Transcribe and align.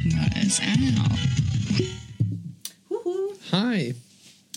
Out. 0.00 1.18
Huhu, 2.88 3.34
Hi, 3.52 3.94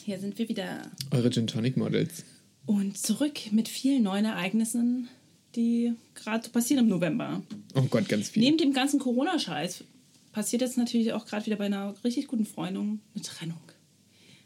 hier 0.06 0.18
sind 0.18 0.38
wir 0.40 0.48
wieder. 0.48 0.90
eure 1.12 1.30
Gin 1.32 1.48
Tonic 1.48 1.76
Models. 1.76 2.24
Und 2.66 2.98
zurück 2.98 3.52
mit 3.52 3.68
vielen 3.68 4.04
neuen 4.04 4.24
Ereignissen, 4.24 5.10
die 5.58 5.92
gerade 6.16 6.48
passieren 6.48 6.86
im 6.86 6.90
November. 6.90 7.42
Oh 7.76 7.82
Gott, 7.90 8.08
ganz 8.08 8.30
viel. 8.30 8.42
Neben 8.42 8.58
dem 8.58 8.72
ganzen 8.72 9.02
Corona-Scheiß 9.02 9.84
passiert 10.32 10.62
jetzt 10.62 10.78
natürlich 10.78 11.12
auch 11.12 11.26
gerade 11.26 11.46
wieder 11.46 11.58
bei 11.58 11.66
einer 11.66 11.94
richtig 12.06 12.28
guten 12.28 12.46
Freundung 12.46 13.02
eine 13.14 13.24
Trennung. 13.24 13.60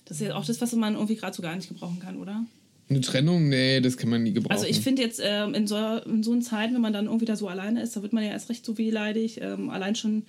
Das 0.06 0.20
ist 0.20 0.26
ja 0.28 0.36
auch 0.36 0.46
das, 0.46 0.60
was 0.62 0.74
man 0.74 0.96
irgendwie 0.96 1.16
gerade 1.16 1.36
so 1.36 1.44
gar 1.44 1.56
nicht 1.56 1.68
gebrauchen 1.68 2.00
kann, 2.00 2.18
oder? 2.18 2.44
Eine 2.90 3.02
Trennung? 3.02 3.50
Nee, 3.50 3.82
das 3.82 3.98
kann 3.98 4.10
man 4.10 4.24
nie 4.24 4.34
gebrauchen. 4.34 4.52
Also 4.52 4.66
ich 4.66 4.80
finde 4.80 5.04
jetzt 5.04 5.22
ähm, 5.24 5.54
in, 5.54 5.68
so, 5.68 5.78
in 5.78 6.24
so 6.24 6.32
einer 6.32 6.42
Zeit, 6.42 6.74
wenn 6.74 6.82
man 6.82 6.94
dann 6.94 7.06
irgendwie 7.06 7.26
da 7.26 7.36
so 7.36 7.48
alleine 7.48 7.84
ist, 7.84 7.96
da 7.96 8.02
wird 8.02 8.14
man 8.14 8.24
ja 8.24 8.32
erst 8.32 8.50
recht 8.50 8.66
so 8.66 8.80
wehleidig. 8.80 9.42
Ähm, 9.42 9.70
allein 9.70 9.94
schon 9.94 10.24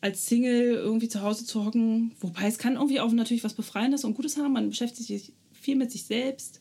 als 0.00 0.26
Single 0.26 0.74
irgendwie 0.74 1.08
zu 1.08 1.22
Hause 1.22 1.44
zu 1.44 1.64
hocken. 1.64 2.12
Wobei 2.20 2.46
es 2.46 2.58
kann 2.58 2.74
irgendwie 2.74 3.00
auch 3.00 3.10
natürlich 3.12 3.44
was 3.44 3.54
Befreiendes 3.54 4.04
und 4.04 4.14
Gutes 4.14 4.36
haben. 4.36 4.52
Man 4.52 4.70
beschäftigt 4.70 5.08
sich 5.08 5.32
viel 5.52 5.76
mit 5.76 5.90
sich 5.90 6.04
selbst, 6.04 6.60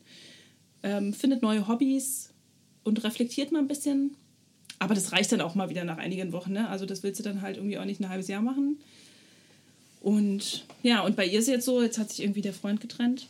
ähm, 0.83 1.13
findet 1.13 1.41
neue 1.41 1.67
Hobbys 1.67 2.33
und 2.83 3.03
reflektiert 3.03 3.51
mal 3.51 3.59
ein 3.59 3.67
bisschen. 3.67 4.15
Aber 4.79 4.95
das 4.95 5.11
reicht 5.11 5.31
dann 5.31 5.41
auch 5.41 5.55
mal 5.55 5.69
wieder 5.69 5.83
nach 5.83 5.97
einigen 5.97 6.31
Wochen. 6.31 6.53
Ne? 6.53 6.67
Also 6.69 6.85
das 6.85 7.03
willst 7.03 7.19
du 7.19 7.23
dann 7.23 7.41
halt 7.41 7.57
irgendwie 7.57 7.77
auch 7.77 7.85
nicht 7.85 7.99
ein 7.99 8.09
halbes 8.09 8.27
Jahr 8.27 8.41
machen. 8.41 8.77
Und 10.01 10.65
ja, 10.83 11.01
und 11.01 11.15
bei 11.15 11.25
ihr 11.25 11.39
ist 11.39 11.47
jetzt 11.47 11.65
so, 11.65 11.81
jetzt 11.81 11.97
hat 11.97 12.09
sich 12.09 12.21
irgendwie 12.21 12.41
der 12.41 12.53
Freund 12.53 12.79
getrennt. 12.79 13.27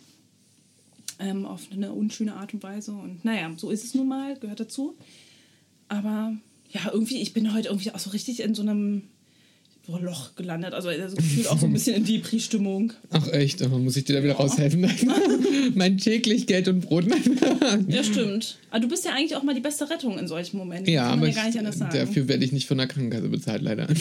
Ähm, 1.20 1.46
auf 1.46 1.72
eine 1.72 1.94
unschöne 1.94 2.36
Art 2.36 2.54
und 2.54 2.62
Weise. 2.64 2.92
Und 2.92 3.26
naja, 3.26 3.52
so 3.58 3.72
ist 3.72 3.84
es 3.84 3.96
nun 3.96 4.08
mal, 4.08 4.38
gehört 4.38 4.60
dazu. 4.60 4.96
Aber 5.88 6.36
ja, 6.70 6.92
irgendwie, 6.92 7.18
ich 7.18 7.34
bin 7.34 7.54
heute 7.54 7.70
irgendwie 7.70 7.92
auch 7.92 8.00
so 8.00 8.12
richtig 8.12 8.42
in 8.42 8.54
so 8.54 8.62
einem 8.62 9.04
so 9.88 9.98
Loch 9.98 10.36
gelandet. 10.36 10.74
Also, 10.74 10.90
also 10.90 11.16
gefühlt 11.16 11.48
auch 11.48 11.58
so 11.58 11.66
ein 11.66 11.74
bisschen 11.74 11.96
in 11.96 12.06
Depri-Stimmung. 12.06 12.92
Ach 13.10 13.28
echt, 13.30 13.62
aber 13.62 13.80
muss 13.80 13.96
ich 13.96 14.04
dir 14.04 14.18
da 14.18 14.24
wieder 14.24 14.34
raushelfen? 14.34 14.82
mein 15.76 15.98
täglich 15.98 16.46
Geld 16.46 16.68
und 16.68 16.82
Brot. 16.82 17.06
Ja, 17.88 18.04
stimmt. 18.04 18.58
Aber 18.70 18.82
du 18.82 18.90
bist 18.90 19.06
ja 19.06 19.12
eigentlich 19.12 19.36
auch 19.36 19.44
mal 19.44 19.56
die 19.56 19.62
beste 19.62 19.90
Rettung 19.90 20.20
in 20.20 20.28
solchen 20.28 20.58
Momenten. 20.58 20.92
ja, 20.92 21.06
aber 21.08 21.28
ja 21.28 21.36
gar 21.36 21.46
nicht 21.48 21.58
anders 21.58 21.76
ich, 21.76 21.80
sagen. 21.80 21.98
dafür 21.98 22.28
werde 22.28 22.44
ich 22.44 22.52
nicht 22.52 22.68
von 22.68 22.78
der 22.78 22.88
Krankenkasse 22.88 23.30
bezahlt, 23.30 23.62
leider. 23.62 23.88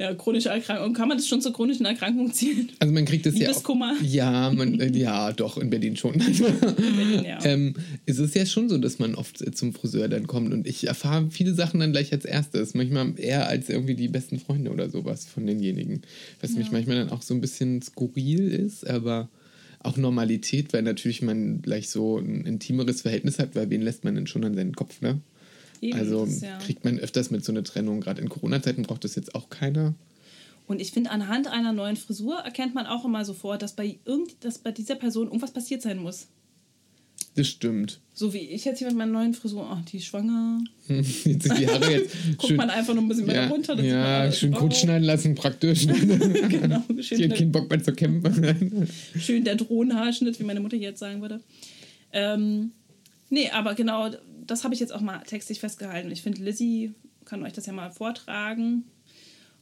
In. 0.00 0.06
Ja, 0.06 0.14
chronische 0.14 0.48
Erkrankung. 0.48 0.94
Kann 0.94 1.08
man 1.08 1.18
das 1.18 1.28
schon 1.28 1.42
zur 1.42 1.52
chronischen 1.52 1.84
Erkrankung 1.84 2.32
ziehen? 2.32 2.70
Also 2.78 2.92
man 2.94 3.04
kriegt 3.04 3.26
das 3.26 3.38
ja 3.38 3.50
auch? 3.50 4.02
Ja, 4.02 4.50
man, 4.50 4.80
äh, 4.80 4.90
ja, 4.96 5.32
doch, 5.32 5.58
in 5.58 5.68
Berlin 5.68 5.96
schon. 5.96 6.18
Berlin, 6.18 7.24
ja. 7.24 7.38
ähm, 7.44 7.74
es 8.06 8.18
ist 8.18 8.34
ja 8.34 8.46
schon 8.46 8.68
so, 8.68 8.78
dass 8.78 8.98
man 8.98 9.14
oft 9.14 9.42
äh, 9.42 9.52
zum 9.52 9.74
Friseur 9.74 10.08
dann 10.08 10.26
kommt 10.26 10.52
und 10.52 10.66
ich 10.66 10.86
erfahre 10.86 11.28
viele 11.30 11.54
Sachen 11.54 11.80
dann 11.80 11.92
gleich 11.92 12.12
als 12.12 12.24
erstes. 12.24 12.74
Manchmal 12.74 13.12
eher 13.18 13.46
als 13.46 13.68
irgendwie 13.68 13.94
die 13.94 14.08
besten 14.08 14.38
Freunde 14.38 14.70
oder 14.70 14.88
sowas 14.88 15.26
von 15.26 15.46
denjenigen. 15.46 16.02
Was 16.40 16.52
mich 16.52 16.72
manchmal 16.72 16.96
dann 16.96 17.10
auch 17.10 17.22
so 17.22 17.34
ein 17.34 17.40
bisschen 17.40 17.82
skurril 17.82 18.48
ist, 18.48 18.88
aber 18.88 19.28
auch 19.82 19.96
Normalität, 19.96 20.72
weil 20.72 20.82
natürlich 20.82 21.22
man 21.22 21.62
gleich 21.62 21.88
so 21.88 22.18
ein 22.18 22.46
intimeres 22.46 23.02
Verhältnis 23.02 23.38
hat, 23.38 23.54
weil 23.54 23.70
wen 23.70 23.82
lässt 23.82 24.04
man 24.04 24.14
denn 24.14 24.26
schon 24.26 24.44
an 24.44 24.54
seinen 24.54 24.74
Kopf, 24.74 25.00
ne? 25.00 25.20
Eben, 25.80 25.98
also 25.98 26.24
das 26.26 26.40
ja- 26.40 26.58
kriegt 26.58 26.84
man 26.84 26.98
öfters 26.98 27.30
mit 27.30 27.44
so 27.44 27.52
einer 27.52 27.64
Trennung, 27.64 28.00
gerade 28.00 28.20
in 28.20 28.28
Corona-Zeiten 28.28 28.82
braucht 28.82 29.04
das 29.04 29.14
jetzt 29.14 29.34
auch 29.34 29.48
keiner. 29.50 29.94
Und 30.66 30.80
ich 30.80 30.92
finde, 30.92 31.10
anhand 31.10 31.48
einer 31.48 31.72
neuen 31.72 31.96
Frisur 31.96 32.38
erkennt 32.38 32.74
man 32.74 32.86
auch 32.86 33.04
immer 33.04 33.24
sofort, 33.24 33.62
dass 33.62 33.74
bei, 33.74 33.98
irgend, 34.04 34.44
dass 34.44 34.58
bei 34.58 34.70
dieser 34.70 34.94
Person 34.94 35.26
irgendwas 35.26 35.50
passiert 35.52 35.82
sein 35.82 35.98
muss. 35.98 36.28
Das 37.34 37.46
stimmt. 37.48 38.00
So 38.12 38.32
wie 38.34 38.38
ich 38.38 38.64
jetzt 38.64 38.78
hier 38.78 38.88
mit 38.88 38.96
meiner 38.96 39.12
neuen 39.12 39.34
Frisur, 39.34 39.66
ach, 39.70 39.84
die 39.84 39.98
ist 39.98 40.04
schwanger. 40.06 40.62
Jetzt 40.88 41.22
sind 41.22 41.58
die 41.58 41.66
Haare 41.68 41.90
jetzt 41.92 42.14
Guckt 42.38 42.56
man 42.56 42.68
einfach 42.70 42.92
noch 42.94 43.02
ein 43.02 43.08
bisschen 43.08 43.26
weiter 43.28 43.42
ja, 43.42 43.48
runter. 43.48 43.80
ja 43.82 44.32
schön 44.32 44.52
kurz 44.52 44.78
schneiden 44.78 45.04
lassen, 45.04 45.34
praktisch. 45.36 45.86
genau, 46.48 46.82
Ich 46.96 47.06
schön, 47.08 47.22
habe 47.22 47.34
keinen 47.34 47.52
Bock 47.52 47.70
mehr 47.70 47.82
zu 47.82 47.92
kämpfen. 47.92 48.88
schön 49.16 49.44
der 49.44 49.54
Drohnenhaarschnitt, 49.56 50.38
wie 50.40 50.44
meine 50.44 50.58
Mutter 50.60 50.76
jetzt 50.76 50.98
sagen 50.98 51.20
würde. 51.20 51.40
Ähm, 52.12 52.72
nee, 53.28 53.48
aber 53.50 53.74
genau, 53.74 54.10
das 54.50 54.64
habe 54.64 54.74
ich 54.74 54.80
jetzt 54.80 54.92
auch 54.92 55.00
mal 55.00 55.20
textlich 55.20 55.60
festgehalten. 55.60 56.10
Ich 56.10 56.22
finde, 56.22 56.42
Lizzie 56.42 56.94
kann 57.24 57.42
euch 57.44 57.52
das 57.52 57.66
ja 57.66 57.72
mal 57.72 57.90
vortragen. 57.90 58.84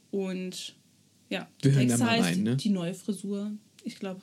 Und 0.09 0.75
ja, 1.29 1.47
Wir 1.61 1.73
hören 1.73 1.87
Text 1.87 2.03
heißt 2.03 2.23
rein, 2.23 2.43
ne? 2.43 2.57
die 2.57 2.69
neue 2.69 2.95
Frisur. 2.95 3.51
Ich 3.83 3.99
glaube, 3.99 4.21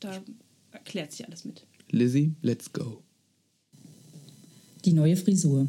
da 0.00 0.22
erklärt 0.70 1.12
sich 1.12 1.26
alles 1.26 1.46
mit. 1.46 1.64
Lizzie, 1.90 2.34
let's 2.42 2.72
go. 2.72 3.02
Die 4.84 4.92
neue 4.92 5.16
Frisur. 5.16 5.68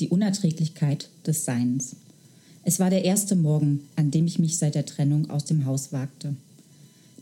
Die 0.00 0.08
Unerträglichkeit 0.08 1.08
des 1.26 1.44
Seins. 1.44 1.96
Es 2.64 2.80
war 2.80 2.90
der 2.90 3.04
erste 3.04 3.36
Morgen, 3.36 3.88
an 3.94 4.10
dem 4.10 4.26
ich 4.26 4.40
mich 4.40 4.58
seit 4.58 4.74
der 4.74 4.84
Trennung 4.84 5.30
aus 5.30 5.44
dem 5.44 5.64
Haus 5.64 5.92
wagte. 5.92 6.34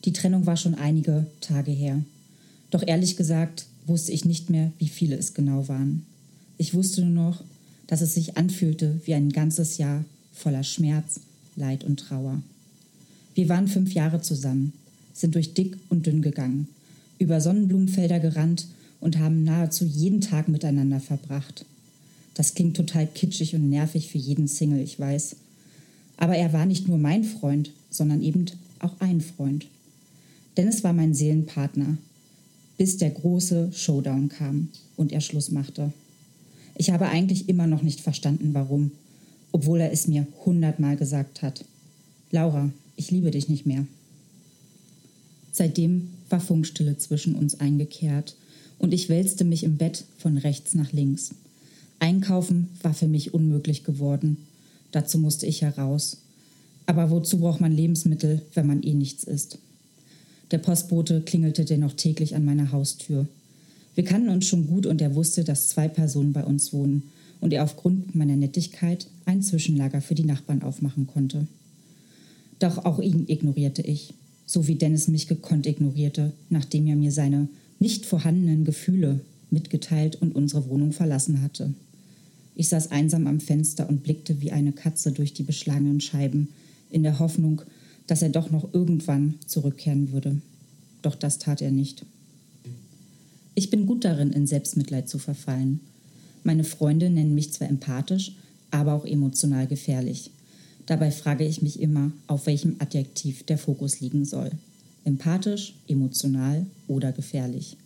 Die 0.07 0.15
Trennung 0.15 0.47
war 0.47 0.57
schon 0.57 0.75
einige 0.75 1.27
Tage 1.41 1.71
her. 1.71 2.03
Doch 2.71 2.83
ehrlich 2.87 3.17
gesagt 3.17 3.67
wusste 3.87 4.13
ich 4.13 4.25
nicht 4.25 4.51
mehr, 4.51 4.73
wie 4.79 4.89
viele 4.89 5.17
es 5.17 5.35
genau 5.35 5.69
waren. 5.69 6.05
Ich 6.59 6.75
wusste 6.75 7.03
nur 7.03 7.11
noch, 7.11 7.45
dass 7.87 8.01
es 8.01 8.15
sich 8.15 8.37
anfühlte 8.37 9.01
wie 9.05 9.15
ein 9.15 9.31
ganzes 9.31 9.79
Jahr 9.79 10.05
voller 10.33 10.65
Schmerz, 10.65 11.21
Leid 11.57 11.85
und 11.85 12.01
Trauer. 12.01 12.43
Wir 13.35 13.49
waren 13.49 13.69
fünf 13.69 13.93
Jahre 13.93 14.21
zusammen, 14.23 14.73
sind 15.13 15.35
durch 15.35 15.55
dick 15.55 15.77
und 15.89 16.07
dünn 16.07 16.23
gegangen, 16.23 16.69
über 17.19 17.41
Sonnenblumenfelder 17.41 18.21
gerannt 18.21 18.67
und 19.01 19.19
haben 19.19 19.45
nahezu 19.45 19.85
jeden 19.85 20.21
Tag 20.21 20.49
miteinander 20.49 21.01
verbracht. 21.01 21.65
Das 22.35 22.55
klingt 22.55 22.77
total 22.77 23.07
kitschig 23.07 23.55
und 23.55 23.69
nervig 23.69 24.09
für 24.09 24.19
jeden 24.19 24.49
Single, 24.49 24.81
ich 24.81 24.99
weiß. 24.99 25.37
Aber 26.17 26.37
er 26.37 26.53
war 26.53 26.67
nicht 26.67 26.89
nur 26.89 26.99
mein 26.99 27.25
Freund, 27.25 27.71
sondern 27.91 28.23
eben 28.23 28.47
auch 28.81 28.95
ein 29.01 29.21
Freund. 29.21 29.67
Dennis 30.57 30.85
war 30.85 30.93
mein 30.93 31.15
Seelenpartner, 31.15 31.99
bis 32.77 32.97
der 32.97 33.11
große 33.11 33.71
Showdown 33.73 34.29
kam 34.29 34.69
und 34.97 35.13
er 35.13 35.21
Schluss 35.21 35.51
machte. 35.51 35.93
Ich 36.77 36.91
habe 36.91 37.09
eigentlich 37.09 37.49
immer 37.49 37.67
noch 37.67 37.83
nicht 37.83 38.01
verstanden, 38.01 38.51
warum, 38.53 38.91
obwohl 39.53 39.81
er 39.81 39.93
es 39.93 40.09
mir 40.09 40.27
hundertmal 40.45 40.97
gesagt 40.97 41.43
hat. 41.43 41.65
Laura, 42.31 42.71
ich 42.97 43.11
liebe 43.11 43.31
dich 43.31 43.49
nicht 43.49 43.67
mehr. 43.67 43.87
Seitdem 45.53 46.11
war 46.29 46.41
Funkstille 46.41 46.99
zwischen 46.99 47.37
uns 47.37 47.61
eingekehrt 47.61 48.37
und 48.79 48.93
ich 48.93 49.09
wälzte 49.09 49.45
mich 49.45 49.63
im 49.63 49.77
Bett 49.77 50.05
von 50.19 50.37
rechts 50.37 50.75
nach 50.75 50.93
links. 50.93 51.31
Einkaufen 52.01 52.71
war 52.83 52.93
für 52.93 53.07
mich 53.07 53.33
unmöglich 53.35 53.85
geworden. 53.85 54.39
Dazu 54.91 55.19
musste 55.19 55.47
ich 55.47 55.63
heraus. 55.63 56.19
Aber 56.87 57.11
wozu 57.11 57.39
braucht 57.39 57.61
man 57.61 57.73
Lebensmittel, 57.73 58.43
wenn 58.53 58.67
man 58.67 58.83
eh 58.83 58.95
nichts 58.95 59.25
isst? 59.25 59.59
Der 60.51 60.59
Postbote 60.59 61.23
klingelte 61.23 61.65
dennoch 61.65 61.95
täglich 61.95 62.35
an 62.35 62.45
meiner 62.45 62.73
Haustür. 62.73 63.27
Wir 63.95 64.05
kannten 64.05 64.29
uns 64.29 64.47
schon 64.47 64.67
gut 64.67 64.87
und 64.87 65.01
er 65.01 65.15
wusste, 65.15 65.45
dass 65.45 65.69
zwei 65.69 65.89
Personen 65.89 66.33
bei 66.33 66.45
uns 66.45 66.73
wohnen 66.73 67.05
und 67.41 67.53
er 67.53 67.65
aufgrund 67.65 68.15
meiner 68.15 68.37
Nettigkeit 68.37 69.07
ein 69.25 69.43
Zwischenlager 69.43 70.01
für 70.01 70.15
die 70.15 70.25
Nachbarn 70.25 70.63
aufmachen 70.63 71.07
konnte. 71.07 71.47
Doch 72.59 72.85
auch 72.85 72.99
ihn 72.99 73.25
ignorierte 73.29 73.83
ich, 73.83 74.15
so 74.47 74.67
wie 74.67 74.75
Dennis 74.75 75.09
mich 75.09 75.29
gekonnt 75.29 75.67
ignorierte, 75.67 76.33
nachdem 76.51 76.87
er 76.87 76.97
mir 76.97 77.13
seine 77.13 77.49
nicht 77.79 78.07
vorhandenen 78.07 78.65
Gefühle 78.65 79.21
mitgeteilt 79.51 80.17
und 80.21 80.35
unsere 80.35 80.69
Wohnung 80.69 80.93
verlassen 80.93 81.43
hatte. 81.43 81.75
Ich 82.55 82.69
saß 82.69 82.91
einsam 82.91 83.27
am 83.27 83.41
Fenster 83.41 83.89
und 83.89 84.03
blickte 84.03 84.41
wie 84.41 84.53
eine 84.53 84.73
Katze 84.73 85.13
durch 85.13 85.33
die 85.33 85.43
beschlagenen 85.43 86.01
Scheiben, 86.01 86.49
in 86.91 87.03
der 87.03 87.19
Hoffnung, 87.19 87.63
dass 88.07 88.23
er 88.23 88.29
doch 88.29 88.51
noch 88.51 88.73
irgendwann 88.73 89.35
zurückkehren 89.47 90.13
würde. 90.13 90.41
Doch 91.03 91.15
das 91.15 91.39
tat 91.39 91.63
er 91.63 91.71
nicht. 91.71 92.05
Ich 93.55 93.71
bin 93.71 93.87
gut 93.87 94.05
darin, 94.05 94.33
in 94.33 94.47
Selbstmitleid 94.47 95.09
zu 95.09 95.19
verfallen. 95.19 95.81
Meine 96.43 96.65
Freunde 96.65 97.09
nennen 97.09 97.35
mich 97.35 97.53
zwar 97.53 97.69
empathisch, 97.69 98.33
aber 98.71 98.95
auch 98.95 99.07
emotional 99.07 99.67
gefährlich. 99.67 100.31
Dabei 100.87 101.11
frage 101.11 101.47
ich 101.47 101.63
mich 101.63 101.81
immer, 101.81 102.13
auf 102.27 102.47
welchem 102.47 102.77
Adjektiv 102.79 103.45
der 103.45 103.59
Fokus 103.59 104.01
liegen 104.01 104.25
soll. 104.25 104.51
Empathisch, 105.05 105.75
emotional 105.89 106.67
oder 106.89 107.13
gefährlich. 107.13 107.77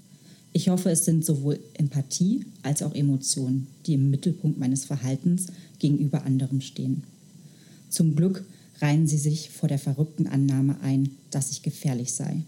Ich 0.52 0.70
hoffe, 0.70 0.90
es 0.90 1.04
sind 1.04 1.24
sowohl 1.24 1.60
Empathie 1.74 2.44
als 2.62 2.82
auch 2.82 2.94
Emotionen, 2.94 3.66
die 3.86 3.94
im 3.94 4.10
Mittelpunkt 4.10 4.58
meines 4.58 4.84
Verhaltens 4.84 5.48
gegenüber 5.78 6.24
anderen 6.24 6.60
stehen. 6.60 7.04
Zum 7.90 8.16
Glück 8.16 8.44
reihen 8.80 9.06
sie 9.06 9.18
sich 9.18 9.50
vor 9.50 9.68
der 9.68 9.78
verrückten 9.78 10.26
Annahme 10.26 10.80
ein, 10.82 11.10
dass 11.30 11.50
ich 11.50 11.62
gefährlich 11.62 12.12
sei. 12.12 12.42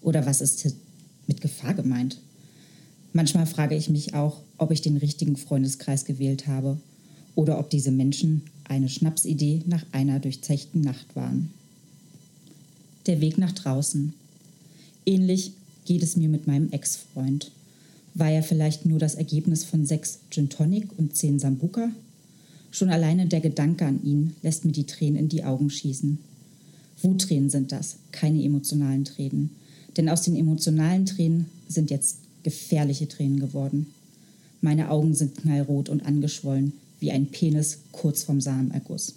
Oder 0.00 0.26
was 0.26 0.40
ist 0.40 0.74
mit 1.26 1.40
Gefahr 1.40 1.74
gemeint? 1.74 2.20
Manchmal 3.12 3.46
frage 3.46 3.74
ich 3.74 3.88
mich 3.88 4.14
auch, 4.14 4.40
ob 4.58 4.70
ich 4.70 4.82
den 4.82 4.96
richtigen 4.96 5.36
Freundeskreis 5.36 6.04
gewählt 6.04 6.46
habe 6.46 6.78
oder 7.34 7.58
ob 7.58 7.70
diese 7.70 7.90
Menschen 7.90 8.42
eine 8.64 8.88
Schnapsidee 8.88 9.62
nach 9.66 9.84
einer 9.92 10.20
durchzechten 10.20 10.80
Nacht 10.80 11.16
waren. 11.16 11.50
Der 13.06 13.20
Weg 13.20 13.38
nach 13.38 13.52
draußen. 13.52 14.12
Ähnlich 15.06 15.52
geht 15.84 16.02
es 16.02 16.16
mir 16.16 16.28
mit 16.28 16.46
meinem 16.46 16.70
Ex-Freund. 16.70 17.50
War 18.14 18.30
er 18.30 18.42
vielleicht 18.42 18.84
nur 18.84 18.98
das 18.98 19.14
Ergebnis 19.14 19.64
von 19.64 19.86
sechs 19.86 20.18
Gin 20.30 20.50
Tonic 20.50 20.86
und 20.98 21.16
zehn 21.16 21.38
Sambuca? 21.38 21.90
Schon 22.70 22.90
alleine 22.90 23.26
der 23.26 23.40
Gedanke 23.40 23.86
an 23.86 24.02
ihn 24.04 24.34
lässt 24.42 24.64
mir 24.64 24.72
die 24.72 24.84
Tränen 24.84 25.16
in 25.16 25.28
die 25.28 25.44
Augen 25.44 25.70
schießen. 25.70 26.18
Wuttränen 27.02 27.50
sind 27.50 27.72
das, 27.72 27.96
keine 28.12 28.42
emotionalen 28.42 29.04
Tränen. 29.04 29.50
Denn 29.96 30.08
aus 30.08 30.22
den 30.22 30.36
emotionalen 30.36 31.06
Tränen 31.06 31.46
sind 31.68 31.90
jetzt 31.90 32.18
gefährliche 32.42 33.08
Tränen 33.08 33.40
geworden. 33.40 33.86
Meine 34.60 34.90
Augen 34.90 35.14
sind 35.14 35.36
knallrot 35.36 35.88
und 35.88 36.04
angeschwollen, 36.04 36.72
wie 37.00 37.10
ein 37.10 37.26
Penis 37.26 37.78
kurz 37.92 38.24
vorm 38.24 38.40
Samenerguss. 38.40 39.14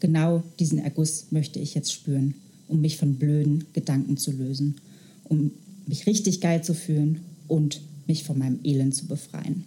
Genau 0.00 0.42
diesen 0.58 0.78
Erguss 0.78 1.26
möchte 1.30 1.58
ich 1.58 1.74
jetzt 1.74 1.92
spüren, 1.92 2.34
um 2.68 2.80
mich 2.80 2.96
von 2.96 3.16
blöden 3.16 3.66
Gedanken 3.74 4.16
zu 4.16 4.32
lösen, 4.32 4.76
um 5.24 5.50
mich 5.86 6.06
richtig 6.06 6.40
geil 6.40 6.64
zu 6.64 6.74
fühlen 6.74 7.20
und 7.48 7.82
mich 8.06 8.24
von 8.24 8.38
meinem 8.38 8.60
Elend 8.64 8.94
zu 8.94 9.06
befreien. 9.06 9.64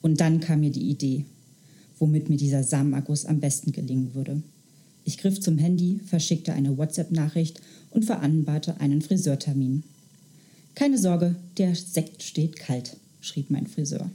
Und 0.00 0.20
dann 0.20 0.40
kam 0.40 0.60
mir 0.60 0.70
die 0.70 0.90
Idee, 0.90 1.26
womit 2.02 2.28
mir 2.28 2.36
dieser 2.36 2.64
Samenerguss 2.64 3.26
am 3.26 3.38
besten 3.38 3.70
gelingen 3.70 4.12
würde. 4.12 4.42
Ich 5.04 5.18
griff 5.18 5.40
zum 5.40 5.56
Handy, 5.56 6.00
verschickte 6.04 6.52
eine 6.52 6.76
WhatsApp-Nachricht 6.76 7.60
und 7.90 8.04
vereinbarte 8.04 8.80
einen 8.80 9.02
Friseurtermin. 9.02 9.84
Keine 10.74 10.98
Sorge, 10.98 11.36
der 11.58 11.76
Sekt 11.76 12.24
steht 12.24 12.56
kalt, 12.56 12.96
schrieb 13.20 13.50
mein 13.50 13.68
Friseur. 13.68 14.10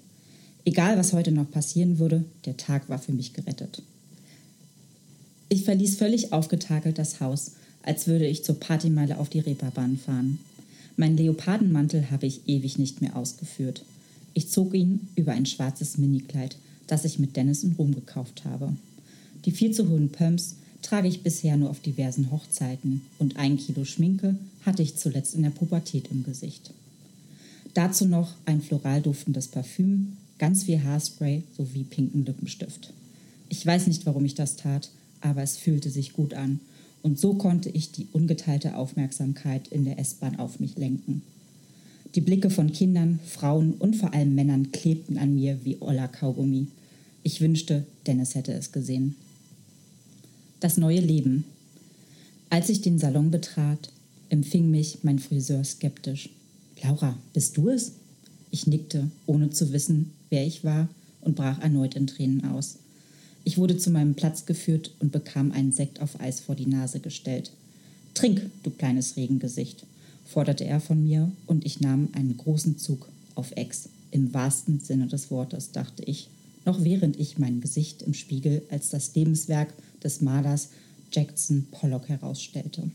Egal, 0.66 0.98
was 0.98 1.14
heute 1.14 1.32
noch 1.32 1.50
passieren 1.50 1.98
würde, 1.98 2.26
der 2.44 2.58
Tag 2.58 2.90
war 2.90 3.00
für 3.00 3.14
mich 3.14 3.32
gerettet. 3.32 3.82
Ich 5.48 5.64
verließ 5.64 5.96
völlig 5.96 6.34
aufgetakelt 6.34 6.98
das 6.98 7.22
Haus, 7.22 7.52
als 7.84 8.06
würde 8.08 8.28
ich 8.28 8.44
zur 8.44 8.60
Partymeile 8.60 9.18
auf 9.18 9.30
die 9.30 9.40
Reeperbahn 9.40 9.98
fahren. 9.98 10.40
Mein 10.98 11.16
Leopardenmantel 11.16 12.12
habe 12.12 12.26
ich 12.26 12.50
ewig 12.50 12.78
nicht 12.78 13.00
mehr 13.00 13.16
ausgeführt. 13.16 13.86
Ich 14.34 14.50
zog 14.50 14.74
ihn 14.74 15.08
über 15.16 15.32
ein 15.32 15.46
schwarzes 15.46 15.98
Minikleid, 15.98 16.58
das 16.88 17.06
ich 17.06 17.20
mit 17.20 17.36
Dennis 17.36 17.64
in 17.64 17.74
Rom 17.74 17.94
gekauft 17.94 18.44
habe. 18.46 18.74
Die 19.46 19.52
viel 19.52 19.72
zu 19.72 19.88
hohen 19.90 20.10
Pumps 20.10 20.56
trage 20.82 21.08
ich 21.08 21.24
bisher 21.24 21.58
nur 21.58 21.70
auf 21.70 21.80
diversen 21.80 22.32
Hochzeiten 22.32 23.02
und 23.20 23.38
ein 23.38 23.58
Kilo 23.58 23.86
Schminke 23.86 24.36
hatte 24.66 24.84
ich 24.84 24.96
zuletzt 24.96 25.36
in 25.36 25.44
der 25.44 25.50
Pubertät 25.50 26.10
im 26.12 26.24
Gesicht. 26.24 26.72
Dazu 27.74 28.06
noch 28.06 28.34
ein 28.46 28.62
floral 28.62 29.02
duftendes 29.02 29.48
Parfüm, 29.48 30.18
ganz 30.40 30.64
viel 30.64 30.84
Haarspray 30.84 31.44
sowie 31.56 31.84
pinken 31.84 32.26
Lippenstift. 32.26 32.94
Ich 33.50 33.66
weiß 33.66 33.88
nicht, 33.88 34.06
warum 34.06 34.26
ich 34.26 34.36
das 34.36 34.56
tat, 34.56 34.90
aber 35.22 35.44
es 35.44 35.58
fühlte 35.58 35.90
sich 35.90 36.14
gut 36.14 36.34
an 36.34 36.60
und 37.04 37.20
so 37.20 37.34
konnte 37.36 37.70
ich 37.70 37.92
die 37.92 38.08
ungeteilte 38.12 38.76
Aufmerksamkeit 38.76 39.68
in 39.70 39.86
der 39.86 40.00
S-Bahn 40.00 40.40
auf 40.40 40.60
mich 40.60 40.76
lenken. 40.78 41.22
Die 42.18 42.22
Blicke 42.22 42.50
von 42.50 42.74
Kindern, 42.74 43.20
Frauen 43.28 43.74
und 43.74 43.96
vor 43.96 44.12
allem 44.12 44.34
Männern 44.34 44.72
klebten 44.72 45.20
an 45.20 45.36
mir 45.36 45.60
wie 45.64 45.78
Oller 45.80 46.08
Kaugummi. 46.08 46.66
Ich 47.22 47.42
wünschte, 47.42 47.86
Dennis 48.08 48.34
hätte 48.34 48.54
es 48.54 48.72
gesehen. 48.72 49.16
Das 50.60 50.78
neue 50.78 51.00
Leben. 51.00 51.44
Als 52.50 52.70
ich 52.70 52.82
den 52.82 52.98
Salon 52.98 53.30
betrat, 53.30 53.92
empfing 54.30 54.72
mich 54.72 55.04
mein 55.04 55.20
Friseur 55.20 55.64
skeptisch. 55.64 56.32
Laura, 56.82 57.20
bist 57.34 57.56
du 57.56 57.70
es? 57.70 57.92
Ich 58.50 58.66
nickte, 58.66 59.12
ohne 59.28 59.52
zu 59.52 59.72
wissen, 59.72 60.12
wer 60.32 60.44
ich 60.44 60.64
war, 60.64 60.90
und 61.22 61.36
brach 61.36 61.62
erneut 61.62 61.94
in 61.94 62.08
Tränen 62.08 62.46
aus. 62.46 62.78
Ich 63.44 63.60
wurde 63.60 63.78
zu 63.78 63.92
meinem 63.92 64.16
Platz 64.16 64.48
geführt 64.48 64.90
und 64.98 65.12
bekam 65.12 65.52
einen 65.52 65.72
Sekt 65.72 66.02
auf 66.02 66.20
Eis 66.20 66.40
vor 66.40 66.56
die 66.56 66.66
Nase 66.66 67.00
gestellt. 67.00 67.52
Trink, 68.16 68.42
du 68.64 68.72
kleines 68.72 69.18
Regengesicht, 69.18 69.86
forderte 70.28 70.66
er 70.66 70.80
von 70.80 71.04
mir, 71.04 71.32
und 71.46 71.66
ich 71.66 71.80
nahm 71.80 72.10
einen 72.14 72.38
großen 72.38 72.78
Zug 72.78 73.10
auf 73.36 73.52
Ex. 73.56 73.90
Im 74.12 74.34
wahrsten 74.34 74.80
Sinne 74.80 75.08
des 75.08 75.32
Wortes, 75.32 75.72
dachte 75.72 76.04
ich, 76.04 76.30
noch 76.66 76.84
während 76.84 77.20
ich 77.20 77.38
mein 77.38 77.62
Gesicht 77.62 78.02
im 78.02 78.14
Spiegel 78.14 78.62
als 78.70 78.90
das 78.90 79.16
Lebenswerk 79.16 79.74
des 80.04 80.22
Malers 80.22 80.70
Jackson 81.12 81.68
Pollock 81.72 82.10
herausstellte. 82.10 82.90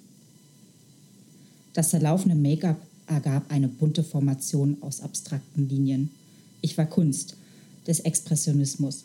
Das 1.73 1.91
zerlaufene 1.91 2.35
Make-up 2.35 2.81
ergab 3.07 3.51
eine 3.51 3.69
bunte 3.69 4.05
Formation 4.05 4.77
aus 4.81 5.01
abstrakten 5.01 5.69
Linien. 5.69 6.11
Ich 6.61 6.77
war 6.77 6.87
Kunst 6.87 7.37
des 7.87 8.01
Expressionismus. 8.01 9.05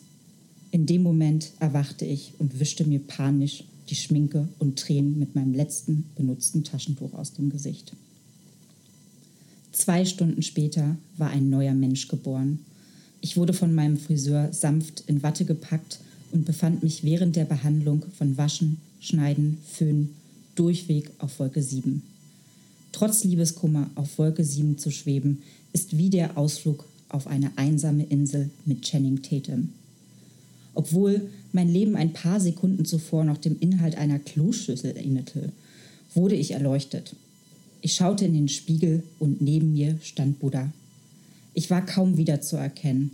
In 0.70 0.86
dem 0.86 1.02
Moment 1.02 1.52
erwachte 1.60 2.04
ich 2.04 2.32
und 2.38 2.60
wischte 2.60 2.84
mir 2.84 3.00
panisch 3.00 3.64
die 3.88 3.96
Schminke 3.96 4.48
und 4.58 4.78
Tränen 4.78 5.18
mit 5.18 5.34
meinem 5.34 5.54
letzten 5.54 6.04
benutzten 6.14 6.62
Taschentuch 6.62 7.14
aus 7.14 7.32
dem 7.32 7.48
Gesicht. 7.48 7.92
Zwei 9.78 10.04
Stunden 10.04 10.42
später 10.42 10.96
war 11.18 11.30
ein 11.30 11.50
neuer 11.50 11.72
Mensch 11.72 12.08
geboren. 12.08 12.58
Ich 13.20 13.36
wurde 13.36 13.52
von 13.52 13.72
meinem 13.72 13.96
Friseur 13.96 14.52
sanft 14.52 15.04
in 15.06 15.22
Watte 15.22 15.44
gepackt 15.44 16.00
und 16.32 16.44
befand 16.44 16.82
mich 16.82 17.04
während 17.04 17.36
der 17.36 17.44
Behandlung 17.44 18.04
von 18.18 18.36
Waschen, 18.36 18.78
Schneiden, 18.98 19.58
Föhnen 19.72 20.16
durchweg 20.56 21.12
auf 21.18 21.38
Wolke 21.38 21.62
7. 21.62 22.02
Trotz 22.90 23.22
Liebeskummer 23.22 23.88
auf 23.94 24.18
Wolke 24.18 24.42
7 24.42 24.78
zu 24.78 24.90
schweben, 24.90 25.42
ist 25.72 25.96
wie 25.96 26.10
der 26.10 26.36
Ausflug 26.36 26.84
auf 27.08 27.28
eine 27.28 27.52
einsame 27.54 28.02
Insel 28.02 28.50
mit 28.64 28.82
Channing 28.82 29.22
Tatum. 29.22 29.68
Obwohl 30.74 31.30
mein 31.52 31.72
Leben 31.72 31.94
ein 31.94 32.12
paar 32.12 32.40
Sekunden 32.40 32.84
zuvor 32.84 33.22
noch 33.22 33.38
dem 33.38 33.56
Inhalt 33.60 33.96
einer 33.96 34.18
Kloschüssel 34.18 34.96
erinnerte, 34.96 35.52
wurde 36.14 36.34
ich 36.34 36.50
erleuchtet. 36.50 37.14
Ich 37.80 37.94
schaute 37.94 38.24
in 38.24 38.34
den 38.34 38.48
Spiegel 38.48 39.02
und 39.18 39.40
neben 39.40 39.72
mir 39.72 39.98
stand 40.02 40.40
Buddha. 40.40 40.72
Ich 41.54 41.70
war 41.70 41.84
kaum 41.84 42.16
wiederzuerkennen 42.16 43.12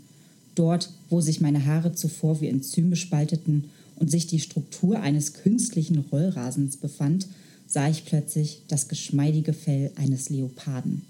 Dort, 0.55 0.91
wo 1.11 1.21
sich 1.21 1.41
meine 1.41 1.67
Haare 1.67 1.95
zuvor 1.95 2.41
wie 2.41 2.49
Enzyme 2.49 2.97
spalteten 2.97 3.65
und 3.97 4.11
sich 4.11 4.27
die 4.27 4.41
Struktur 4.41 5.01
eines 5.01 5.35
künstlichen 5.35 5.99
Rollrasens 5.99 6.77
befand, 6.77 7.27
sah 7.67 7.89
ich 7.89 8.05
plötzlich 8.05 8.63
das 8.69 8.89
geschmeidige 8.89 9.53
Fell 9.53 9.91
eines 9.97 10.31
Leoparden. 10.31 11.03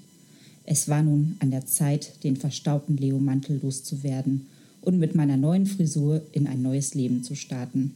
Es 0.64 0.88
war 0.88 1.02
nun 1.02 1.36
an 1.40 1.50
der 1.50 1.66
Zeit, 1.66 2.24
den 2.24 2.36
verstaubten 2.36 2.96
Leomantel 2.96 3.60
loszuwerden 3.62 4.46
und 4.80 4.98
mit 4.98 5.14
meiner 5.14 5.36
neuen 5.36 5.66
Frisur 5.66 6.22
in 6.32 6.46
ein 6.46 6.62
neues 6.62 6.94
Leben 6.94 7.22
zu 7.22 7.34
starten. 7.34 7.94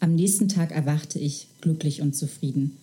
Am 0.00 0.14
nächsten 0.14 0.48
Tag 0.48 0.70
erwachte 0.70 1.18
ich 1.18 1.48
glücklich 1.60 2.00
und 2.00 2.14
zufrieden, 2.16 2.76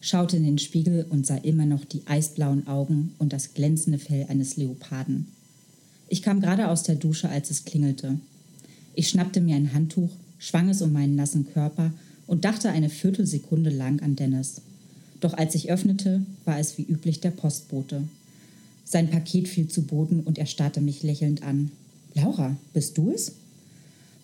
schaute 0.00 0.36
in 0.36 0.44
den 0.44 0.58
Spiegel 0.58 1.06
und 1.10 1.26
sah 1.26 1.36
immer 1.36 1.66
noch 1.66 1.84
die 1.84 2.02
eisblauen 2.06 2.66
Augen 2.66 3.14
und 3.18 3.32
das 3.32 3.54
glänzende 3.54 3.98
Fell 3.98 4.26
eines 4.28 4.56
Leoparden. 4.56 5.26
Ich 6.08 6.22
kam 6.22 6.40
gerade 6.40 6.68
aus 6.68 6.82
der 6.82 6.94
Dusche, 6.94 7.28
als 7.28 7.50
es 7.50 7.64
klingelte. 7.64 8.18
Ich 8.94 9.08
schnappte 9.08 9.40
mir 9.40 9.56
ein 9.56 9.74
Handtuch, 9.74 10.10
schwang 10.38 10.68
es 10.68 10.82
um 10.82 10.92
meinen 10.92 11.16
nassen 11.16 11.46
Körper 11.52 11.92
und 12.26 12.44
dachte 12.44 12.70
eine 12.70 12.90
Viertelsekunde 12.90 13.70
lang 13.70 14.00
an 14.00 14.16
Dennis. 14.16 14.60
Doch 15.20 15.34
als 15.34 15.54
ich 15.54 15.70
öffnete, 15.70 16.22
war 16.44 16.58
es 16.58 16.78
wie 16.78 16.82
üblich 16.82 17.20
der 17.20 17.30
Postbote. 17.30 18.04
Sein 18.84 19.10
Paket 19.10 19.48
fiel 19.48 19.68
zu 19.68 19.82
Boden 19.82 20.20
und 20.20 20.38
er 20.38 20.46
starrte 20.46 20.80
mich 20.80 21.02
lächelnd 21.02 21.42
an. 21.42 21.70
Laura, 22.14 22.56
bist 22.72 22.96
du 22.96 23.10
es? 23.10 23.32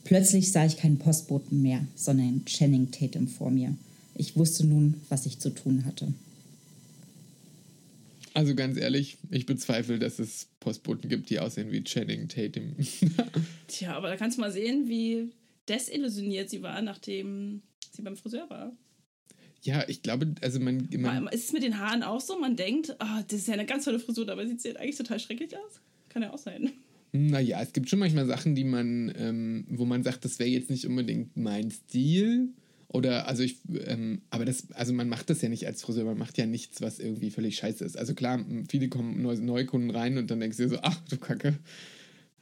Plötzlich 0.05 0.53
sah 0.53 0.65
ich 0.65 0.77
keinen 0.77 0.99
Postboten 0.99 1.63
mehr, 1.63 1.81
sondern 1.97 2.45
Channing 2.47 2.91
Tatum 2.91 3.29
vor 3.29 3.51
mir. 3.51 3.75
Ich 4.15 4.37
wusste 4.37 4.67
nun, 4.67 5.01
was 5.09 5.27
ich 5.27 5.39
zu 5.41 5.51
tun 5.51 5.85
hatte. 5.85 6.13
Also 8.35 8.57
ganz 8.57 8.77
ehrlich, 8.77 9.19
ich 9.31 9.47
bezweifle, 9.47 9.99
dass 10.01 10.19
es 10.19 10.49
Postboten 10.59 11.09
gibt, 11.09 11.31
die 11.31 11.39
aussehen 11.39 11.71
wie 11.71 11.85
Channing 11.85 12.29
Tatum. 12.29 12.75
Tja, 13.69 13.95
aber 13.95 14.09
da 14.09 14.17
kannst 14.17 14.39
du 14.39 14.41
mal 14.41 14.51
sehen, 14.51 14.89
wie 14.89 15.31
desillusioniert 15.69 16.51
sie 16.51 16.63
war, 16.63 16.83
nachdem 16.83 17.63
sie 17.93 18.03
beim 18.03 18.17
Friseur 18.17 18.51
war. 18.51 18.73
Ja, 19.63 19.89
ich 19.89 20.03
glaube, 20.03 20.35
also 20.43 20.61
man, 20.61 20.89
man. 20.99 21.29
Ist 21.29 21.47
es 21.47 21.53
mit 21.53 21.63
den 21.63 21.79
Haaren 21.79 22.03
auch 22.03 22.21
so? 22.21 22.39
Man 22.39 22.57
denkt, 22.57 22.95
oh, 23.01 23.23
das 23.29 23.41
ist 23.41 23.49
ja 23.49 23.55
eine 23.55 23.65
ganz 23.65 23.85
tolle 23.85 23.99
Frisur, 23.99 24.29
aber 24.29 24.47
sieht 24.47 24.61
sie 24.61 24.77
eigentlich 24.77 24.97
total 24.97 25.21
schrecklich 25.21 25.57
aus? 25.57 25.81
Kann 26.11 26.23
ja 26.23 26.33
auch 26.33 26.39
sein. 26.39 26.73
Naja, 27.13 27.63
es 27.63 27.73
gibt 27.73 27.89
schon 27.89 28.01
manchmal 28.01 28.27
Sachen, 28.27 28.57
die 28.57 28.65
man, 28.65 29.15
ähm, 29.17 29.65
wo 29.71 29.85
man 29.85 30.03
sagt, 30.03 30.25
das 30.25 30.41
wäre 30.41 30.51
jetzt 30.51 30.69
nicht 30.69 30.87
unbedingt 30.87 31.37
mein 31.37 31.71
Stil. 31.71 32.49
Oder, 32.95 33.27
also 33.27 33.43
ich, 33.43 33.59
ähm, 33.87 34.23
aber 34.31 34.45
das, 34.45 34.71
also 34.71 34.93
man 34.93 35.09
macht 35.09 35.29
das 35.29 35.43
ja 35.43 35.49
nicht 35.49 35.67
als 35.67 35.83
Friseur, 35.83 36.05
man 36.05 36.17
macht 36.17 36.39
ja 36.39 36.47
nichts, 36.47 36.81
was 36.81 37.01
irgendwie 37.01 37.33
völlig 37.33 37.57
scheiße 37.57 37.85
ist. 37.85 37.99
Also 37.99 38.15
klar, 38.15 38.39
viele 38.69 38.89
kommen 38.89 39.21
neue, 39.21 39.41
neue 39.41 39.67
Kunden 39.67 39.91
rein 39.91 40.17
und 40.17 40.31
dann 40.31 40.39
denkst 40.39 40.59
du 40.59 40.63
dir 40.63 40.69
so, 40.69 40.79
ach 40.81 41.01
du 41.11 41.17
Kacke, 41.17 41.59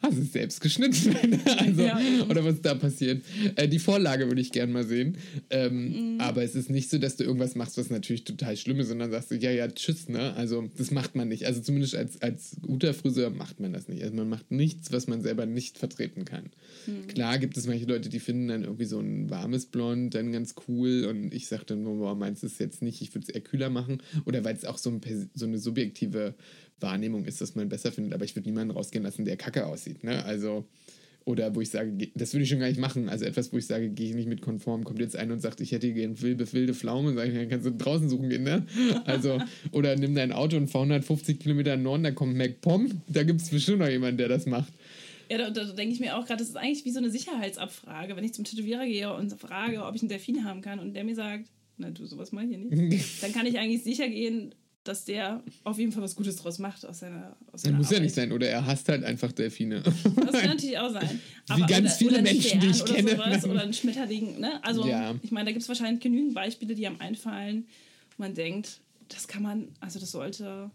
hast 0.03 0.19
es 0.19 0.33
selbst 0.33 0.61
geschnitten. 0.61 1.41
also, 1.59 1.83
ja. 1.83 2.01
Oder 2.29 2.45
was 2.45 2.61
da 2.61 2.75
passiert. 2.75 3.23
Äh, 3.57 3.69
die 3.69 3.79
Vorlage 3.79 4.27
würde 4.27 4.41
ich 4.41 4.53
gerne 4.53 4.73
mal 4.73 4.85
sehen. 4.85 5.17
Ähm, 5.51 6.15
mhm. 6.15 6.21
Aber 6.21 6.43
es 6.43 6.55
ist 6.55 6.71
nicht 6.71 6.91
so, 6.91 6.99
dass 6.99 7.17
du 7.17 7.25
irgendwas 7.25 7.55
machst, 7.55 7.79
was 7.79 7.91
natürlich 7.91 8.25
total 8.25 8.57
schlimm 8.57 8.81
ist, 8.81 8.89
sondern 8.89 9.11
sagst 9.11 9.31
du, 9.31 9.37
ja, 9.37 9.51
ja, 9.51 9.69
tschüss, 9.69 10.09
ne? 10.09 10.35
Also 10.35 10.69
das 10.77 10.91
macht 10.91 11.15
man 11.15 11.29
nicht. 11.29 11.47
Also 11.47 11.61
zumindest 11.61 11.95
als, 11.95 12.21
als 12.21 12.57
guter 12.63 12.95
Friseur 12.95 13.31
macht 13.31 13.61
man 13.61 13.73
das 13.73 13.89
nicht. 13.89 14.03
Also 14.03 14.15
man 14.15 14.29
macht 14.29 14.51
nichts, 14.51 14.93
was 14.93 15.07
man 15.07 15.23
selber 15.23 15.47
nicht 15.47 15.79
vertreten 15.79 16.25
kann. 16.25 16.51
Mhm. 16.87 17.07
Klar 17.09 17.39
gibt 17.39 17.57
es 17.57 17.67
manche 17.67 17.87
Leute, 17.87 18.09
die 18.09 18.21
finden 18.21 18.49
dann 18.49 18.65
irgendwie 18.65 18.85
so 18.87 18.99
ein 18.99 19.31
warmes 19.31 19.67
Blond 19.67 20.15
dann 20.15 20.33
ganz 20.33 20.55
cool 20.69 21.07
und 21.09 21.33
ich 21.33 21.47
sage 21.47 21.65
dann, 21.67 21.85
boah, 21.85 22.15
meinst 22.15 22.43
du 22.43 22.47
es 22.47 22.59
jetzt 22.59 22.83
nicht, 22.83 23.03
ich 23.03 23.15
würde 23.15 23.27
es 23.29 23.35
eher 23.35 23.41
kühler 23.41 23.71
machen. 23.71 24.03
Oder 24.25 24.45
weil 24.45 24.57
es 24.57 24.65
auch 24.65 24.79
so, 24.79 24.91
ein, 24.91 25.01
so 25.35 25.47
eine 25.47 25.59
subjektive 25.59 26.35
Wahrnehmung 26.83 27.25
ist, 27.25 27.41
dass 27.41 27.55
man 27.55 27.69
besser 27.69 27.93
findet. 27.93 28.13
Aber 28.15 28.25
ich 28.25 28.35
würde 28.37 28.49
niemanden 28.49 28.73
rausgehen 28.75 29.05
lassen, 29.05 29.25
der 29.25 29.37
kacke 29.37 29.67
aussieht. 29.67 30.05
Ne? 30.05 30.25
Also, 30.25 30.65
Oder 31.25 31.55
wo 31.55 31.61
ich 31.61 31.71
sage, 31.71 31.93
ge- 31.93 32.11
das 32.17 32.33
würde 32.35 32.43
ich 32.43 32.49
schon 32.51 32.59
gar 32.59 32.67
nicht 32.67 32.81
machen. 32.81 33.09
Also 33.09 33.25
etwas, 33.25 33.53
wo 33.53 33.57
ich 33.57 33.67
sage, 33.67 33.91
gehe 33.91 34.09
ich 34.09 34.15
nicht 34.17 34.29
mit 34.29 34.43
konform. 34.43 34.83
Kommt 34.83 34.99
jetzt 34.99 35.15
einer 35.15 35.35
und 35.35 35.41
sagt, 35.41 35.61
ich 35.61 35.71
hätte 35.71 35.93
gerne 35.93 36.21
wilde, 36.21 36.53
wilde 36.53 36.75
Pflaume, 36.75 37.13
sage 37.15 37.31
ich, 37.31 37.37
dann 37.39 37.49
kannst 37.49 37.65
du 37.65 37.71
draußen 37.71 38.09
suchen 38.09 38.29
gehen, 38.29 38.43
ne? 38.43 38.67
Also, 39.05 39.41
oder 39.71 39.95
nimm 39.95 40.17
dein 40.17 40.33
Auto 40.33 40.57
und 40.57 40.67
fahr 40.69 40.83
150 40.83 41.39
Kilometer 41.39 41.75
in 41.75 41.79
den 41.81 41.85
Norden, 41.85 42.03
da 42.03 42.11
kommt 42.11 42.37
MacPom. 42.37 42.91
Da 43.07 43.23
gibt 43.23 43.41
es 43.41 43.51
bestimmt 43.51 43.79
noch 43.79 43.89
jemanden, 43.89 44.17
der 44.19 44.27
das 44.29 44.47
macht. 44.47 44.73
Ja, 45.31 45.39
da, 45.39 45.51
da 45.51 45.65
denke 45.73 45.95
ich 45.95 46.01
mir 46.01 46.17
auch 46.19 46.27
gerade, 46.27 46.41
das 46.41 46.49
ist 46.49 46.57
eigentlich 46.57 46.85
wie 46.85 46.91
so 46.91 46.99
eine 46.99 47.09
Sicherheitsabfrage. 47.11 48.17
Wenn 48.17 48.25
ich 48.25 48.35
zum 48.35 48.45
Tätowierer 48.45 48.85
gehe 48.85 49.15
und 49.15 49.33
frage, 49.39 49.85
ob 49.85 49.95
ich 49.95 50.03
einen 50.03 50.09
Delfin 50.09 50.45
haben 50.45 50.61
kann 50.61 50.79
und 50.81 50.95
der 50.95 51.05
mir 51.05 51.15
sagt, 51.15 51.45
na 51.79 51.91
du, 51.91 52.05
sowas 52.05 52.33
mal 52.33 52.45
hier 52.47 52.59
nicht, 52.59 52.73
dann 53.23 53.33
kann 53.33 53.47
ich 53.47 53.59
eigentlich 53.61 53.83
sicher 53.85 54.09
gehen, 54.09 54.55
dass 54.85 55.05
der 55.05 55.43
auf 55.65 55.79
jeden 55.79 55.93
Fall 55.93 56.03
was 56.03 56.17
Gutes 56.17 56.37
draus 56.37 56.59
macht 56.59 56.85
aus 56.85 56.99
seiner, 57.01 57.37
aus 57.53 57.63
seiner 57.63 57.77
Muss 57.79 57.87
ja 57.91 57.97
Arbeit. 57.97 58.03
nicht 58.05 58.15
sein. 58.15 58.33
Oder 58.33 58.49
er 58.49 58.67
hasst 58.67 58.89
halt 58.89 59.05
einfach 59.05 59.31
Delfine. 59.33 59.83
Das 59.83 60.03
kann 60.03 60.25
natürlich 60.47 60.79
auch 60.79 60.91
sein. 60.91 61.21
Wie 61.55 61.67
ganz 61.67 61.97
viele 61.97 62.19
ein 62.19 62.25
Menschen, 62.25 62.61
die 62.61 62.67
ich 62.69 62.77
Stern 62.79 62.97
kenne. 62.97 63.15
Oder, 63.15 63.25
sowas, 63.41 63.45
oder 63.47 63.63
ein 63.63 63.73
Schmetterling. 63.73 64.41
Ne? 64.41 64.63
Also, 64.65 64.87
Ja. 64.87 65.15
ich 65.23 65.31
meine, 65.31 65.47
da 65.47 65.53
gibt 65.53 65.63
es 65.63 65.69
wahrscheinlich 65.69 66.01
genügend 66.03 66.35
Beispiele, 66.35 66.75
die 66.75 66.87
einem 66.87 67.01
einfallen, 67.01 67.67
wo 68.17 68.23
man 68.25 68.35
denkt, 68.35 68.81
das 69.09 69.29
kann 69.29 69.43
man, 69.43 69.69
also 69.81 70.01
das 70.01 70.11
sollte, 70.11 70.71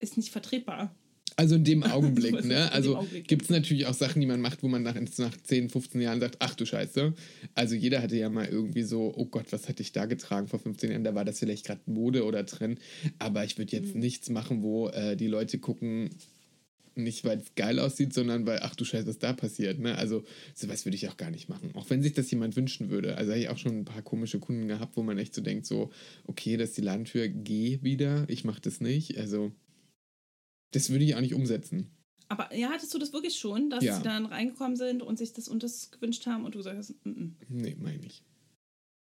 ist 0.00 0.16
nicht 0.16 0.30
vertretbar. 0.30 0.94
Also 1.36 1.54
in 1.54 1.64
dem 1.64 1.82
Augenblick, 1.84 2.44
ne? 2.44 2.70
Also 2.72 3.06
gibt 3.26 3.42
es 3.42 3.50
natürlich 3.50 3.86
auch 3.86 3.94
Sachen, 3.94 4.20
die 4.20 4.26
man 4.26 4.40
macht, 4.40 4.62
wo 4.62 4.68
man 4.68 4.82
nach, 4.82 4.94
nach 5.18 5.36
10, 5.44 5.68
15 5.70 6.00
Jahren 6.00 6.20
sagt, 6.20 6.36
ach 6.40 6.54
du 6.54 6.64
Scheiße. 6.66 7.14
Also 7.54 7.74
jeder 7.74 8.02
hatte 8.02 8.16
ja 8.16 8.28
mal 8.28 8.46
irgendwie 8.46 8.82
so, 8.82 9.12
oh 9.16 9.26
Gott, 9.26 9.46
was 9.50 9.68
hatte 9.68 9.82
ich 9.82 9.92
da 9.92 10.06
getragen 10.06 10.48
vor 10.48 10.58
15 10.58 10.90
Jahren? 10.90 11.04
Da 11.04 11.14
war 11.14 11.24
das 11.24 11.38
vielleicht 11.38 11.66
gerade 11.66 11.80
Mode 11.86 12.24
oder 12.24 12.44
Trend. 12.46 12.78
Aber 13.18 13.44
ich 13.44 13.58
würde 13.58 13.76
jetzt 13.76 13.94
Mhm. 13.94 14.00
nichts 14.00 14.30
machen, 14.30 14.62
wo 14.62 14.88
äh, 14.88 15.16
die 15.16 15.28
Leute 15.28 15.58
gucken, 15.58 16.10
nicht 16.94 17.24
weil 17.24 17.38
es 17.38 17.54
geil 17.54 17.78
aussieht, 17.78 18.12
sondern 18.12 18.44
weil, 18.44 18.58
ach 18.62 18.74
du 18.74 18.84
Scheiße, 18.84 19.06
was 19.06 19.20
da 19.20 19.32
passiert. 19.32 19.78
Ne? 19.78 19.96
Also 19.96 20.24
sowas 20.54 20.84
würde 20.84 20.96
ich 20.96 21.08
auch 21.08 21.16
gar 21.16 21.30
nicht 21.30 21.48
machen. 21.48 21.70
Auch 21.74 21.88
wenn 21.90 22.02
sich 22.02 22.12
das 22.12 22.28
jemand 22.32 22.56
wünschen 22.56 22.90
würde. 22.90 23.16
Also 23.16 23.30
habe 23.30 23.40
ich 23.40 23.48
auch 23.48 23.58
schon 23.58 23.78
ein 23.78 23.84
paar 23.84 24.02
komische 24.02 24.40
Kunden 24.40 24.66
gehabt, 24.66 24.96
wo 24.96 25.04
man 25.04 25.16
echt 25.16 25.32
so 25.32 25.40
denkt, 25.40 25.64
so, 25.66 25.90
okay, 26.26 26.56
das 26.56 26.70
ist 26.70 26.78
die 26.78 26.82
Ladentür, 26.82 27.28
geh 27.28 27.78
wieder, 27.82 28.24
ich 28.28 28.42
mache 28.44 28.60
das 28.60 28.80
nicht. 28.80 29.16
Also 29.16 29.52
das 30.72 30.90
würde 30.90 31.04
ich 31.04 31.14
auch 31.14 31.20
nicht 31.20 31.34
umsetzen. 31.34 31.90
Aber 32.28 32.54
ja, 32.54 32.68
hattest 32.70 32.92
du 32.92 32.98
das 32.98 33.12
wirklich 33.14 33.36
schon, 33.38 33.70
dass 33.70 33.82
Ja. 33.82 33.96
sie 33.96 34.02
dann 34.02 34.26
reingekommen 34.26 34.76
sind 34.76 35.02
und 35.02 35.18
sich 35.18 35.32
das 35.32 35.48
und 35.48 35.62
das 35.62 35.90
gewünscht 35.90 36.26
haben 36.26 36.44
und 36.44 36.54
du 36.54 36.58
gesagt 36.58 36.76
hast, 36.76 36.90
mm 37.04 37.08
-mm. 37.10 37.32
Nee, 37.48 37.76
meine 37.80 38.04
ich. 38.04 38.22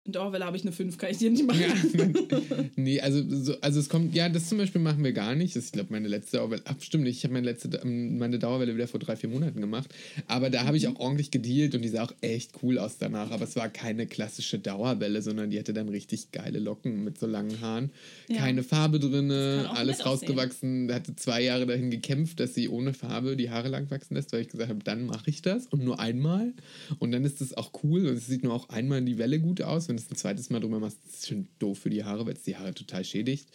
In 0.06 0.16
Orwell 0.18 0.44
habe 0.44 0.54
ich 0.54 0.62
eine 0.64 0.72
5, 0.72 0.98
kann 0.98 1.10
ich 1.10 1.16
dir 1.16 1.30
nicht 1.30 1.46
machen. 1.46 1.60
Ja, 1.60 2.64
nee, 2.76 3.00
also, 3.00 3.24
so, 3.26 3.58
also 3.62 3.80
es 3.80 3.88
kommt, 3.88 4.14
ja, 4.14 4.28
das 4.28 4.50
zum 4.50 4.58
Beispiel 4.58 4.82
machen 4.82 5.02
wir 5.02 5.14
gar 5.14 5.34
nicht. 5.34 5.56
Das 5.56 5.64
ist, 5.64 5.68
ich 5.68 5.72
glaube, 5.72 5.92
meine 5.92 6.08
letzte 6.08 6.36
Dauerwelle, 6.36 6.60
ach, 6.66 6.74
stimmt 6.80 7.04
nicht, 7.04 7.16
ich 7.16 7.24
habe 7.24 7.32
meine 7.32 7.46
letzte, 7.46 7.80
ähm, 7.82 8.18
meine 8.18 8.38
Dauerwelle 8.38 8.74
wieder 8.74 8.86
vor 8.86 9.00
drei, 9.00 9.16
vier 9.16 9.30
Monaten 9.30 9.62
gemacht. 9.62 9.88
Aber 10.26 10.50
da 10.50 10.64
habe 10.64 10.76
ich 10.76 10.88
auch 10.88 10.96
ordentlich 10.96 11.30
gedealt 11.30 11.74
und 11.74 11.80
die 11.80 11.88
sah 11.88 12.04
auch 12.04 12.14
echt 12.20 12.52
cool 12.62 12.78
aus 12.78 12.98
danach. 12.98 13.30
Aber 13.30 13.44
es 13.44 13.56
war 13.56 13.70
keine 13.70 14.06
klassische 14.06 14.58
Dauerwelle, 14.58 15.22
sondern 15.22 15.48
die 15.48 15.58
hatte 15.58 15.72
dann 15.72 15.88
richtig 15.88 16.32
geile 16.32 16.58
Locken 16.58 17.02
mit 17.02 17.18
so 17.18 17.26
langen 17.26 17.62
Haaren. 17.62 17.90
Ja. 18.28 18.40
Keine 18.40 18.62
Farbe 18.62 19.00
drin, 19.00 19.30
alles 19.30 20.02
aussehen. 20.02 20.36
rausgewachsen. 20.36 20.88
Da 20.88 20.96
hatte 20.96 21.16
zwei 21.16 21.42
Jahre 21.42 21.64
dahin 21.64 21.90
gekämpft, 21.90 22.40
dass 22.40 22.52
sie 22.52 22.68
ohne 22.68 22.92
Farbe 22.92 23.36
die 23.36 23.48
Haare 23.48 23.68
lang 23.68 23.90
wachsen 23.90 24.16
lässt, 24.16 24.34
weil 24.34 24.42
ich 24.42 24.48
gesagt 24.48 24.68
habe, 24.68 24.84
dann 24.84 25.06
mache 25.06 25.30
ich 25.30 25.40
das 25.40 25.66
und 25.66 25.82
nur 25.82 25.98
einmal. 25.98 26.52
Und 26.98 27.12
dann 27.12 27.24
ist 27.24 27.40
es 27.40 27.56
auch 27.56 27.72
cool 27.82 28.06
und 28.06 28.16
es 28.16 28.26
sieht 28.26 28.44
nur 28.44 28.52
auch 28.52 28.68
einmal 28.68 28.98
in 28.98 29.06
die 29.06 29.16
Welle 29.16 29.40
gut 29.40 29.62
aus. 29.62 29.88
Wenn 29.94 29.98
du 29.98 30.02
es 30.02 30.10
ein 30.10 30.16
zweites 30.16 30.50
Mal 30.50 30.58
drüber 30.58 30.80
machst, 30.80 30.98
ist 31.06 31.22
es 31.22 31.28
schon 31.28 31.46
doof 31.60 31.78
für 31.78 31.90
die 31.90 32.02
Haare, 32.02 32.26
weil 32.26 32.32
es 32.32 32.42
die 32.42 32.56
Haare 32.56 32.74
total 32.74 33.04
schädigt. 33.04 33.48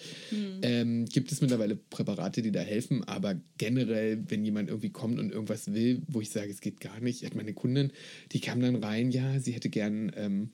Ähm, 0.61 1.03
gibt 1.03 1.33
es 1.33 1.41
mittlerweile 1.41 1.75
Präparate, 1.75 2.41
die 2.41 2.53
da 2.53 2.61
helfen, 2.61 3.03
aber 3.03 3.35
generell, 3.57 4.23
wenn 4.29 4.45
jemand 4.45 4.69
irgendwie 4.69 4.89
kommt 4.89 5.19
und 5.19 5.33
irgendwas 5.33 5.73
will, 5.73 6.01
wo 6.07 6.21
ich 6.21 6.29
sage, 6.29 6.49
es 6.49 6.61
geht 6.61 6.79
gar 6.79 7.01
nicht, 7.01 7.19
ich 7.19 7.25
hatte 7.25 7.35
meine 7.35 7.53
Kundin, 7.53 7.91
die 8.31 8.39
kam 8.39 8.61
dann 8.61 8.77
rein, 8.77 9.11
ja, 9.11 9.37
sie 9.41 9.51
hätte 9.51 9.67
gern 9.67 10.13
ähm, 10.15 10.51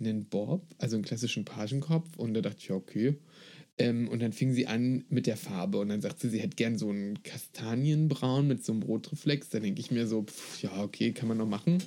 einen 0.00 0.24
Bob, 0.24 0.66
also 0.78 0.96
einen 0.96 1.04
klassischen 1.04 1.44
Pagenkopf 1.44 2.16
und 2.16 2.34
da 2.34 2.40
dachte 2.40 2.58
ich, 2.58 2.68
ja, 2.68 2.74
okay. 2.74 3.14
Ähm, 3.78 4.08
und 4.08 4.20
dann 4.20 4.32
fing 4.32 4.52
sie 4.52 4.66
an 4.66 5.04
mit 5.08 5.28
der 5.28 5.36
Farbe 5.36 5.78
und 5.78 5.88
dann 5.88 6.00
sagt 6.00 6.18
sie, 6.18 6.30
sie 6.30 6.40
hätte 6.40 6.56
gern 6.56 6.76
so 6.78 6.90
einen 6.90 7.22
Kastanienbraun 7.22 8.48
mit 8.48 8.64
so 8.64 8.72
einem 8.72 8.82
Rotreflex. 8.82 9.50
Da 9.50 9.60
denke 9.60 9.80
ich 9.80 9.92
mir 9.92 10.08
so, 10.08 10.24
pff, 10.24 10.60
ja, 10.62 10.82
okay, 10.82 11.12
kann 11.12 11.28
man 11.28 11.38
noch 11.38 11.48
machen. 11.48 11.78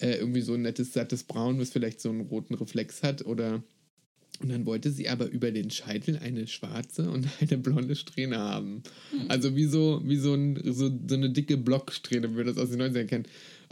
Äh, 0.00 0.16
irgendwie 0.16 0.40
so 0.40 0.54
ein 0.54 0.62
nettes, 0.62 0.92
sattes 0.92 1.24
Braun, 1.24 1.58
was 1.58 1.70
vielleicht 1.70 2.00
so 2.00 2.10
einen 2.10 2.22
roten 2.22 2.54
Reflex 2.54 3.02
hat 3.02 3.24
oder 3.24 3.62
und 4.40 4.50
dann 4.50 4.66
wollte 4.66 4.90
sie 4.90 5.08
aber 5.08 5.26
über 5.26 5.52
den 5.52 5.70
Scheitel 5.70 6.18
eine 6.18 6.48
schwarze 6.48 7.08
und 7.08 7.28
eine 7.40 7.58
blonde 7.58 7.94
Strähne 7.94 8.38
haben. 8.38 8.82
Also 9.28 9.54
wie 9.54 9.66
so, 9.66 10.02
wie 10.04 10.16
so, 10.16 10.34
ein, 10.34 10.60
so, 10.72 10.90
so 11.08 11.14
eine 11.14 11.30
dicke 11.30 11.56
Blocksträhne, 11.56 12.32
wie 12.32 12.38
wir 12.38 12.44
das 12.44 12.58
aus 12.58 12.70
den 12.70 12.82
90ern 12.82 13.06
kennen. 13.06 13.26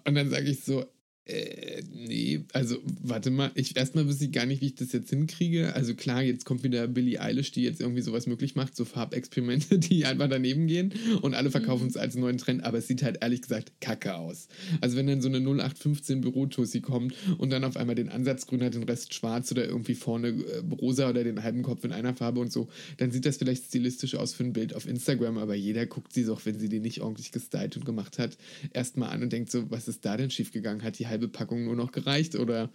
Und 0.04 0.14
dann 0.14 0.30
sage 0.30 0.48
ich 0.48 0.62
so, 0.62 0.84
äh, 1.24 1.82
nee, 1.92 2.44
also 2.52 2.78
warte 3.00 3.30
mal, 3.30 3.52
ich 3.54 3.76
erstmal 3.76 4.08
wüsste 4.08 4.24
ich 4.24 4.32
gar 4.32 4.44
nicht, 4.44 4.60
wie 4.60 4.66
ich 4.66 4.74
das 4.74 4.90
jetzt 4.90 5.10
hinkriege. 5.10 5.72
Also 5.74 5.94
klar, 5.94 6.20
jetzt 6.20 6.44
kommt 6.44 6.64
wieder 6.64 6.88
Billie 6.88 7.20
Eilish, 7.20 7.52
die 7.52 7.62
jetzt 7.62 7.80
irgendwie 7.80 8.02
sowas 8.02 8.26
möglich 8.26 8.56
macht, 8.56 8.74
so 8.74 8.84
Farbexperimente, 8.84 9.78
die 9.78 10.04
einfach 10.04 10.28
daneben 10.28 10.66
gehen 10.66 10.92
und 11.20 11.34
alle 11.34 11.52
verkaufen 11.52 11.86
es 11.86 11.96
als 11.96 12.16
neuen 12.16 12.38
Trend, 12.38 12.64
aber 12.64 12.78
es 12.78 12.88
sieht 12.88 13.04
halt 13.04 13.18
ehrlich 13.20 13.42
gesagt 13.42 13.80
kacke 13.80 14.16
aus. 14.16 14.48
Also 14.80 14.96
wenn 14.96 15.06
dann 15.06 15.22
so 15.22 15.28
eine 15.28 15.38
0815 15.38 16.22
Bürotussi 16.22 16.80
kommt 16.80 17.14
und 17.38 17.50
dann 17.50 17.62
auf 17.62 17.76
einmal 17.76 17.94
den 17.94 18.08
Ansatz 18.08 18.46
grün 18.48 18.64
hat, 18.64 18.74
den 18.74 18.82
Rest 18.82 19.14
schwarz 19.14 19.52
oder 19.52 19.64
irgendwie 19.64 19.94
vorne 19.94 20.28
äh, 20.28 20.74
rosa 20.74 21.08
oder 21.08 21.22
den 21.22 21.44
halben 21.44 21.62
Kopf 21.62 21.84
in 21.84 21.92
einer 21.92 22.14
Farbe 22.14 22.40
und 22.40 22.52
so, 22.52 22.68
dann 22.96 23.12
sieht 23.12 23.26
das 23.26 23.36
vielleicht 23.36 23.66
stilistisch 23.66 24.16
aus 24.16 24.34
für 24.34 24.42
ein 24.42 24.52
Bild 24.52 24.74
auf 24.74 24.88
Instagram, 24.88 25.38
aber 25.38 25.54
jeder 25.54 25.86
guckt 25.86 26.12
sie 26.12 26.24
doch, 26.24 26.44
wenn 26.46 26.58
sie 26.58 26.68
die 26.68 26.80
nicht 26.80 27.00
ordentlich 27.00 27.30
gestylt 27.30 27.76
und 27.76 27.84
gemacht 27.84 28.18
hat, 28.18 28.36
erstmal 28.72 29.10
an 29.10 29.22
und 29.22 29.32
denkt 29.32 29.52
so, 29.52 29.70
was 29.70 29.86
ist 29.86 30.04
da 30.04 30.16
denn 30.16 30.30
schiefgegangen? 30.30 30.82
Hat 30.82 30.98
die 30.98 31.11
halbe 31.12 31.28
Packung 31.28 31.64
nur 31.64 31.76
noch 31.76 31.92
gereicht 31.92 32.34
oder 32.34 32.70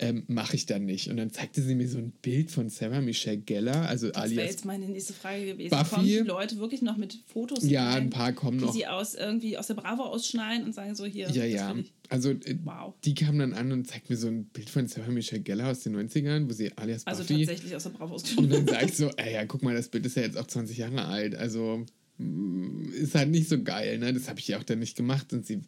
ähm, 0.00 0.22
mache 0.28 0.54
ich 0.54 0.66
dann 0.66 0.84
nicht? 0.84 1.08
Und 1.08 1.16
dann 1.16 1.32
zeigte 1.32 1.60
sie 1.60 1.74
mir 1.74 1.88
so 1.88 1.98
ein 1.98 2.12
Bild 2.22 2.52
von 2.52 2.68
Sarah 2.68 3.00
Michelle 3.00 3.38
Gellar, 3.38 3.88
also 3.88 4.06
Das 4.06 4.14
wäre 4.16 4.22
alias 4.22 4.50
jetzt 4.52 4.64
meine 4.64 4.86
nächste 4.86 5.12
Frage 5.12 5.44
gewesen. 5.46 5.70
Buffy? 5.70 5.90
Kommen 5.96 6.06
die 6.06 6.16
Leute 6.18 6.58
wirklich 6.58 6.82
noch 6.82 6.96
mit 6.96 7.18
Fotos 7.26 7.68
Ja, 7.68 7.90
rein, 7.90 8.04
ein 8.04 8.10
paar 8.10 8.32
kommen 8.32 8.58
die 8.58 8.64
noch. 8.64 8.72
sie 8.72 8.86
aus 8.86 9.14
irgendwie 9.16 9.58
aus 9.58 9.66
der 9.66 9.74
Bravo 9.74 10.04
ausschneiden 10.04 10.64
und 10.64 10.72
sagen 10.72 10.94
so 10.94 11.04
hier. 11.04 11.28
Ja, 11.30 11.42
das 11.44 11.52
ja. 11.52 11.74
Also 12.10 12.30
äh, 12.30 12.56
Wow. 12.62 12.94
die 13.04 13.14
kam 13.14 13.40
dann 13.40 13.52
an 13.54 13.72
und 13.72 13.88
zeigt 13.88 14.08
mir 14.08 14.16
so 14.16 14.28
ein 14.28 14.44
Bild 14.44 14.70
von 14.70 14.86
Sarah 14.86 15.10
Michelle 15.10 15.42
Gellar 15.42 15.72
aus 15.72 15.80
den 15.80 15.96
90ern, 15.96 16.48
wo 16.48 16.52
sie 16.52 16.70
alias 16.76 17.04
Also 17.06 17.22
Buffy 17.24 17.44
tatsächlich 17.46 17.74
aus 17.74 17.82
der 17.82 17.90
Bravo 17.90 18.12
Und 18.12 18.14
ausgeschnitten. 18.14 18.50
dann 18.50 18.66
sag 18.68 18.84
ich 18.84 18.94
so, 18.96 19.10
ey, 19.16 19.32
ja, 19.34 19.46
guck 19.46 19.62
mal, 19.64 19.74
das 19.74 19.88
Bild 19.88 20.06
ist 20.06 20.14
ja 20.16 20.22
jetzt 20.22 20.38
auch 20.38 20.46
20 20.46 20.76
Jahre 20.78 21.06
alt. 21.06 21.34
Also 21.34 21.84
mm, 22.18 22.92
ist 22.92 23.14
halt 23.16 23.30
nicht 23.30 23.48
so 23.48 23.60
geil, 23.62 23.98
ne? 23.98 24.12
Das 24.12 24.28
habe 24.28 24.38
ich 24.38 24.46
ja 24.48 24.58
auch 24.58 24.62
dann 24.64 24.78
nicht 24.78 24.96
gemacht. 24.96 25.32
Und 25.32 25.44
sie 25.44 25.60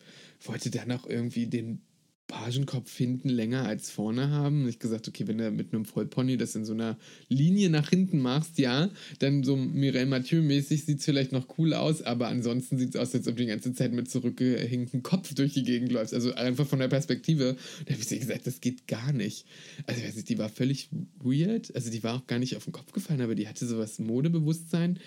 wollte 0.44 0.70
dann 0.70 0.92
auch 0.92 1.06
irgendwie 1.06 1.46
den 1.46 1.80
Pagenkopf 2.30 2.96
hinten 2.96 3.28
länger 3.28 3.64
als 3.64 3.90
vorne 3.90 4.30
haben. 4.30 4.62
Und 4.62 4.68
ich 4.68 4.78
gesagt, 4.78 5.08
okay, 5.08 5.26
wenn 5.26 5.38
du 5.38 5.50
mit 5.50 5.74
einem 5.74 5.84
Vollpony 5.84 6.36
das 6.36 6.54
in 6.54 6.64
so 6.64 6.72
einer 6.72 6.96
Linie 7.28 7.70
nach 7.70 7.90
hinten 7.90 8.20
machst, 8.20 8.58
ja, 8.58 8.88
dann 9.18 9.42
so 9.42 9.56
Mireille 9.56 10.06
Mathieu-mäßig 10.06 10.84
sieht 10.84 11.00
es 11.00 11.04
vielleicht 11.04 11.32
noch 11.32 11.58
cool 11.58 11.74
aus, 11.74 12.02
aber 12.02 12.28
ansonsten 12.28 12.78
sieht 12.78 12.94
es 12.94 13.00
aus, 13.00 13.12
als 13.14 13.26
ob 13.26 13.36
du 13.36 13.42
die 13.42 13.48
ganze 13.48 13.74
Zeit 13.74 13.92
mit 13.92 14.08
zurückgehinktem 14.08 15.02
Kopf 15.02 15.34
durch 15.34 15.54
die 15.54 15.64
Gegend 15.64 15.90
läufst. 15.90 16.14
Also 16.14 16.32
einfach 16.34 16.66
von 16.66 16.78
der 16.78 16.88
Perspektive. 16.88 17.56
Da 17.86 17.94
habe 17.94 18.02
ich 18.02 18.08
gesagt, 18.08 18.46
das 18.46 18.60
geht 18.60 18.86
gar 18.86 19.12
nicht. 19.12 19.44
Also 19.86 20.00
ich 20.00 20.06
weiß 20.06 20.14
nicht, 20.14 20.28
die 20.28 20.38
war 20.38 20.48
völlig 20.48 20.88
weird. 21.18 21.74
Also 21.74 21.90
die 21.90 22.04
war 22.04 22.14
auch 22.14 22.26
gar 22.28 22.38
nicht 22.38 22.56
auf 22.56 22.64
den 22.64 22.72
Kopf 22.72 22.92
gefallen, 22.92 23.22
aber 23.22 23.34
die 23.34 23.48
hatte 23.48 23.66
sowas 23.66 23.98
Modebewusstsein 23.98 25.00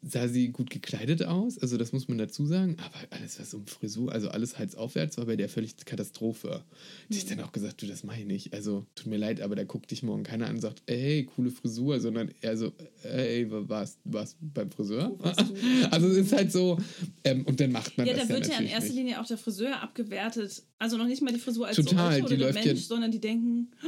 sah 0.00 0.28
sie 0.28 0.48
gut 0.50 0.70
gekleidet 0.70 1.24
aus, 1.24 1.58
also 1.58 1.76
das 1.76 1.92
muss 1.92 2.06
man 2.06 2.18
dazu 2.18 2.46
sagen, 2.46 2.76
aber 2.78 2.96
alles 3.16 3.40
was 3.40 3.52
um 3.52 3.66
Frisur, 3.66 4.12
also 4.12 4.28
alles 4.28 4.56
halsaufwärts 4.58 5.18
war 5.18 5.26
bei 5.26 5.34
der 5.36 5.48
völlig 5.48 5.76
Katastrophe. 5.84 6.62
Die 7.08 7.18
ich 7.18 7.26
dann 7.26 7.40
auch 7.40 7.50
gesagt, 7.50 7.82
du, 7.82 7.86
das 7.86 8.04
mache 8.04 8.20
ich 8.20 8.26
nicht. 8.26 8.54
Also 8.54 8.86
tut 8.94 9.06
mir 9.08 9.16
leid, 9.16 9.40
aber 9.40 9.56
da 9.56 9.64
guckt 9.64 9.90
dich 9.90 10.02
morgen 10.04 10.22
keiner 10.22 10.46
an 10.46 10.54
und 10.56 10.60
sagt, 10.60 10.82
ey, 10.86 11.24
coole 11.34 11.50
Frisur, 11.50 11.98
sondern 12.00 12.30
eher 12.40 12.56
so, 12.56 12.72
ey, 13.02 13.46
warst 13.50 13.98
war's 14.04 14.36
beim 14.40 14.70
Friseur? 14.70 15.14
Warst 15.18 15.40
du? 15.40 15.44
Also 15.90 16.06
es 16.08 16.16
ist 16.18 16.32
halt 16.32 16.52
so, 16.52 16.78
ähm, 17.24 17.44
und 17.46 17.58
dann 17.60 17.72
macht 17.72 17.98
man 17.98 18.06
Ja, 18.06 18.14
das 18.14 18.28
da 18.28 18.34
ja 18.34 18.40
wird 18.40 18.52
ja 18.52 18.58
in 18.60 18.66
erster. 18.66 18.92
Linie 18.94 19.20
auch 19.20 19.26
der 19.26 19.38
Friseur 19.38 19.80
abgewertet. 19.82 20.62
Also 20.78 20.96
noch 20.96 21.06
nicht 21.06 21.22
mal 21.22 21.32
die 21.32 21.40
Frisur 21.40 21.66
als 21.66 21.76
Total, 21.76 22.12
solche 22.12 22.20
oder 22.24 22.28
die 22.28 22.36
der 22.36 22.46
läuft 22.52 22.64
ja- 22.64 22.72
Mensch, 22.72 22.84
sondern 22.86 23.10
die 23.10 23.20
denken, 23.20 23.70
oh 23.82 23.86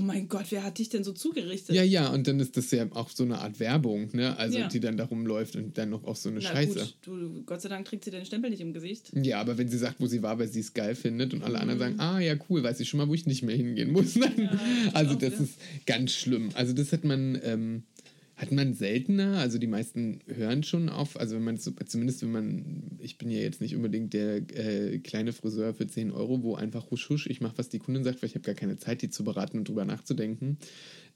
mein 0.00 0.28
Gott, 0.28 0.46
wer 0.50 0.62
hat 0.64 0.78
dich 0.78 0.88
denn 0.88 1.04
so 1.04 1.12
zugerichtet? 1.12 1.74
Ja, 1.74 1.82
ja, 1.82 2.08
und 2.08 2.26
dann 2.26 2.40
ist 2.40 2.56
das 2.56 2.70
ja 2.70 2.86
auch 2.92 3.10
so 3.10 3.24
eine 3.24 3.38
Art 3.40 3.60
Werbung, 3.60 4.08
ne? 4.12 4.36
Also 4.38 4.58
Ja. 4.58 4.68
die 4.68 4.80
dann 4.80 4.96
darum 4.96 5.26
läuft 5.26 5.56
und 5.56 5.76
dann 5.76 5.90
noch 5.90 6.04
auch 6.04 6.16
so 6.16 6.28
eine 6.30 6.40
Na 6.42 6.48
Scheiße. 6.50 6.78
gut, 6.78 6.94
du, 7.02 7.42
Gott 7.44 7.60
sei 7.60 7.68
Dank 7.68 7.84
trägt 7.86 8.04
sie 8.04 8.10
den 8.10 8.24
Stempel 8.24 8.50
nicht 8.50 8.60
im 8.60 8.72
Gesicht. 8.72 9.10
Ja, 9.14 9.40
aber 9.40 9.58
wenn 9.58 9.68
sie 9.68 9.78
sagt, 9.78 9.96
wo 10.00 10.06
sie 10.06 10.22
war, 10.22 10.38
weil 10.38 10.48
sie 10.48 10.60
es 10.60 10.72
geil 10.74 10.94
findet 10.94 11.34
und 11.34 11.42
alle 11.44 11.58
anderen 11.60 11.78
Mhm. 11.78 11.82
sagen, 11.98 12.00
ah 12.00 12.20
ja, 12.20 12.34
cool, 12.48 12.62
weiß 12.62 12.80
ich 12.80 12.88
schon 12.88 12.98
mal, 12.98 13.08
wo 13.08 13.14
ich 13.14 13.26
nicht 13.26 13.42
mehr 13.42 13.56
hingehen 13.56 13.92
muss. 13.92 14.16
also 14.94 15.12
auch 15.14 15.18
das 15.18 15.32
wieder. 15.32 15.42
ist 15.42 15.54
ganz 15.86 16.12
schlimm. 16.12 16.50
Also 16.54 16.72
das 16.72 16.92
hat 16.92 17.04
man, 17.04 17.38
ähm, 17.44 17.82
hat 18.42 18.50
man 18.50 18.74
seltener. 18.74 19.38
Also 19.38 19.58
die 19.58 19.68
meisten 19.68 20.18
hören 20.26 20.64
schon 20.64 20.88
auf. 20.88 21.18
Also 21.18 21.36
wenn 21.36 21.44
man 21.44 21.58
zumindest 21.58 22.22
wenn 22.22 22.32
man, 22.32 22.98
ich 22.98 23.16
bin 23.16 23.30
ja 23.30 23.38
jetzt 23.38 23.60
nicht 23.60 23.76
unbedingt 23.76 24.12
der 24.12 24.38
äh, 24.56 24.98
kleine 24.98 25.32
Friseur 25.32 25.74
für 25.74 25.86
10 25.86 26.10
Euro, 26.10 26.42
wo 26.42 26.56
einfach 26.56 26.90
husch 26.90 27.08
husch, 27.08 27.28
ich 27.28 27.40
mache, 27.40 27.56
was 27.56 27.68
die 27.68 27.78
Kundin 27.78 28.02
sagt, 28.02 28.20
weil 28.20 28.28
ich 28.28 28.34
habe 28.34 28.44
gar 28.44 28.56
keine 28.56 28.76
Zeit, 28.76 29.00
die 29.00 29.10
zu 29.10 29.22
beraten 29.22 29.58
und 29.58 29.68
drüber 29.68 29.84
nachzudenken, 29.84 30.58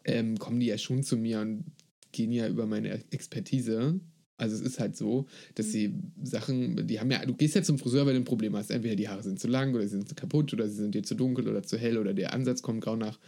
ähm, 0.04 0.38
kommen 0.38 0.61
die 0.61 0.66
ja 0.66 0.78
schon 0.78 1.02
zu 1.02 1.16
mir 1.16 1.40
und 1.40 1.64
gehen 2.12 2.30
ja 2.30 2.47
über 2.47 2.66
meine 2.66 3.02
Expertise 3.11 4.00
Also 4.38 4.55
es 4.55 4.61
ist 4.61 4.78
halt 4.78 4.97
so, 4.97 5.26
dass 5.55 5.73
sie 5.73 5.95
Sachen, 6.23 6.87
die 6.87 7.00
haben 7.00 7.11
ja, 7.11 7.25
du 7.25 7.35
gehst 7.35 7.55
ja 7.55 7.62
zum 7.62 7.78
Friseur, 7.78 8.05
weil 8.05 8.12
du 8.12 8.21
ein 8.21 8.25
Problem 8.25 8.55
hast. 8.55 8.71
Entweder 8.71 8.95
die 8.95 9.09
Haare 9.09 9.23
sind 9.23 9.40
zu 9.40 9.49
lang 9.49 9.75
oder 9.75 9.83
sie 9.85 9.97
sind 9.97 10.14
kaputt 10.16 10.52
oder 10.52 10.69
sie 10.69 10.76
sind 10.76 10.95
dir 10.95 11.02
zu 11.02 11.14
dunkel 11.14 11.49
oder 11.49 11.62
zu 11.62 11.78
hell 11.78 11.97
oder 11.97 12.12
der 12.12 12.35
Ansatz 12.35 12.61
kommt 12.61 12.83
grau 12.83 12.97
nach. 12.97 13.19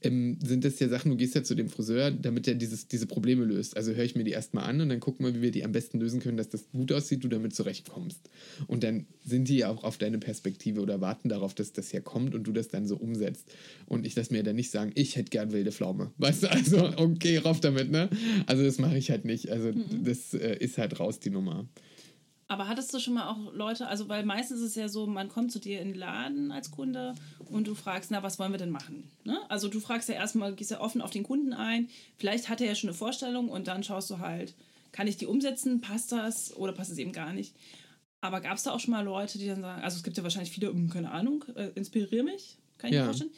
Ähm, 0.00 0.38
sind 0.42 0.64
das 0.64 0.78
ja 0.80 0.88
Sachen, 0.88 1.10
du 1.10 1.16
gehst 1.16 1.34
ja 1.34 1.42
zu 1.42 1.54
dem 1.54 1.68
Friseur, 1.68 2.10
damit 2.10 2.48
er 2.48 2.54
dieses, 2.54 2.88
diese 2.88 3.06
Probleme 3.06 3.44
löst. 3.44 3.76
Also 3.76 3.92
höre 3.92 4.04
ich 4.04 4.14
mir 4.14 4.24
die 4.24 4.30
erstmal 4.30 4.64
an 4.64 4.80
und 4.80 4.88
dann 4.88 5.00
gucken 5.00 5.26
wir, 5.26 5.34
wie 5.34 5.42
wir 5.42 5.50
die 5.50 5.64
am 5.64 5.72
besten 5.72 6.00
lösen 6.00 6.20
können, 6.20 6.38
dass 6.38 6.48
das 6.48 6.70
gut 6.70 6.92
aussieht, 6.92 7.24
du 7.24 7.28
damit 7.28 7.54
zurechtkommst. 7.54 8.30
Und 8.66 8.84
dann 8.84 9.06
sind 9.24 9.48
die 9.48 9.58
ja 9.58 9.68
auch 9.68 9.84
auf 9.84 9.98
deine 9.98 10.18
Perspektive 10.18 10.80
oder 10.80 11.00
warten 11.02 11.28
darauf, 11.28 11.54
dass 11.54 11.72
das 11.72 11.92
ja 11.92 12.00
kommt 12.00 12.34
und 12.34 12.44
du 12.46 12.52
das 12.52 12.68
dann 12.68 12.86
so 12.86 12.96
umsetzt. 12.96 13.52
Und 13.86 14.06
ich 14.06 14.16
lasse 14.16 14.32
mir 14.32 14.42
dann 14.42 14.56
nicht 14.56 14.70
sagen, 14.70 14.92
ich 14.94 15.16
hätte 15.16 15.30
gern 15.30 15.52
wilde 15.52 15.72
Pflaume. 15.72 16.12
Weißt 16.16 16.44
du, 16.44 16.50
also 16.50 16.90
okay, 16.96 17.36
rauf 17.36 17.60
damit, 17.60 17.90
ne? 17.90 18.08
Also 18.46 18.64
das 18.64 18.78
mache 18.78 18.96
ich 18.96 19.10
halt 19.10 19.26
nicht. 19.26 19.50
Also 19.50 19.72
das 20.02 20.32
äh, 20.32 20.53
ist 20.60 20.78
halt 20.78 20.98
raus, 21.00 21.18
die 21.20 21.30
Nummer. 21.30 21.66
Aber 22.46 22.68
hattest 22.68 22.92
du 22.92 22.98
schon 22.98 23.14
mal 23.14 23.28
auch 23.28 23.52
Leute, 23.54 23.86
also 23.86 24.08
weil 24.08 24.24
meistens 24.24 24.60
ist 24.60 24.70
es 24.70 24.74
ja 24.74 24.88
so, 24.88 25.06
man 25.06 25.28
kommt 25.30 25.50
zu 25.50 25.58
dir 25.58 25.80
in 25.80 25.88
den 25.88 25.96
Laden 25.98 26.52
als 26.52 26.70
Kunde 26.70 27.14
und 27.46 27.66
du 27.66 27.74
fragst, 27.74 28.10
na, 28.10 28.22
was 28.22 28.38
wollen 28.38 28.52
wir 28.52 28.58
denn 28.58 28.70
machen? 28.70 29.10
Ne? 29.24 29.38
Also 29.48 29.68
du 29.68 29.80
fragst 29.80 30.08
ja 30.10 30.14
erstmal, 30.14 30.54
gehst 30.54 30.70
ja 30.70 30.80
offen 30.80 31.00
auf 31.00 31.10
den 31.10 31.22
Kunden 31.22 31.54
ein, 31.54 31.88
vielleicht 32.18 32.50
hat 32.50 32.60
er 32.60 32.66
ja 32.66 32.74
schon 32.74 32.90
eine 32.90 32.96
Vorstellung 32.98 33.48
und 33.48 33.66
dann 33.66 33.82
schaust 33.82 34.10
du 34.10 34.18
halt, 34.18 34.54
kann 34.92 35.06
ich 35.06 35.16
die 35.16 35.26
umsetzen, 35.26 35.80
passt 35.80 36.12
das 36.12 36.54
oder 36.54 36.72
passt 36.72 36.92
es 36.92 36.98
eben 36.98 37.12
gar 37.12 37.32
nicht? 37.32 37.56
Aber 38.20 38.40
gab 38.42 38.56
es 38.58 38.62
da 38.62 38.72
auch 38.72 38.80
schon 38.80 38.92
mal 38.92 39.04
Leute, 39.04 39.38
die 39.38 39.46
dann 39.48 39.62
sagen, 39.62 39.82
also 39.82 39.96
es 39.96 40.02
gibt 40.02 40.16
ja 40.18 40.22
wahrscheinlich 40.22 40.52
viele, 40.52 40.68
hm, 40.68 40.90
keine 40.90 41.10
Ahnung, 41.10 41.44
äh, 41.56 41.70
inspiriere 41.74 42.22
mich, 42.24 42.58
kann 42.76 42.90
ich 42.90 42.94
Ja. 42.96 43.00
mir 43.00 43.06
vorstellen. 43.06 43.32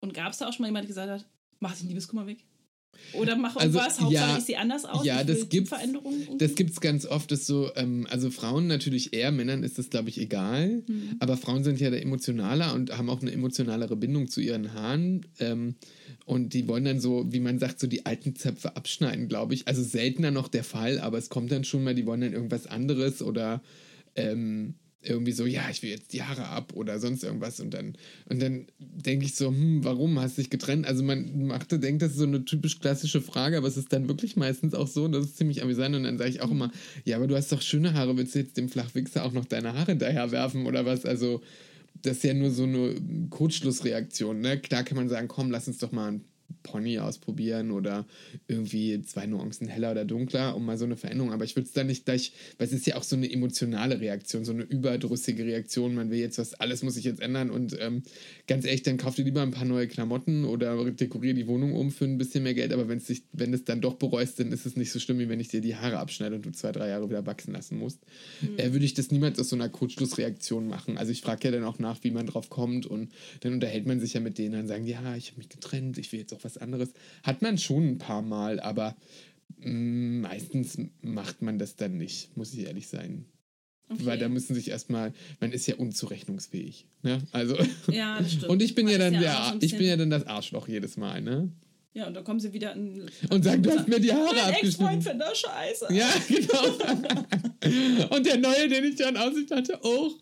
Und 0.00 0.14
gab 0.14 0.32
es 0.32 0.38
da 0.38 0.48
auch 0.48 0.52
schon 0.52 0.62
mal 0.64 0.68
jemanden, 0.68 0.92
der 0.92 0.94
gesagt 1.06 1.10
hat, 1.24 1.30
mach 1.60 1.76
den 1.76 1.88
Liebeskummer 1.88 2.26
weg? 2.26 2.44
Oder 3.12 3.36
mach 3.36 3.56
Also, 3.56 3.78
irgendwas, 3.78 4.00
Hauptsache 4.00 4.12
ja, 4.12 4.38
ich 4.38 4.44
sehe 4.44 4.58
anders 4.58 4.84
aus. 4.84 5.04
ja, 5.04 5.24
das 5.24 5.46
Veränderungen. 5.66 6.38
Das 6.38 6.54
gibt 6.54 6.70
es 6.70 6.80
ganz 6.80 7.06
oft, 7.06 7.30
dass 7.30 7.46
so, 7.46 7.70
ähm, 7.76 8.06
also 8.10 8.30
Frauen 8.30 8.66
natürlich 8.66 9.12
eher, 9.12 9.32
Männern 9.32 9.62
ist 9.62 9.78
das, 9.78 9.90
glaube 9.90 10.08
ich, 10.08 10.20
egal. 10.20 10.82
Mhm. 10.86 11.16
Aber 11.18 11.36
Frauen 11.36 11.64
sind 11.64 11.80
ja 11.80 11.90
da 11.90 11.96
emotionaler 11.96 12.74
und 12.74 12.96
haben 12.96 13.08
auch 13.10 13.20
eine 13.22 13.32
emotionalere 13.32 13.96
Bindung 13.96 14.28
zu 14.28 14.40
ihren 14.40 14.74
Haaren. 14.74 15.26
Ähm, 15.38 15.76
und 16.24 16.54
die 16.54 16.66
wollen 16.68 16.84
dann 16.84 17.00
so, 17.00 17.24
wie 17.32 17.40
man 17.40 17.58
sagt, 17.58 17.80
so 17.80 17.86
die 17.86 18.04
alten 18.04 18.34
Zöpfe 18.34 18.76
abschneiden, 18.76 19.28
glaube 19.28 19.54
ich. 19.54 19.68
Also 19.68 19.82
seltener 19.82 20.30
noch 20.30 20.48
der 20.48 20.64
Fall, 20.64 20.98
aber 20.98 21.18
es 21.18 21.28
kommt 21.28 21.52
dann 21.52 21.64
schon 21.64 21.84
mal, 21.84 21.94
die 21.94 22.06
wollen 22.06 22.20
dann 22.20 22.32
irgendwas 22.32 22.66
anderes 22.66 23.22
oder 23.22 23.62
ähm, 24.16 24.74
irgendwie 25.08 25.32
so, 25.32 25.46
ja, 25.46 25.62
ich 25.70 25.82
will 25.82 25.90
jetzt 25.90 26.12
die 26.12 26.22
Haare 26.22 26.46
ab 26.48 26.72
oder 26.74 26.98
sonst 26.98 27.24
irgendwas 27.24 27.60
und 27.60 27.72
dann 27.72 27.96
und 28.28 28.40
dann 28.40 28.66
denke 28.78 29.26
ich 29.26 29.34
so, 29.34 29.48
hm, 29.48 29.84
warum 29.84 30.18
hast 30.18 30.36
du 30.36 30.42
dich 30.42 30.50
getrennt? 30.50 30.86
Also 30.86 31.02
man 31.02 31.46
machte 31.46 31.78
denkt, 31.78 32.02
das 32.02 32.12
ist 32.12 32.18
so 32.18 32.24
eine 32.24 32.44
typisch 32.44 32.78
klassische 32.78 33.20
Frage, 33.20 33.56
aber 33.56 33.68
es 33.68 33.76
ist 33.76 33.92
dann 33.92 34.08
wirklich 34.08 34.36
meistens 34.36 34.74
auch 34.74 34.88
so 34.88 35.04
und 35.04 35.12
das 35.12 35.24
ist 35.26 35.36
ziemlich 35.36 35.62
amüsant 35.62 35.94
und 35.94 36.04
dann 36.04 36.18
sage 36.18 36.30
ich 36.30 36.40
auch 36.40 36.50
immer, 36.50 36.70
ja, 37.04 37.16
aber 37.16 37.26
du 37.26 37.36
hast 37.36 37.52
doch 37.52 37.62
schöne 37.62 37.94
Haare, 37.94 38.16
willst 38.16 38.34
du 38.34 38.40
jetzt 38.40 38.56
dem 38.56 38.68
Flachwichser 38.68 39.24
auch 39.24 39.32
noch 39.32 39.44
deine 39.44 39.74
Haare 39.74 39.92
hinterher 39.92 40.30
werfen 40.30 40.66
oder 40.66 40.84
was? 40.84 41.04
Also 41.04 41.42
das 42.02 42.18
ist 42.18 42.24
ja 42.24 42.34
nur 42.34 42.50
so 42.50 42.64
eine 42.64 42.94
Kurzschlussreaktion, 43.30 44.40
ne? 44.40 44.58
Klar 44.58 44.84
kann 44.84 44.96
man 44.96 45.08
sagen, 45.08 45.28
komm, 45.28 45.50
lass 45.50 45.68
uns 45.68 45.78
doch 45.78 45.92
mal 45.92 46.12
ein 46.12 46.24
Pony 46.62 46.98
ausprobieren 46.98 47.70
oder 47.70 48.06
irgendwie 48.48 49.00
zwei 49.02 49.26
Nuancen 49.26 49.68
heller 49.68 49.92
oder 49.92 50.04
dunkler, 50.04 50.56
um 50.56 50.64
mal 50.64 50.78
so 50.78 50.84
eine 50.84 50.96
Veränderung. 50.96 51.32
Aber 51.32 51.44
ich 51.44 51.56
würde 51.56 51.66
es 51.66 51.72
dann 51.72 51.86
nicht 51.86 52.04
gleich, 52.04 52.32
weil 52.58 52.66
es 52.66 52.72
ist 52.72 52.86
ja 52.86 52.96
auch 52.96 53.02
so 53.02 53.16
eine 53.16 53.30
emotionale 53.30 54.00
Reaktion, 54.00 54.44
so 54.44 54.52
eine 54.52 54.64
überdrüssige 54.64 55.44
Reaktion. 55.44 55.94
Man 55.94 56.10
will 56.10 56.18
jetzt 56.18 56.38
was, 56.38 56.54
alles 56.54 56.82
muss 56.82 56.94
sich 56.94 57.04
jetzt 57.04 57.20
ändern 57.20 57.50
und 57.50 57.76
ähm, 57.80 58.02
ganz 58.46 58.64
ehrlich, 58.64 58.82
dann 58.82 58.96
kauf 58.96 59.14
dir 59.14 59.24
lieber 59.24 59.42
ein 59.42 59.52
paar 59.52 59.64
neue 59.64 59.86
Klamotten 59.86 60.44
oder 60.44 60.90
dekoriere 60.90 61.34
die 61.34 61.46
Wohnung 61.46 61.74
um 61.74 61.90
für 61.90 62.04
ein 62.04 62.18
bisschen 62.18 62.42
mehr 62.42 62.54
Geld. 62.54 62.72
Aber 62.72 62.88
wenn 62.88 62.98
es 62.98 63.06
sich, 63.06 63.22
wenn 63.32 63.54
es 63.54 63.64
dann 63.64 63.80
doch 63.80 63.94
bereust, 63.94 64.40
dann 64.40 64.52
ist 64.52 64.66
es 64.66 64.76
nicht 64.76 64.92
so 64.92 64.98
schlimm, 64.98 65.18
wie 65.18 65.28
wenn 65.28 65.40
ich 65.40 65.48
dir 65.48 65.60
die 65.60 65.76
Haare 65.76 65.98
abschneide 65.98 66.36
und 66.36 66.46
du 66.46 66.52
zwei, 66.52 66.72
drei 66.72 66.88
Jahre 66.88 67.08
wieder 67.08 67.26
wachsen 67.26 67.52
lassen 67.52 67.78
musst. 67.78 68.00
Äh, 68.56 68.72
würde 68.72 68.84
ich 68.84 68.94
das 68.94 69.10
niemals 69.10 69.38
aus 69.38 69.48
so 69.48 69.56
einer 69.56 69.68
Kurzschlussreaktion 69.68 70.68
machen. 70.68 70.98
Also 70.98 71.12
ich 71.12 71.22
frage 71.22 71.48
ja 71.48 71.50
dann 71.50 71.64
auch 71.64 71.78
nach, 71.78 72.02
wie 72.02 72.10
man 72.10 72.26
drauf 72.26 72.50
kommt 72.50 72.86
und 72.86 73.12
dann 73.40 73.52
unterhält 73.52 73.86
man 73.86 74.00
sich 74.00 74.14
ja 74.14 74.20
mit 74.20 74.38
denen, 74.38 74.52
dann 74.52 74.66
sagen 74.66 74.84
die, 74.84 74.92
ja, 74.92 75.16
ich 75.16 75.30
habe 75.30 75.38
mich 75.38 75.48
getrennt, 75.48 75.98
ich 75.98 76.12
will 76.12 76.20
jetzt 76.20 76.32
auch 76.32 76.35
was 76.44 76.56
anderes. 76.58 76.90
Hat 77.22 77.42
man 77.42 77.58
schon 77.58 77.86
ein 77.88 77.98
paar 77.98 78.22
Mal, 78.22 78.60
aber 78.60 78.96
mh, 79.58 80.28
meistens 80.28 80.78
macht 81.02 81.42
man 81.42 81.58
das 81.58 81.76
dann 81.76 81.96
nicht, 81.96 82.36
muss 82.36 82.54
ich 82.54 82.66
ehrlich 82.66 82.88
sein. 82.88 83.26
Weil 83.88 84.18
da 84.18 84.28
müssen 84.28 84.54
sich 84.54 84.68
erstmal, 84.70 85.12
man 85.38 85.52
ist 85.52 85.66
ja 85.68 85.76
unzurechnungsfähig. 85.76 86.88
Ne? 87.02 87.22
Also, 87.30 87.56
Ja, 87.88 88.18
das 88.18 88.32
stimmt. 88.32 88.44
und 88.50 88.60
ich 88.62 88.74
bin 88.74 88.86
Man 88.86 88.92
ja 88.94 88.98
dann 88.98 89.14
ja 89.14 89.52
der, 89.52 89.62
ich 89.62 89.76
bin 89.76 89.86
ja 89.86 89.96
dann 89.96 90.10
das 90.10 90.26
Arschloch 90.26 90.66
jedes 90.66 90.96
Mal, 90.96 91.22
ne? 91.22 91.52
Ja, 91.94 92.06
und 92.08 92.14
dann 92.14 92.24
kommen 92.24 92.40
sie 92.40 92.52
wieder 92.52 92.74
in. 92.74 93.08
Und 93.30 93.42
sagen, 93.44 93.62
du 93.62 93.70
hast 93.70 93.88
mir 93.88 93.98
die 94.00 94.12
Haare 94.12 94.42
abgeschnitten. 94.42 94.66
Ex-Freund 94.66 95.02
findet 95.04 95.28
das 95.28 95.38
scheiße. 95.38 95.86
Ja, 95.94 96.08
genau. 96.28 96.78
Und 98.10 98.26
der 98.26 98.38
neue, 98.38 98.68
den 98.68 98.84
ich 98.84 99.00
schon 99.00 99.16
Aussicht 99.16 99.50
hatte, 99.50 99.82
auch. 99.82 100.14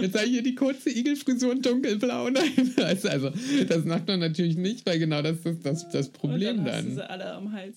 Jetzt 0.00 0.14
habe 0.14 0.26
ich 0.26 0.32
hier 0.32 0.42
die 0.42 0.54
kurze 0.54 0.90
Igelfrisur 0.90 1.50
und 1.52 1.64
dunkelblau. 1.64 2.30
Nein, 2.30 2.72
also, 2.78 3.30
das 3.68 3.84
macht 3.84 4.08
man 4.08 4.20
natürlich 4.20 4.56
nicht, 4.56 4.86
weil 4.86 4.98
genau 4.98 5.22
das 5.22 5.38
ist 5.44 5.64
das, 5.64 5.88
das 5.90 6.08
Problem 6.08 6.60
und 6.60 6.64
dann. 6.64 6.74
Hast 6.74 6.82
du 6.84 6.88
dann. 6.88 6.94
sie 6.96 7.10
alle 7.10 7.32
am 7.32 7.52
Hals. 7.52 7.76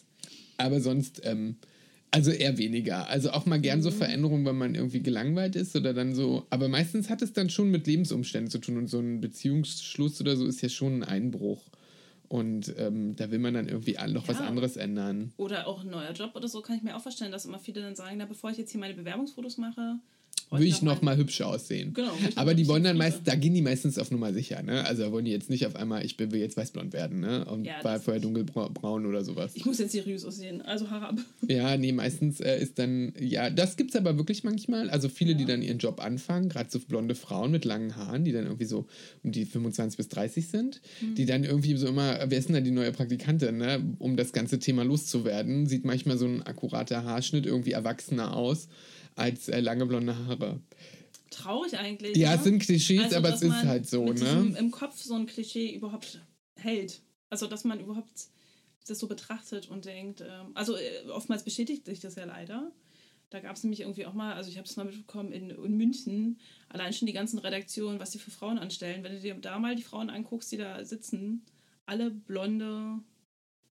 Aber 0.57 0.79
sonst, 0.79 1.21
ähm, 1.25 1.55
also 2.11 2.31
eher 2.31 2.57
weniger. 2.57 3.09
Also 3.09 3.31
auch 3.31 3.45
mal 3.45 3.59
gern 3.59 3.81
so 3.81 3.89
Mhm. 3.89 3.95
Veränderungen, 3.95 4.45
wenn 4.45 4.57
man 4.57 4.75
irgendwie 4.75 5.01
gelangweilt 5.01 5.55
ist 5.55 5.75
oder 5.75 5.93
dann 5.93 6.13
so. 6.13 6.45
Aber 6.51 6.69
meistens 6.69 7.09
hat 7.09 7.21
es 7.21 7.33
dann 7.33 7.49
schon 7.49 7.71
mit 7.71 7.87
Lebensumständen 7.87 8.51
zu 8.51 8.59
tun 8.59 8.77
und 8.77 8.87
so 8.87 8.99
ein 8.99 9.19
Beziehungsschluss 9.19 10.21
oder 10.21 10.37
so 10.37 10.45
ist 10.45 10.61
ja 10.61 10.69
schon 10.69 11.01
ein 11.01 11.03
Einbruch. 11.03 11.63
Und 12.33 12.73
ähm, 12.79 13.15
da 13.15 13.29
will 13.29 13.37
man 13.37 13.53
dann 13.53 13.67
irgendwie 13.67 13.95
noch 14.07 14.27
was 14.27 14.39
Ja. 14.39 14.45
anderes 14.47 14.75
ändern. 14.75 15.31
Oder 15.37 15.67
auch 15.67 15.83
ein 15.83 15.91
neuer 15.91 16.13
Job 16.13 16.31
oder 16.35 16.47
so, 16.47 16.61
kann 16.61 16.75
ich 16.75 16.81
mir 16.81 16.95
auch 16.97 17.01
vorstellen, 17.01 17.31
dass 17.31 17.45
immer 17.45 17.59
viele 17.59 17.81
dann 17.81 17.95
sagen, 17.95 18.17
na, 18.17 18.25
bevor 18.25 18.49
ich 18.49 18.57
jetzt 18.57 18.71
hier 18.71 18.79
meine 18.79 18.95
Bewerbungsfotos 18.95 19.59
mache, 19.59 19.99
Will 20.59 20.67
ich 20.67 20.81
noch 20.81 21.01
mal 21.01 21.17
hübsch 21.17 21.41
aussehen. 21.41 21.93
Genau, 21.93 22.11
Aber 22.35 22.53
die 22.53 22.67
wollen 22.67 22.83
dann 22.83 22.97
meist, 22.97 23.21
da 23.25 23.35
gehen 23.35 23.53
die 23.53 23.61
meistens 23.61 23.97
auf 23.97 24.11
Nummer 24.11 24.33
sicher, 24.33 24.61
ne? 24.63 24.85
Also 24.85 25.03
da 25.03 25.11
wollen 25.11 25.25
die 25.25 25.31
jetzt 25.31 25.49
nicht 25.49 25.65
auf 25.65 25.75
einmal, 25.75 26.05
ich 26.05 26.17
will 26.19 26.33
jetzt 26.35 26.57
weißblond 26.57 26.93
werden, 26.93 27.19
ne? 27.19 27.45
Und 27.45 27.65
Ja, 27.65 27.83
war 27.83 27.99
vorher 27.99 28.21
dunkelbraun 28.21 29.05
oder 29.05 29.23
sowas. 29.23 29.51
Ich 29.55 29.65
muss 29.65 29.79
jetzt 29.79 29.91
seriös 29.93 30.23
aussehen, 30.25 30.61
also 30.61 30.89
Haare 30.89 31.09
ab. 31.09 31.19
Ja, 31.47 31.75
nee, 31.77 31.91
meistens 31.91 32.39
äh, 32.39 32.59
ist 32.61 32.79
dann, 32.79 33.13
ja, 33.19 33.49
das 33.49 33.75
gibt's 33.75 33.95
aber 33.95 34.17
wirklich 34.17 34.43
manchmal. 34.43 34.89
Also 34.89 35.09
viele, 35.09 35.35
die 35.35 35.45
dann 35.45 35.61
ihren 35.61 35.77
Job 35.77 35.99
anfangen, 36.03 36.49
gerade 36.49 36.69
so 36.69 36.79
blonde 36.79 37.15
Frauen 37.15 37.51
mit 37.51 37.65
langen 37.65 37.95
Haaren, 37.95 38.23
die 38.23 38.31
dann 38.31 38.45
irgendwie 38.45 38.65
so 38.65 38.85
um 39.23 39.31
die 39.31 39.45
25 39.45 39.97
bis 39.97 40.09
30 40.09 40.47
sind, 40.47 40.81
Mhm. 41.01 41.15
die 41.15 41.25
dann 41.25 41.43
irgendwie 41.43 41.75
so 41.77 41.87
immer, 41.87 42.19
wer 42.27 42.37
ist 42.37 42.47
denn 42.47 42.55
da 42.55 42.61
die 42.61 42.71
neue 42.71 42.91
Praktikantin, 42.91 43.57
ne? 43.57 43.81
Um 43.99 44.15
das 44.17 44.31
ganze 44.33 44.59
Thema 44.59 44.83
loszuwerden, 44.83 45.67
sieht 45.67 45.85
manchmal 45.85 46.17
so 46.17 46.25
ein 46.25 46.41
akkurater 46.43 47.03
Haarschnitt 47.03 47.45
irgendwie 47.45 47.71
erwachsener 47.71 48.35
aus 48.35 48.67
als 49.15 49.49
äh, 49.49 49.59
lange 49.59 49.85
blonde 49.85 50.17
Haare. 50.17 50.59
Traurig 51.29 51.77
eigentlich. 51.77 52.15
Ja, 52.15 52.31
ne? 52.31 52.37
es 52.37 52.43
sind 52.43 52.59
Klischees, 52.59 53.03
Also, 53.05 53.17
aber 53.17 53.33
es 53.33 53.41
ist 53.41 53.63
halt 53.63 53.89
so, 53.89 54.05
mit 54.05 54.21
ne? 54.21 54.55
im 54.57 54.71
Kopf 54.71 55.01
so 55.01 55.15
ein 55.15 55.25
Klischee 55.25 55.73
überhaupt 55.73 56.21
hält. 56.55 57.01
Also, 57.29 57.47
dass 57.47 57.63
man 57.63 57.79
überhaupt 57.79 58.27
das 58.87 58.99
so 58.99 59.07
betrachtet 59.07 59.69
und 59.69 59.85
denkt, 59.85 60.21
ähm, 60.21 60.51
also 60.53 60.75
äh, 60.75 61.07
oftmals 61.09 61.43
bestätigt 61.43 61.85
sich 61.85 61.99
das 61.99 62.15
ja 62.15 62.25
leider. 62.25 62.71
Da 63.29 63.39
gab 63.39 63.55
es 63.55 63.63
nämlich 63.63 63.79
irgendwie 63.79 64.05
auch 64.05 64.13
mal, 64.13 64.33
also 64.33 64.49
ich 64.49 64.57
habe 64.57 64.67
es 64.67 64.75
mal 64.75 64.85
mitbekommen 64.85 65.31
in, 65.31 65.49
in 65.49 65.75
München, 65.75 66.39
allein 66.69 66.93
schon 66.93 67.07
die 67.07 67.13
ganzen 67.13 67.39
Redaktionen, 67.39 67.99
was 67.99 68.11
die 68.11 68.19
für 68.19 68.29
Frauen 68.29 68.59
anstellen. 68.59 69.03
Wenn 69.03 69.13
du 69.13 69.19
dir 69.19 69.33
da 69.35 69.57
mal 69.57 69.75
die 69.75 69.81
Frauen 69.81 70.11
anguckst, 70.11 70.51
die 70.51 70.57
da 70.57 70.85
sitzen, 70.85 71.43
alle 71.87 72.11
blonde 72.11 72.99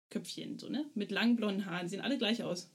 Köpfchen, 0.10 0.60
so, 0.60 0.70
ne? 0.70 0.86
Mit 0.94 1.12
langen 1.12 1.36
blonden 1.36 1.66
Haaren, 1.66 1.90
sehen 1.90 2.02
alle 2.02 2.18
gleich 2.18 2.44
aus. 2.44 2.70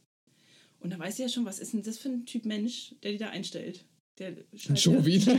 Und 0.83 0.91
da 0.91 0.99
weißt 0.99 1.19
du 1.19 1.23
ja 1.23 1.29
schon, 1.29 1.45
was 1.45 1.59
ist 1.59 1.73
denn 1.73 1.83
das 1.83 1.99
für 1.99 2.09
ein 2.09 2.27
Typ 2.27 2.45
Mensch, 2.45 2.95
der 3.03 3.13
die 3.13 3.19
da 3.19 3.29
einstellt? 3.29 3.85
Der 4.19 4.35
Schon 4.77 5.05
wieder. 5.07 5.35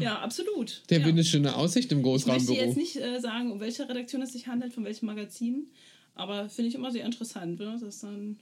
Ja, 0.00 0.18
absolut. 0.18 0.82
Der 0.90 0.98
ja. 0.98 1.04
will 1.04 1.12
eine 1.12 1.24
schöne 1.24 1.56
Aussicht 1.56 1.90
im 1.92 2.00
Ich 2.00 2.04
möchte 2.04 2.26
Großraumbüro. 2.26 2.54
jetzt 2.54 2.76
nicht 2.76 2.96
äh, 2.96 3.20
sagen, 3.20 3.50
um 3.50 3.60
welche 3.60 3.88
Redaktion 3.88 4.22
es 4.22 4.32
sich 4.32 4.46
handelt, 4.48 4.74
von 4.74 4.84
welchem 4.84 5.06
Magazin, 5.06 5.68
aber 6.14 6.48
finde 6.48 6.68
ich 6.68 6.74
immer 6.74 6.90
sehr 6.90 7.06
interessant, 7.06 7.58
ne? 7.58 7.78
dass 7.80 8.00
dann 8.00 8.38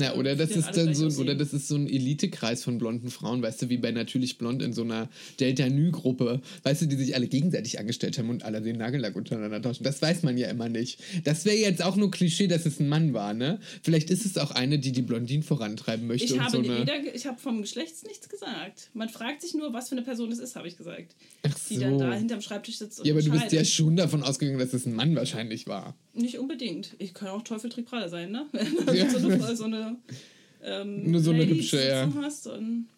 Na, 0.00 0.14
oder 0.14 0.34
das 0.36 0.50
ist 0.50 0.72
dann 0.76 0.94
so, 0.94 1.06
aussehen. 1.06 1.22
oder 1.22 1.34
das 1.34 1.52
ist 1.52 1.68
so 1.68 1.76
ein 1.76 1.88
Elitekreis 1.88 2.64
von 2.64 2.78
blonden 2.78 3.10
Frauen, 3.10 3.42
weißt 3.42 3.62
du, 3.62 3.68
wie 3.68 3.76
bei 3.76 3.90
Natürlich 3.90 4.38
Blond 4.38 4.62
in 4.62 4.72
so 4.72 4.82
einer 4.82 5.08
Delta-Nü-Gruppe, 5.38 6.40
weißt 6.62 6.82
du, 6.82 6.86
die 6.86 6.96
sich 6.96 7.14
alle 7.14 7.26
gegenseitig 7.26 7.78
angestellt 7.78 8.18
haben 8.18 8.30
und 8.30 8.44
alle 8.44 8.60
den 8.60 8.78
Nagellack 8.78 9.16
untereinander 9.16 9.60
tauschen. 9.62 9.84
Das 9.84 10.00
weiß 10.00 10.22
man 10.22 10.36
ja 10.38 10.48
immer 10.48 10.68
nicht. 10.68 11.00
Das 11.24 11.44
wäre 11.44 11.56
jetzt 11.56 11.82
auch 11.82 11.96
nur 11.96 12.10
Klischee, 12.10 12.46
dass 12.46 12.66
es 12.66 12.80
ein 12.80 12.88
Mann 12.88 13.12
war, 13.12 13.34
ne? 13.34 13.60
Vielleicht 13.82 14.10
ist 14.10 14.24
es 14.24 14.38
auch 14.38 14.50
eine, 14.50 14.78
die 14.78 14.92
die 14.92 15.02
Blondinen 15.02 15.42
vorantreiben 15.42 16.06
möchte 16.06 16.26
ich 16.26 16.32
und 16.32 16.40
habe 16.40 16.50
so 16.50 16.58
eine. 16.58 16.80
weder, 16.80 17.14
ich 17.14 17.26
habe 17.26 17.38
vom 17.38 17.60
Geschlechts 17.62 18.04
nichts 18.04 18.28
gesagt. 18.28 18.90
Man 18.94 19.08
fragt 19.08 19.42
sich 19.42 19.54
nur, 19.54 19.72
was 19.72 19.88
für 19.88 19.96
eine 19.96 20.02
Person 20.02 20.32
es 20.32 20.38
ist, 20.38 20.56
habe 20.56 20.68
ich 20.68 20.76
gesagt. 20.76 21.14
Ach 21.42 21.54
Die 21.68 21.74
so. 21.74 21.80
dann 21.80 21.98
da 21.98 22.12
hinterm 22.14 22.40
Schreibtisch 22.40 22.78
sitzt 22.78 23.00
und 23.00 23.06
Ja, 23.06 23.12
aber 23.12 23.22
du 23.22 23.30
bist 23.30 23.52
ja 23.52 23.64
schon 23.64 23.96
davon 23.96 24.22
ausgegangen, 24.22 24.58
dass 24.58 24.72
es 24.72 24.86
ein 24.86 24.94
Mann 24.94 25.14
wahrscheinlich 25.16 25.66
war. 25.66 25.94
Nicht 26.14 26.38
unbedingt. 26.38 26.94
Ich 26.98 27.14
kann 27.14 27.28
auch 27.28 27.42
Teufel 27.42 27.70
trägt 27.70 27.88
Prada 27.88 28.08
sein, 28.08 28.30
ne? 28.32 28.46
Ja. 28.92 29.08
so 29.08 29.18
eine, 29.18 29.56
so 29.56 29.64
eine, 29.64 29.89
ähm, 30.62 31.10
Nur 31.10 31.20
so 31.20 31.30
eine 31.30 31.40
Lady 31.40 31.56
hübsche, 31.56 31.86
ja. 31.86 32.12
Hast 32.22 32.46
und 32.46 32.88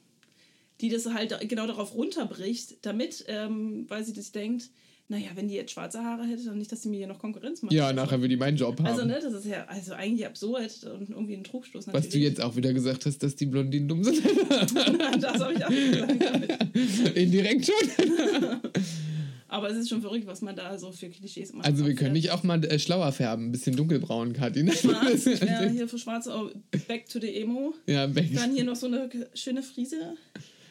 die 0.80 0.88
das 0.88 1.06
halt 1.06 1.48
genau 1.48 1.66
darauf 1.66 1.94
runterbricht, 1.94 2.84
damit, 2.84 3.24
ähm, 3.28 3.84
weil 3.88 4.04
sie 4.04 4.12
sich 4.12 4.32
denkt, 4.32 4.70
naja, 5.08 5.28
wenn 5.34 5.46
die 5.46 5.54
jetzt 5.54 5.72
schwarze 5.72 6.02
Haare 6.02 6.24
hätte, 6.24 6.44
dann 6.44 6.58
nicht, 6.58 6.72
dass 6.72 6.82
sie 6.82 6.88
mir 6.88 6.96
hier 6.96 7.06
noch 7.06 7.18
Konkurrenz 7.18 7.62
macht. 7.62 7.72
Ja, 7.72 7.92
nachher 7.92 8.20
will 8.22 8.28
die 8.28 8.36
meinen 8.36 8.56
Job 8.56 8.78
haben. 8.78 8.86
Also, 8.86 9.04
ne, 9.04 9.20
das 9.22 9.32
ist 9.34 9.46
ja 9.46 9.64
also 9.66 9.92
eigentlich 9.92 10.26
absurd 10.26 10.84
und 10.84 11.10
irgendwie 11.10 11.34
ein 11.34 11.44
Trugstoß 11.44 11.86
natürlich. 11.86 12.06
Was 12.06 12.12
du 12.12 12.18
jetzt 12.18 12.40
auch 12.40 12.56
wieder 12.56 12.72
gesagt 12.72 13.04
hast, 13.04 13.22
dass 13.22 13.36
die 13.36 13.46
Blondinen 13.46 13.88
dumm 13.88 14.02
sind. 14.02 14.22
das 14.48 15.40
habe 15.40 15.52
ich 15.52 15.64
auch 15.64 15.68
gesagt. 15.68 16.20
damit. 16.20 17.16
Indirekt 17.16 17.66
schon. 17.66 18.60
Aber 19.52 19.68
es 19.68 19.76
ist 19.76 19.90
schon 19.90 20.00
verrückt, 20.00 20.26
was 20.26 20.40
man 20.40 20.56
da 20.56 20.78
so 20.78 20.92
für 20.92 21.10
Klischees 21.10 21.50
immer 21.50 21.62
Also 21.62 21.84
wir 21.86 21.94
können 21.94 22.14
dich 22.14 22.30
auch 22.30 22.42
mal 22.42 22.64
äh, 22.64 22.78
schlauer 22.78 23.12
färben, 23.12 23.48
ein 23.48 23.52
bisschen 23.52 23.76
dunkelbraun, 23.76 24.32
Kathi. 24.32 24.62
ne? 24.62 24.72
Schwarz, 24.72 25.26
ich 25.26 25.42
wäre 25.42 25.68
hier 25.68 25.86
für 25.88 25.98
Schwarze 25.98 26.32
oh, 26.34 26.50
back 26.88 27.06
to 27.06 27.20
the 27.20 27.36
Emo. 27.36 27.74
ja, 27.86 28.14
weg. 28.14 28.30
Dann 28.34 28.54
hier 28.54 28.64
noch 28.64 28.76
so 28.76 28.86
eine 28.86 29.10
schöne 29.34 29.62
Frise. 29.62 30.16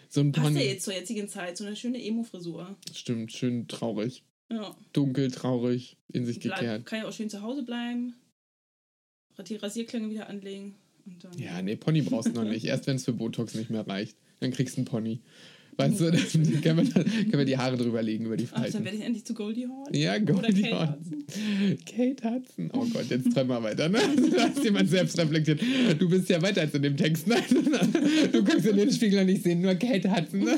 so 0.10 0.22
ein 0.22 0.32
Passt 0.32 0.56
ja 0.56 0.62
jetzt 0.62 0.86
zur 0.86 0.96
jetzigen 0.96 1.30
Zeit, 1.30 1.58
so 1.58 1.64
eine 1.64 1.76
schöne 1.76 2.04
Emo-Frisur. 2.04 2.76
Stimmt, 2.92 3.32
schön 3.32 3.68
traurig. 3.68 4.24
Ja. 4.52 4.76
Dunkel, 4.94 5.30
traurig, 5.30 5.98
in 6.12 6.26
sich 6.26 6.40
Bleib, 6.40 6.60
gekehrt. 6.60 6.86
kann 6.88 7.02
ja 7.02 7.08
auch 7.08 7.14
schön 7.14 7.30
zu 7.30 7.44
Hause 7.44 7.62
bleiben. 7.62 8.16
Die 9.48 9.58
Rasierklänge 9.58 10.10
wieder 10.10 10.28
anlegen. 10.28 10.74
Und 11.06 11.24
dann, 11.24 11.38
Ja, 11.38 11.62
nee, 11.62 11.76
Pony 11.76 12.02
brauchst 12.02 12.30
du 12.30 12.34
noch 12.34 12.44
nicht. 12.50 12.66
Erst 12.66 12.88
wenn 12.88 12.96
es 12.96 13.06
für 13.06 13.14
Botox 13.14 13.54
nicht 13.54 13.70
mehr 13.70 13.88
reicht. 13.88 14.18
Dann 14.40 14.50
kriegst 14.52 14.76
du 14.76 14.80
einen 14.80 14.86
Pony. 14.86 15.20
Weißt 15.78 16.00
du, 16.00 16.12
dann 16.12 16.22
können 16.62 16.94
wir, 16.94 17.04
können 17.04 17.32
wir 17.38 17.46
die 17.46 17.58
Haare 17.58 17.78
drüber 17.78 18.04
legen 18.04 18.26
über 18.26 18.38
die 18.38 18.46
Ach, 18.52 18.62
dann 18.62 18.64
Falten. 18.72 18.86
werde 18.86 18.98
ich 18.98 19.04
endlich 19.04 19.26
zu 19.26 19.34
Goldie 19.34 19.68
Hawn. 19.68 19.94
Ja, 19.94 20.18
Goldie 20.20 20.62
Kate 20.64 20.80
Hawn. 20.80 20.90
Hudson. 21.00 21.26
Kate 21.86 22.30
Hudson. 22.30 22.70
Oh 22.74 22.86
Gott, 22.94 23.10
jetzt 23.10 23.34
träumen 23.34 23.50
wir 23.50 23.64
weiter. 23.64 23.90
Ne? 23.90 24.00
Da 24.36 24.46
ist 24.48 24.64
jemand 24.64 24.90
selbst 24.90 25.18
reflektiert. 25.18 25.62
Du 26.00 26.10
bist 26.10 26.30
ja 26.30 26.42
weiter 26.42 26.62
als 26.62 26.74
in 26.74 26.82
dem 26.84 26.98
Text. 26.98 27.28
Nein, 27.28 27.44
du 28.32 28.44
guckst 28.44 28.66
in 28.66 28.76
den 28.78 28.92
Spiegel 28.92 29.22
und 29.22 29.30
ich 29.30 29.42
sehe 29.42 29.56
nur 29.56 29.74
Kate 29.76 30.14
Hudson. 30.16 30.42
Ne? 30.42 30.58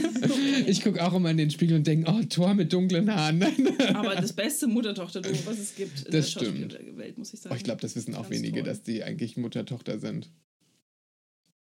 Ich 0.68 0.82
gucke 0.84 1.04
auch 1.06 1.14
immer 1.14 1.32
in 1.32 1.38
den 1.38 1.52
Spiegel 1.52 1.78
und 1.78 1.88
denke, 1.88 2.12
oh, 2.12 2.22
Tor 2.30 2.54
mit 2.54 2.74
dunklen 2.74 3.14
Haaren. 3.14 3.38
Nein. 3.40 3.54
Aber 3.94 4.16
das 4.16 4.34
beste 4.34 4.68
Mutter-Tochter-Duo, 4.68 5.32
was 5.46 5.60
es 5.60 5.76
gibt 5.76 6.00
in 6.00 6.12
Das 6.12 6.12
der 6.12 6.42
stimmt. 6.42 6.72
Schauspielwelt, 6.74 7.18
muss 7.18 7.34
ich 7.34 7.40
sagen. 7.40 7.54
Oh, 7.54 7.58
ich 7.58 7.64
glaube, 7.64 7.82
das 7.82 7.96
wissen 7.96 8.16
auch 8.16 8.24
Ganz 8.24 8.36
wenige, 8.36 8.62
toll. 8.62 8.64
dass 8.64 8.82
die 8.84 9.04
eigentlich 9.04 9.38
Mutter-Tochter 9.38 10.00
sind. 10.00 10.30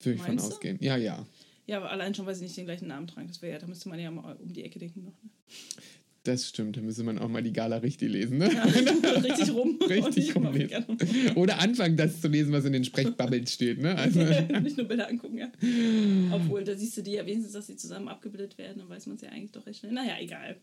Würde 0.02 0.16
ich 0.16 0.20
von 0.22 0.34
Meinst 0.34 0.46
du? 0.46 0.52
ausgehen. 0.54 0.78
Ja, 0.80 0.96
ja. 0.96 1.26
Ja, 1.66 1.78
aber 1.78 1.90
allein 1.90 2.14
schon, 2.14 2.26
weil 2.26 2.34
sie 2.34 2.44
nicht 2.44 2.56
den 2.56 2.66
gleichen 2.66 2.88
Namen 2.88 3.06
tragen. 3.06 3.28
Das 3.28 3.42
wäre 3.42 3.54
ja, 3.54 3.58
da 3.58 3.66
müsste 3.66 3.88
man 3.88 3.98
ja 3.98 4.10
mal 4.10 4.36
um 4.36 4.52
die 4.52 4.64
Ecke 4.64 4.78
denken 4.78 5.04
noch. 5.04 5.22
Ne? 5.22 5.30
Das 6.26 6.48
stimmt. 6.48 6.76
Da 6.76 6.80
müsste 6.80 7.04
man 7.04 7.18
auch 7.18 7.28
mal 7.28 7.42
die 7.42 7.52
Gala 7.52 7.76
richtig 7.76 8.10
lesen. 8.10 8.38
Ne? 8.38 8.48
Richtig 8.48 9.52
rum. 9.54 9.78
Richtig 9.88 10.34
rumlesen. 10.34 10.84
Oder 11.36 11.60
anfangen, 11.60 11.96
das 11.96 12.20
zu 12.20 12.26
lesen, 12.26 12.52
was 12.52 12.64
in 12.64 12.72
den 12.72 12.84
Sprechbubbles 12.84 13.52
steht. 13.52 13.80
Ne? 13.80 13.96
Also, 13.96 14.20
nicht 14.60 14.76
nur 14.76 14.86
Bilder 14.86 15.08
angucken, 15.08 15.38
ja. 15.38 15.52
Obwohl, 16.32 16.64
da 16.64 16.74
siehst 16.74 16.96
du 16.96 17.02
die 17.02 17.12
ja 17.12 17.24
wenigstens, 17.24 17.52
dass 17.52 17.68
sie 17.68 17.76
zusammen 17.76 18.08
abgebildet 18.08 18.58
werden, 18.58 18.78
dann 18.78 18.88
weiß 18.88 19.06
man 19.06 19.16
es 19.16 19.22
ja 19.22 19.28
eigentlich 19.28 19.52
doch 19.52 19.66
recht 19.66 19.78
schnell. 19.78 19.92
Naja, 19.92 20.14
egal. 20.18 20.56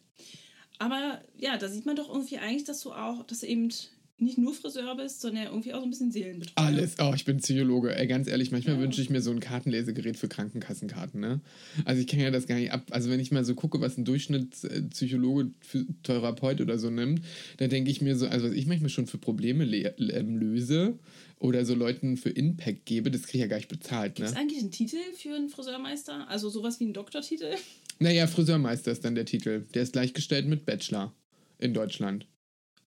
Aber 0.80 1.22
ja, 1.38 1.58
da 1.58 1.70
sieht 1.70 1.86
man 1.86 1.96
doch 1.96 2.10
irgendwie 2.10 2.40
eigentlich, 2.40 2.66
dass 2.66 2.82
du 2.82 2.92
auch, 2.92 3.26
dass 3.26 3.44
eben 3.44 3.70
nicht 4.18 4.38
nur 4.38 4.54
Friseur 4.54 4.96
bist, 4.96 5.22
sondern 5.22 5.46
irgendwie 5.46 5.74
auch 5.74 5.80
so 5.80 5.84
ein 5.86 5.90
bisschen 5.90 6.12
Seelenbetreuer. 6.12 6.54
Alles. 6.66 6.96
Oh, 7.00 7.12
ich 7.16 7.26
bin 7.26 7.38
Psychologe. 7.38 7.96
Ey, 7.96 8.08
ganz 8.08 8.28
ehrlich, 8.28 8.52
manchmal 8.52 8.80
wünsche 8.80 9.02
ich 9.02 9.10
mir 9.10 9.22
so 9.22 9.32
ein 9.32 9.40
Kartenlesegerät 9.40 10.16
für 10.18 10.28
Krankenkassenkarten. 10.30 11.20
Ne? 11.20 11.42
Also 11.84 12.00
ich 12.02 12.08
kann 12.08 12.20
ja 12.20 12.32
das 12.32 12.48
gar 12.48 12.56
nicht 12.56 12.72
ab. 12.72 12.86
Also 12.92 13.10
wenn 13.10 13.20
ich 13.20 13.32
mal 13.32 13.44
so 13.44 13.56
gucke, 13.56 13.82
was 13.82 13.98
ein 13.98 14.06
Durchschnittspsychologe, 14.06 15.52
für 15.62 15.86
Therapeut 16.04 16.62
oder 16.62 16.78
so 16.78 16.90
nimmt, 16.90 17.22
da 17.58 17.68
denke 17.68 17.92
ich 17.92 18.02
mir 18.02 18.16
so, 18.16 18.28
also 18.28 18.48
was 18.48 18.54
ich 18.56 18.66
manchmal 18.66 18.90
schon 18.90 19.08
für 19.08 19.18
Probleme 19.18 19.66
le- 19.66 19.94
ähm, 19.98 20.38
löse 20.38 20.98
oder 21.40 21.66
so 21.66 21.74
Leuten 21.76 22.16
für 22.16 22.30
Impact 22.30 22.86
gebe, 22.86 23.12
das 23.12 23.24
kriege 23.24 23.40
ich 23.40 23.42
ja 23.42 23.48
gar 23.48 23.58
nicht 23.58 23.68
bezahlt. 23.68 24.16
Gibt 24.16 24.28
es 24.30 24.34
Ne? 24.36 24.40
eigentlich 24.40 24.60
einen 24.62 24.72
Titel 24.72 24.98
für 25.18 25.36
einen 25.36 25.50
Friseurmeister? 25.50 26.30
Also 26.30 26.50
sowas 26.50 26.80
wie 26.80 26.86
einen 26.86 26.94
Doktortitel? 26.94 27.56
Naja, 28.00 28.28
Friseurmeister 28.28 28.92
ist 28.92 29.04
dann 29.04 29.16
der 29.16 29.26
Titel. 29.26 29.66
Der 29.74 29.84
ist 29.84 29.94
gleichgestellt 29.94 30.48
mit 30.48 30.66
Bachelor 30.66 31.14
in 31.60 31.74
Deutschland. 31.74 32.26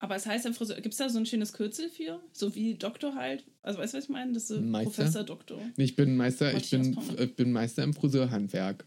Aber 0.04 0.16
es 0.16 0.26
heißt 0.26 0.44
ja 0.44 0.52
Friseur. 0.52 0.76
Gibt 0.82 0.92
es 0.92 0.98
da 0.98 1.08
so 1.08 1.18
ein 1.18 1.24
schönes 1.24 1.54
Kürzel 1.54 1.88
für? 1.88 2.20
So 2.34 2.54
wie 2.54 2.74
Doktor 2.74 3.14
halt? 3.14 3.42
Also 3.62 3.78
weißt 3.78 3.94
du, 3.94 3.96
was 3.96 4.04
ich 4.04 4.10
meine? 4.10 4.34
Das 4.34 4.50
ist 4.50 4.60
Meister? 4.60 4.90
Professor 4.90 5.24
Doktor. 5.24 5.58
Nee, 5.78 5.84
Ich 5.84 5.96
bin 5.96 6.14
Meister, 6.18 6.52
ich 6.54 6.68
bin, 6.68 6.94
Paul. 6.94 7.20
ich 7.22 7.34
bin 7.34 7.52
Meister 7.52 7.82
im 7.84 7.94
Friseurhandwerk. 7.94 8.84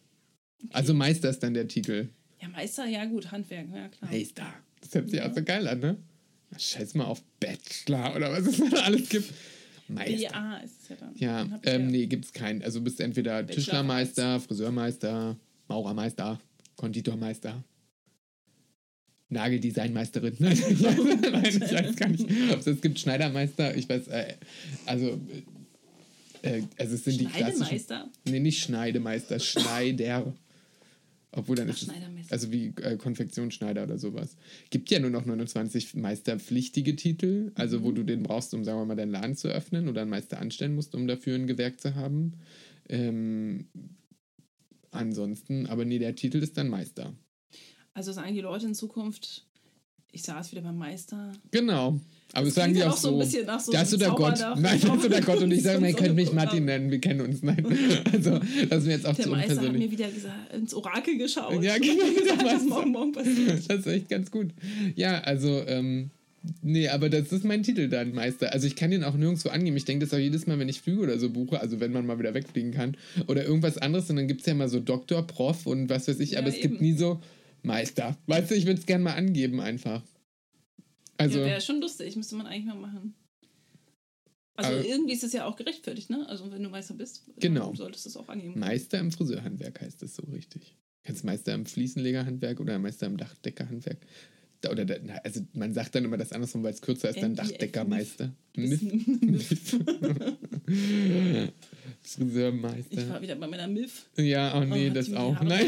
Also 0.74 0.94
Meister 0.94 1.32
ist 1.32 1.40
dann 1.42 1.56
der 1.56 1.68
Titel. 1.68 2.10
Ja, 2.40 2.50
Meister, 2.50 2.86
ja 2.86 3.06
gut, 3.06 3.32
Handwerk, 3.32 3.66
ja 3.74 3.88
klar. 3.90 4.12
Meister. 4.12 4.54
Das 4.82 4.94
hört 4.94 5.10
sich 5.10 5.20
auch 5.24 5.34
so 5.34 5.44
geil 5.44 5.68
an, 5.68 5.80
ne? 5.80 5.98
Scheiß 6.56 6.94
mal 6.94 7.06
auf 7.06 7.24
Bachelor 7.40 8.16
oder 8.16 8.32
was 8.32 8.46
es 8.46 8.58
da 8.70 8.78
alles 8.82 9.10
gibt. 9.10 9.34
Meister. 9.88 10.30
BA 10.30 10.58
ist 10.58 10.84
es 10.84 10.90
ja 10.90 10.96
dann. 10.98 11.16
Ja, 11.16 11.44
Dann 11.46 11.60
ähm, 11.64 11.82
ja- 11.86 11.92
nee, 11.92 12.06
gibt's 12.06 12.32
keinen. 12.32 12.62
Also 12.62 12.80
bist 12.82 13.00
entweder 13.00 13.42
Bachelor 13.42 13.56
Tischlermeister, 13.56 14.40
Friseurmeister, 14.40 15.36
Maurermeister, 15.68 16.40
Konditormeister, 16.76 17.64
Nageldesignmeisterin. 19.30 20.36
Nein, 20.40 20.54
ich 20.54 20.82
weiß, 20.84 20.98
nein, 21.22 21.46
ich 21.46 21.74
weiß 21.74 21.96
gar 21.96 22.10
nicht, 22.10 22.26
ob 22.52 22.60
es 22.60 22.66
das 22.66 22.82
gibt. 22.82 23.00
Schneidermeister, 23.00 23.76
ich 23.76 23.90
weiß, 23.90 24.08
äh, 24.08 24.34
also, 24.86 25.20
äh, 26.44 26.62
also 26.78 26.96
es 26.96 27.04
sind 27.04 27.20
die 27.20 27.26
klassischen. 27.26 27.58
Schneidemeister? 27.66 28.10
Nee, 28.26 28.40
nicht 28.40 28.62
Schneidemeister, 28.64 29.40
Schneider. 29.40 30.34
Obwohl 31.32 31.58
dann 31.58 31.70
Ach, 31.70 31.74
ist 31.76 31.84
es, 31.84 32.32
also 32.32 32.52
wie 32.52 32.74
äh, 32.82 32.96
Konfektionsschneider 32.96 33.84
oder 33.84 33.98
sowas. 34.00 34.38
Gibt 34.70 34.90
ja 34.90 35.00
nur 35.00 35.10
noch 35.10 35.26
29 35.26 35.96
meisterpflichtige 35.96 36.96
Titel, 36.96 37.52
also 37.54 37.80
Mhm. 37.80 37.84
wo 37.84 37.92
du 37.92 38.04
den 38.04 38.24
brauchst, 38.24 38.54
um, 38.54 38.64
sagen 38.64 38.80
wir 38.80 38.86
mal, 38.86 38.96
deinen 38.96 39.12
Laden 39.12 39.36
zu 39.36 39.50
öffnen 39.50 39.90
oder 39.90 40.02
einen 40.02 40.10
Meister 40.10 40.40
anstellen 40.40 40.74
musst, 40.74 40.96
um 40.96 41.06
dafür 41.06 41.36
ein 41.36 41.46
Gewerk 41.46 41.80
zu 41.82 41.96
haben. 41.96 42.34
Ähm, 42.90 43.68
ansonsten, 44.92 45.68
aber 45.68 45.84
nee, 45.86 46.00
der 46.00 46.16
Titel 46.16 46.38
ist 46.38 46.58
dann 46.58 46.70
Meister. 46.70 47.14
Also 47.98 48.12
sagen 48.12 48.36
die 48.36 48.42
Leute 48.42 48.68
in 48.68 48.76
Zukunft, 48.76 49.44
ich 50.12 50.22
saß 50.22 50.52
wieder 50.52 50.62
beim 50.62 50.78
Meister. 50.78 51.34
Genau. 51.50 52.00
Aber 52.32 52.46
Das 52.46 52.54
sagen 52.54 52.76
die 52.76 52.84
auch 52.84 52.92
auch 52.92 52.98
so 52.98 53.08
ein 53.08 53.14
so. 53.16 53.20
bisschen 53.22 53.46
nach 53.48 53.60
so 53.60 53.72
das 53.72 53.84
ist 53.86 53.90
so 53.90 53.98
der 53.98 54.10
Gott. 54.10 54.38
Nein, 54.60 54.80
das 54.80 54.94
ist 54.96 55.02
so 55.02 55.10
der 55.10 55.22
Gott. 55.22 55.42
Und 55.42 55.50
ich 55.52 55.64
sage 55.64 55.80
mal, 55.80 55.88
ihr 55.88 55.94
So 55.94 55.98
könnt 56.04 56.14
mich 56.16 56.32
Martin 56.32 56.66
nennen, 56.66 56.92
wir 56.92 57.02
kennen 57.02 57.22
uns. 57.22 57.42
Nein. 57.42 57.66
Also, 58.14 58.38
das 58.70 58.82
ist 58.82 58.86
mir 58.86 58.92
jetzt 58.92 59.08
auch 59.08 59.16
Der 59.16 59.26
zu 59.26 59.32
Meister 59.32 59.60
hat 59.60 59.74
mir 59.74 59.90
wieder 59.90 60.12
gesagt, 60.12 60.54
ins 60.54 60.76
Orakel 60.76 61.18
geschaut. 61.18 61.64
Ja, 61.64 61.76
genau, 61.80 62.06
gesagt, 62.06 62.44
was 62.46 62.66
morgen, 62.66 62.92
morgen 62.92 63.12
passiert. 63.14 63.68
Das 63.68 63.80
ist 63.80 63.88
echt 63.88 64.10
ganz 64.10 64.30
gut. 64.30 64.52
Ja, 64.96 65.20
also, 65.22 65.64
ähm, 65.66 66.12
nee, 66.62 66.90
aber 66.90 67.10
das 67.10 67.32
ist 67.32 67.46
mein 67.46 67.64
Titel 67.64 67.90
dann, 67.90 68.14
Meister. 68.14 68.54
Also 68.54 68.68
ich 68.68 68.76
kann 68.76 68.92
den 68.92 69.04
auch 69.04 69.16
nirgendwo 69.16 69.50
angeben. 69.50 69.76
Ich 69.76 69.86
denke 69.86 70.06
das 70.06 70.14
auch 70.14 70.20
jedes 70.22 70.46
Mal, 70.46 70.60
wenn 70.60 70.70
ich 70.70 70.82
Flüge 70.82 71.02
oder 71.02 71.18
so 71.18 71.32
buche, 71.32 71.60
also 71.60 71.80
wenn 71.80 71.92
man 71.92 72.06
mal 72.06 72.20
wieder 72.20 72.36
wegfliegen 72.36 72.74
kann 72.74 72.96
oder 73.26 73.44
irgendwas 73.44 73.80
anderes, 73.80 74.08
und 74.12 74.18
dann 74.18 74.28
gibt 74.28 74.42
es 74.42 74.46
ja 74.46 74.54
mal 74.54 74.70
so 74.70 74.80
Doktor, 74.80 75.26
Prof 75.26 75.66
und 75.66 75.90
was 75.90 76.08
weiß 76.08 76.20
ich, 76.20 76.32
Ja, 76.32 76.40
aber 76.40 76.50
es 76.50 76.60
gibt 76.62 76.76
eben. 76.76 76.84
nie 76.86 76.94
so 76.94 77.20
Meister. 77.68 78.18
Weißt 78.26 78.50
du, 78.52 78.56
ich 78.56 78.66
würde 78.66 78.80
es 78.80 78.86
gerne 78.86 79.04
mal 79.04 79.14
angeben 79.14 79.60
einfach. 79.62 80.02
Also, 81.18 81.40
ja, 81.40 81.46
wäre 81.46 81.62
schon 81.62 81.82
lustig, 81.82 82.16
müsste 82.16 82.36
man 82.36 82.48
eigentlich 82.48 82.66
mal 82.66 82.76
machen. 82.76 83.14
Also 84.56 84.72
Aber- 84.72 84.86
irgendwie 84.86 85.14
ist 85.14 85.24
es 85.24 85.34
ja 85.34 85.46
auch 85.46 85.56
gerechtfertigt, 85.56 86.10
ne? 86.10 86.28
Also 86.28 86.52
wenn 86.52 86.64
du 86.64 86.70
Meister 86.70 86.96
bist, 86.96 87.24
Genau. 87.40 87.70
ähm, 87.70 87.76
solltest 87.76 88.06
du 88.06 88.10
es 88.10 88.18
auch 88.18 88.28
angeben. 88.28 88.58
Meister 88.60 89.00
im 89.00 89.12
Friseurhandwerk 89.12 89.82
heißt 89.82 90.02
das 90.02 90.16
so 90.16 90.24
richtig. 90.32 90.76
Kannst 91.04 91.24
Meister 91.24 91.54
im 91.54 91.66
Fliesenlegerhandwerk 91.68 92.60
oder 92.60 92.80
Meister 92.80 93.06
im 93.06 93.18
Dachdeckerhandwerk. 93.18 94.00
Oder 94.66 94.86
na, 95.04 95.16
also 95.24 95.42
man 95.54 95.74
sagt 95.74 95.94
dann 95.96 96.06
immer 96.06 96.18
das 96.18 96.32
andersrum, 96.32 96.64
weil 96.64 96.74
es 96.74 96.82
kürzer 96.82 97.10
ist, 97.10 97.22
dann 97.22 97.32
MIF. 97.34 97.42
Dachdeckermeister. 97.42 98.34
Ein 98.58 98.70
Miff. 98.70 99.76
Friseurmeister. 102.02 103.02
Ich 103.02 103.10
war 103.10 103.22
wieder 103.22 103.36
bei 103.36 103.48
meiner 103.48 103.68
Milf. 103.68 104.10
Ja, 104.18 104.58
oh 104.58 104.64
nee, 104.64 104.90
Oh, 104.90 104.94
das 104.94 105.14
auch. 105.14 105.42
Nein. 105.42 105.68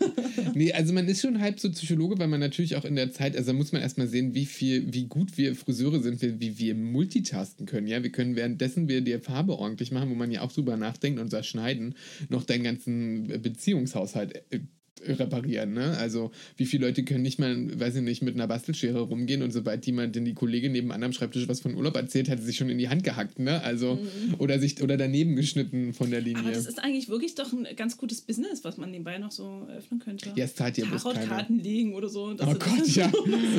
nee, 0.54 0.72
also 0.72 0.92
man 0.92 1.06
ist 1.06 1.20
schon 1.20 1.40
halb 1.40 1.60
so 1.60 1.70
Psychologe, 1.70 2.18
weil 2.18 2.28
man 2.28 2.40
natürlich 2.40 2.76
auch 2.76 2.84
in 2.84 2.96
der 2.96 3.12
Zeit, 3.12 3.36
also 3.36 3.52
da 3.52 3.56
muss 3.56 3.72
man 3.72 3.82
erstmal 3.82 4.08
sehen, 4.08 4.34
wie 4.34 4.46
viel, 4.46 4.92
wie 4.92 5.04
gut 5.04 5.36
wir 5.36 5.54
Friseure 5.54 6.00
sind, 6.00 6.22
wie, 6.22 6.58
wir 6.58 6.74
multitasken 6.74 7.66
können. 7.66 7.86
Ja, 7.86 8.02
wir 8.02 8.10
können 8.10 8.36
währenddessen 8.36 8.88
wir 8.88 9.02
die 9.02 9.18
Farbe 9.18 9.58
ordentlich 9.58 9.92
machen, 9.92 10.10
wo 10.10 10.14
man 10.14 10.30
ja 10.30 10.40
auch 10.40 10.52
drüber 10.52 10.76
nachdenkt 10.76 11.20
und 11.20 11.30
sagt, 11.30 11.46
schneiden, 11.46 11.94
noch 12.28 12.44
deinen 12.44 12.64
ganzen 12.64 13.28
Beziehungshaushalt 13.42 14.34
äh, 14.50 14.60
reparieren, 15.04 15.74
ne? 15.74 15.96
Also, 15.98 16.30
wie 16.56 16.66
viele 16.66 16.86
Leute 16.86 17.04
können 17.04 17.22
nicht 17.22 17.38
mal, 17.38 17.78
weiß 17.78 17.96
ich 17.96 18.02
nicht, 18.02 18.22
mit 18.22 18.34
einer 18.34 18.46
Bastelschere 18.46 19.00
rumgehen 19.00 19.42
und 19.42 19.52
sobald 19.52 19.86
jemand, 19.86 20.16
denn 20.16 20.24
die 20.24 20.34
Kollegin 20.34 20.72
neben 20.72 20.92
einem 20.92 21.12
Schreibtisch 21.12 21.48
was 21.48 21.60
von 21.60 21.74
Urlaub 21.74 21.96
erzählt, 21.96 22.28
hat 22.28 22.40
sie 22.40 22.46
sich 22.46 22.56
schon 22.56 22.70
in 22.70 22.78
die 22.78 22.88
Hand 22.88 23.04
gehackt, 23.04 23.38
ne? 23.38 23.62
Also, 23.62 23.98
oder 24.38 24.58
sich, 24.58 24.82
oder 24.82 24.96
daneben 24.96 25.36
geschnitten 25.36 25.92
von 25.92 26.10
der 26.10 26.20
Linie. 26.20 26.42
Mhm. 26.42 26.48
Aber 26.48 26.56
das 26.56 26.66
ist 26.66 26.82
eigentlich 26.82 27.08
wirklich 27.08 27.34
doch 27.34 27.52
ein 27.52 27.66
ganz 27.76 27.96
gutes 27.96 28.20
Business, 28.20 28.64
was 28.64 28.76
man 28.76 28.90
nebenbei 28.90 29.18
noch 29.18 29.32
so 29.32 29.66
eröffnen 29.68 30.00
könnte. 30.00 30.32
Ja, 30.34 30.44
es 30.44 30.54
zahlt 30.54 30.78
ja 30.78 30.86
bloß. 30.86 31.02
Tarotkarten 31.02 31.62
legen 31.62 31.94
oder 31.94 32.08
so. 32.08 32.30
Oh 32.30 32.54
Gott, 32.54 32.86
ja. 32.94 33.10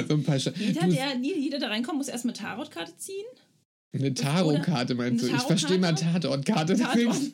So 0.08 0.16
ein 0.16 0.24
paar 0.24 0.40
Scha 0.40 0.52
Jeder, 0.58 0.88
der, 0.88 1.16
jeder, 1.22 1.60
der 1.60 1.70
reinkommt, 1.70 1.98
muss 1.98 2.08
erstmal 2.08 2.34
Tarotkarte 2.34 2.98
ziehen. 2.98 3.26
Eine 3.94 4.14
Tarotkarte 4.14 4.96
meinst 4.96 5.24
du? 5.24 5.28
Ich 5.34 5.42
verstehe 5.42 5.80
mal 5.80 5.96
Tatortkarte. 5.96 6.74
Auch 6.76 6.96
Was 6.96 7.32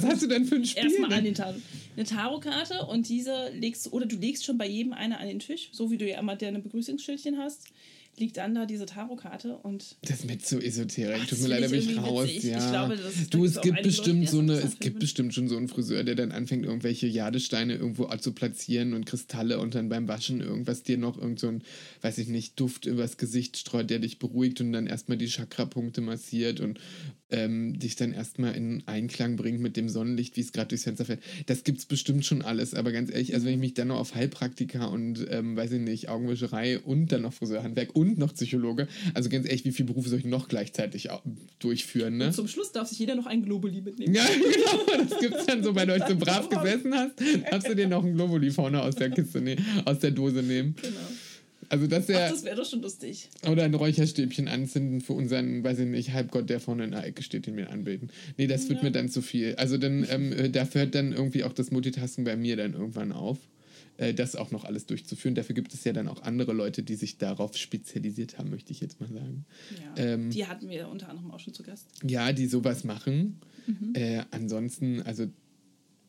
gut. 0.00 0.10
hast 0.10 0.22
du 0.22 0.26
denn 0.26 0.46
für 0.46 0.56
ein 0.56 0.64
Spiel? 0.64 0.84
Erstmal 0.84 1.12
an 1.12 1.24
den 1.24 1.34
Tarot. 1.34 1.60
Eine 1.96 2.06
Tarotkarte 2.06 2.86
und 2.86 3.08
diese 3.08 3.50
legst 3.50 3.86
du, 3.86 3.90
oder 3.90 4.06
du 4.06 4.16
legst 4.16 4.44
schon 4.44 4.56
bei 4.56 4.66
jedem 4.66 4.94
eine 4.94 5.18
an 5.18 5.28
den 5.28 5.38
Tisch, 5.38 5.68
so 5.72 5.90
wie 5.90 5.98
du 5.98 6.08
ja 6.08 6.18
immer 6.18 6.36
deine 6.36 6.60
Begrüßungsschildchen 6.60 7.38
hast, 7.38 7.66
liegt 8.18 8.36
dann 8.36 8.54
da 8.54 8.66
diese 8.66 8.84
Tarotkarte 8.86 9.56
und 9.56 9.96
Das 10.02 10.20
ist 10.20 10.26
mir 10.26 10.38
zu 10.38 10.60
esoterisch. 10.60 11.20
Ach, 11.22 11.26
Tut 11.28 11.40
mir 11.40 11.48
leider, 11.48 11.68
finde 11.70 11.86
bin 11.86 11.94
ich 11.96 12.02
raus. 12.02 12.28
witzig. 12.28 12.44
Ja. 12.50 12.58
Ich 12.58 12.70
glaube, 12.70 12.96
das- 12.96 13.14
da 13.30 13.38
du, 13.38 13.44
es 13.44 13.60
gibt 13.60 13.82
bestimmt 13.82 14.20
Leute, 14.20 14.30
so 14.30 14.38
eine, 14.40 14.52
es 14.54 14.78
gibt 14.78 14.98
bestimmt 14.98 15.32
schon 15.34 15.48
so 15.48 15.56
einen 15.56 15.68
Friseur, 15.68 16.04
der 16.04 16.14
dann 16.14 16.30
anfängt, 16.30 16.64
irgendwelche 16.66 17.06
Jadesteine 17.06 17.74
irgendwo 17.74 18.06
zu 18.16 18.32
platzieren 18.32 18.92
und 18.92 19.06
Kristalle 19.06 19.58
und 19.58 19.74
dann 19.74 19.88
beim 19.88 20.08
Waschen 20.08 20.40
irgendwas 20.42 20.82
dir 20.82 20.98
noch 20.98 21.16
irgend 21.18 21.40
so 21.40 21.48
ein, 21.48 21.62
weiß 22.02 22.18
ich 22.18 22.28
nicht, 22.28 22.60
Duft 22.60 22.84
übers 22.86 23.16
Gesicht 23.16 23.56
streut, 23.56 23.88
der 23.88 23.98
dich 23.98 24.18
beruhigt 24.18 24.60
und 24.60 24.72
dann 24.72 24.86
erstmal 24.86 25.16
die 25.16 25.28
Chakrapunkte 25.28 26.02
massiert 26.02 26.60
und 26.60 26.78
ähm, 27.30 27.78
dich 27.78 27.96
dann 27.96 28.12
erstmal 28.12 28.54
in 28.54 28.82
Einklang 28.86 29.36
bringt 29.36 29.60
mit 29.60 29.78
dem 29.78 29.88
Sonnenlicht, 29.88 30.36
wie 30.36 30.42
es 30.42 30.52
gerade 30.52 30.68
durchs 30.68 30.84
Fenster 30.84 31.06
fällt. 31.06 31.20
Das 31.46 31.64
gibt's 31.64 31.86
bestimmt 31.86 32.26
schon 32.26 32.42
alles, 32.42 32.74
aber 32.74 32.92
ganz 32.92 33.10
ehrlich, 33.10 33.32
also 33.32 33.46
wenn 33.46 33.54
ich 33.54 33.58
mich 33.60 33.72
dann 33.72 33.88
noch 33.88 33.98
auf 33.98 34.14
Heilpraktiker 34.14 34.90
und, 34.90 35.26
ähm, 35.30 35.56
weiß 35.56 35.72
ich 35.72 35.80
nicht, 35.80 36.10
Augenwischerei 36.10 36.78
und 36.78 37.10
dann 37.10 37.22
noch 37.22 37.32
Friseurhandwerk 37.32 37.96
und 37.96 38.01
noch 38.04 38.34
Psychologe, 38.34 38.88
also 39.14 39.28
ganz 39.28 39.46
ehrlich, 39.46 39.64
wie 39.64 39.72
viele 39.72 39.86
Berufe 39.88 40.08
soll 40.08 40.18
ich 40.20 40.24
noch 40.24 40.48
gleichzeitig 40.48 41.08
durchführen, 41.58 42.16
ne? 42.18 42.26
Und 42.26 42.32
zum 42.34 42.48
Schluss 42.48 42.72
darf 42.72 42.88
sich 42.88 42.98
jeder 42.98 43.14
noch 43.14 43.26
ein 43.26 43.42
Globuli 43.44 43.80
mitnehmen. 43.80 44.14
Ja, 44.14 44.24
genau, 44.34 45.04
das 45.08 45.18
gibt's 45.20 45.46
dann 45.46 45.62
so, 45.62 45.74
wenn 45.74 45.88
du 45.88 45.94
euch 45.94 46.04
so 46.08 46.16
brav 46.16 46.48
gesessen 46.48 46.94
hast, 46.94 47.12
darfst 47.50 47.68
du 47.68 47.74
dir 47.76 47.88
noch 47.88 48.04
einen 48.04 48.14
Globuli 48.14 48.50
vorne 48.50 48.82
aus 48.82 48.94
der 48.96 49.10
Kiste, 49.10 49.40
ne, 49.40 49.56
aus 49.84 49.98
der 50.00 50.10
Dose 50.10 50.42
nehmen. 50.42 50.74
Genau. 50.80 50.96
Also 51.68 51.86
das 51.86 52.06
wäre, 52.08 52.28
das 52.30 52.44
wäre 52.44 52.56
doch 52.56 52.68
schon 52.68 52.82
lustig. 52.82 53.30
oder 53.50 53.62
ein 53.62 53.72
Räucherstäbchen 53.72 54.46
anzünden 54.46 55.00
für 55.00 55.14
unseren, 55.14 55.64
weiß 55.64 55.78
ich 55.78 55.86
nicht, 55.86 56.12
Halbgott, 56.12 56.50
der 56.50 56.60
vorne 56.60 56.84
in 56.84 56.90
der 56.90 57.06
Ecke 57.06 57.22
steht, 57.22 57.46
den 57.46 57.56
wir 57.56 57.70
anbeten. 57.70 58.10
Nee, 58.36 58.46
das 58.46 58.68
wird 58.68 58.80
Ja. 58.80 58.84
mir 58.84 58.90
dann 58.90 59.08
zu 59.08 59.22
viel. 59.22 59.54
Also 59.54 59.78
dann, 59.78 60.06
ähm, 60.10 60.32
äh, 60.32 60.50
dafür 60.50 60.82
hört 60.82 60.94
dann 60.94 61.12
irgendwie 61.12 61.44
auch 61.44 61.52
das 61.54 61.70
Multitasking 61.70 62.24
bei 62.24 62.36
mir 62.36 62.56
dann 62.56 62.74
irgendwann 62.74 63.10
auf, 63.12 63.38
äh, 63.96 64.14
das 64.14 64.36
auch 64.36 64.50
noch 64.50 64.64
alles 64.64 64.86
durchzuführen. 64.86 65.34
Dafür 65.34 65.54
gibt 65.54 65.74
es 65.74 65.84
ja 65.84 65.92
dann 65.92 66.08
auch 66.08 66.22
andere 66.22 66.52
Leute, 66.52 66.82
die 66.82 66.96
sich 66.96 67.18
darauf 67.18 67.56
spezialisiert 67.56 68.38
haben, 68.38 68.50
möchte 68.50 68.72
ich 68.72 68.80
jetzt 68.80 69.00
mal 69.00 69.08
sagen. 69.08 69.44
Ja. 69.96 70.04
Ähm, 70.04 70.30
die 70.30 70.46
hatten 70.46 70.68
wir 70.68 70.88
unter 70.88 71.08
anderem 71.08 71.30
auch 71.30 71.40
schon 71.40 71.54
zu 71.54 71.62
Gast. 71.62 71.88
Ja, 72.04 72.32
die 72.32 72.46
sowas 72.46 72.84
machen. 72.84 73.40
Äh, 73.94 74.24
ansonsten, 74.30 75.02
also 75.02 75.26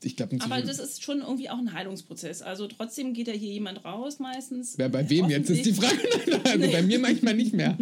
ich 0.04 0.16
glaube, 0.16 0.38
Aber 0.40 0.62
das 0.62 0.80
ist 0.80 1.04
schon 1.04 1.20
irgendwie 1.20 1.50
auch 1.50 1.58
ein 1.58 1.74
Heilungsprozess. 1.74 2.42
Also 2.42 2.68
trotzdem 2.68 3.14
geht 3.14 3.28
ja 3.28 3.34
hier 3.34 3.52
jemand 3.52 3.86
raus 3.86 4.20
meistens. 4.20 4.78
Wer 4.78 4.90
bei 4.90 5.10
wem 5.10 5.30
jetzt 5.30 5.50
ist 5.50 5.66
die 5.66 5.74
Frage. 5.74 5.98
Also 6.44 6.72
bei 6.72 6.82
mir 6.82 7.00
manchmal 7.00 7.36
nicht 7.36 7.54
mehr. 7.54 7.78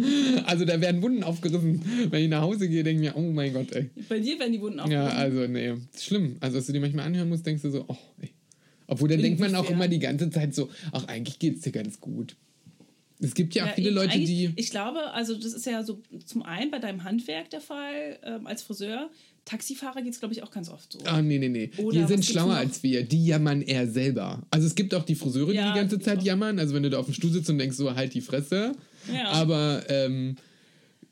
Also 0.46 0.64
da 0.64 0.80
werden 0.80 1.02
Wunden 1.02 1.24
aufgerissen. 1.24 1.82
Wenn 2.10 2.22
ich 2.22 2.30
nach 2.30 2.42
Hause 2.42 2.68
gehe, 2.68 2.84
denke 2.84 3.02
ich 3.04 3.14
mir, 3.14 3.16
oh 3.20 3.32
mein 3.32 3.52
Gott, 3.52 3.72
ey. 3.72 3.90
Bei 4.08 4.18
dir 4.18 4.38
werden 4.38 4.52
die 4.52 4.60
Wunden 4.60 4.80
auch. 4.80 4.88
Ja, 4.88 5.08
also 5.08 5.46
nee, 5.46 5.74
schlimm. 5.98 6.36
Also 6.40 6.58
dass 6.58 6.66
du 6.66 6.72
die 6.72 6.80
manchmal 6.80 7.06
anhören 7.06 7.28
musst, 7.28 7.44
denkst 7.44 7.62
du 7.62 7.70
so, 7.70 7.84
oh, 7.88 7.96
ey. 8.20 8.30
Obwohl 8.86 9.08
dann 9.08 9.20
denkt 9.22 9.40
man 9.40 9.54
auch 9.54 9.68
immer 9.70 9.88
die 9.88 9.98
ganze 9.98 10.30
Zeit 10.30 10.54
so, 10.54 10.68
ach, 10.92 11.06
eigentlich 11.08 11.38
geht's 11.38 11.62
dir 11.62 11.72
ganz 11.72 12.00
gut. 12.00 12.36
Es 13.20 13.34
gibt 13.34 13.54
ja 13.54 13.66
auch 13.66 13.74
viele 13.74 13.88
eben, 13.88 13.96
Leute, 13.96 14.18
die. 14.18 14.50
Ich 14.56 14.70
glaube, 14.70 15.12
also 15.12 15.36
das 15.36 15.52
ist 15.52 15.64
ja 15.66 15.84
so 15.84 16.00
zum 16.26 16.42
einen 16.42 16.70
bei 16.72 16.80
deinem 16.80 17.04
Handwerk 17.04 17.50
der 17.50 17.60
Fall, 17.60 18.18
ähm, 18.24 18.46
als 18.46 18.62
Friseur. 18.62 19.10
Taxifahrer 19.44 20.02
geht 20.02 20.12
es, 20.12 20.18
glaube 20.20 20.34
ich, 20.34 20.42
auch 20.42 20.50
ganz 20.50 20.68
oft 20.68 20.92
so. 20.92 20.98
Ah, 21.04 21.20
nee, 21.22 21.38
nee, 21.38 21.48
nee. 21.48 21.70
Oder 21.78 22.00
die 22.02 22.06
sind 22.06 22.24
schlauer 22.24 22.54
als 22.54 22.82
wir. 22.82 23.02
Die 23.04 23.24
jammern 23.26 23.62
eher 23.62 23.88
selber. 23.88 24.40
Also 24.50 24.66
es 24.66 24.74
gibt 24.74 24.94
auch 24.94 25.04
die 25.04 25.14
Friseure, 25.16 25.50
die 25.50 25.56
Ja, 25.56 25.72
die 25.72 25.78
ganze 25.78 25.96
gibt's 25.96 26.04
Zeit 26.06 26.18
auch. 26.18 26.22
jammern. 26.24 26.58
Also 26.60 26.74
wenn 26.74 26.82
du 26.84 26.90
da 26.90 26.98
auf 26.98 27.06
dem 27.06 27.14
Stuhl 27.14 27.30
sitzt 27.30 27.50
und 27.50 27.58
denkst 27.58 27.76
so, 27.76 27.92
halt 27.94 28.14
die 28.14 28.20
Fresse. 28.20 28.72
Ja. 29.12 29.28
Aber 29.30 29.82
ähm, 29.88 30.36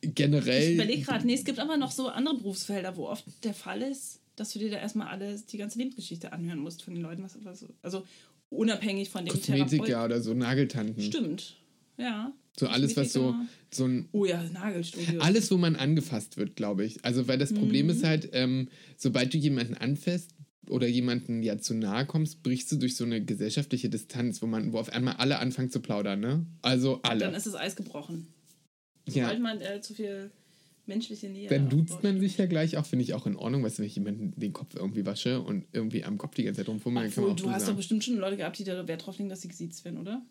Ich 0.00 0.14
generell. 0.14 0.74
überlege 0.74 1.02
gerade, 1.02 1.26
nee, 1.26 1.35
es 1.35 1.44
gibt 1.44 1.59
aber 1.59 1.76
noch 1.76 1.90
so 1.90 2.09
andere 2.09 2.37
Berufsfelder, 2.37 2.96
wo 2.96 3.09
oft 3.09 3.24
der 3.42 3.54
Fall 3.54 3.83
ist, 3.83 4.19
dass 4.40 4.53
du 4.53 4.59
dir 4.59 4.70
da 4.70 4.79
erstmal 4.79 5.09
alles, 5.09 5.46
die 5.46 5.59
ganze 5.59 5.79
Lebensgeschichte 5.79 6.33
anhören 6.33 6.59
musst 6.59 6.83
von 6.83 6.94
den 6.94 7.03
Leuten. 7.03 7.22
Was, 7.22 7.37
was, 7.44 7.66
also 7.83 8.07
unabhängig 8.48 9.11
von 9.11 9.24
dem 9.24 9.33
Kosmetiker 9.33 9.85
Therapeut- 9.85 10.05
oder 10.07 10.20
so 10.20 10.35
Nageltanten. 10.35 11.03
Stimmt. 11.03 11.57
Ja. 11.98 12.33
So 12.59 12.66
alles, 12.66 12.96
was 12.96 13.12
so, 13.12 13.35
so 13.72 13.85
ein 13.87 14.09
Oh 14.12 14.24
ja, 14.24 14.42
Nagelstudio. 14.53 15.20
Alles, 15.20 15.50
wo 15.50 15.57
man 15.57 15.76
angefasst 15.76 16.37
wird, 16.37 16.57
glaube 16.57 16.85
ich. 16.85 17.05
Also, 17.05 17.29
weil 17.29 17.38
das 17.38 17.53
Problem 17.55 17.87
Mhm. 17.87 17.92
ist 17.92 18.05
halt, 18.05 18.31
ähm, 18.33 18.68
sobald 18.96 19.33
du 19.33 19.38
jemanden 19.38 19.74
anfasst 19.74 20.31
oder 20.68 20.87
jemanden 20.88 21.42
ja 21.42 21.59
zu 21.59 21.74
nahe 21.74 22.07
kommst, 22.07 22.42
brichst 22.42 22.72
du 22.72 22.76
durch 22.76 22.96
so 22.96 23.05
eine 23.05 23.24
gesellschaftliche 23.24 23.88
Distanz, 23.88 24.42
wo 24.42 24.46
man, 24.46 24.72
wo 24.72 24.79
auf 24.79 24.90
einmal 24.90 25.14
alle 25.16 25.38
anfangen 25.38 25.70
zu 25.70 25.81
plaudern, 25.81 26.20
ne? 26.20 26.46
Also 26.62 27.00
alle. 27.03 27.20
Dann 27.20 27.35
ist 27.35 27.46
das 27.46 27.55
Eis 27.55 27.76
gebrochen. 27.76 28.26
ja. 29.07 29.24
Sobald 29.24 29.40
man 29.40 29.61
äh, 29.61 29.81
zu 29.81 29.94
viel 29.94 30.31
menschliche 30.90 31.29
Nähe 31.31 31.48
Dann 31.48 31.68
duzt 31.70 32.03
man 32.03 32.20
sich 32.20 32.37
ja 32.37 32.46
gleich 32.46 32.76
auch, 32.76 32.85
finde 32.87 33.05
ich 33.05 33.14
auch 33.14 33.26
in 33.26 33.37
Ordnung, 33.37 33.62
weißt 33.64 33.79
du, 33.79 33.83
wenn 33.83 33.87
ich 33.88 33.94
jemanden 33.96 34.38
den 34.38 34.53
Kopf 34.53 34.74
irgendwie 34.74 35.07
wasche 35.07 35.40
und 35.40 35.64
irgendwie 35.72 36.05
am 36.05 36.18
Kopf 36.18 36.35
die 36.35 36.42
ganze 36.44 36.61
Zeit 36.61 36.68
rumfummeln, 36.68 37.07
dann 37.07 37.14
kann 37.14 37.24
man 37.24 37.33
Obwohl, 37.33 37.46
auch 37.46 37.50
du 37.50 37.55
hast 37.55 37.62
doch 37.62 37.66
sagen. 37.68 37.76
bestimmt 37.79 38.05
schon 38.05 38.16
Leute 38.18 38.37
gehabt, 38.37 38.59
die 38.59 38.64
da 38.64 38.87
Wert 38.87 39.07
drauf 39.07 39.16
legen, 39.18 39.29
dass 39.31 39.40
sie 39.40 39.48
gesiezt 39.48 39.85
werden, 39.85 39.98
oder? 39.98 40.22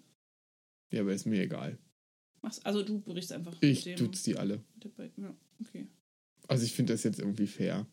Ja, 0.91 1.01
aber 1.01 1.13
ist 1.13 1.25
mir 1.25 1.41
egal. 1.41 1.77
Also 2.63 2.83
du 2.83 3.01
berichst 3.01 3.31
einfach 3.33 3.55
Ich 3.61 3.83
dem. 3.83 3.97
tut's 3.97 4.23
die 4.23 4.37
alle. 4.37 4.61
Ja, 5.17 5.35
okay. 5.61 5.87
Also 6.47 6.63
ich 6.63 6.71
finde 6.73 6.93
das 6.93 7.03
jetzt 7.03 7.19
irgendwie 7.19 7.47
fair. 7.47 7.85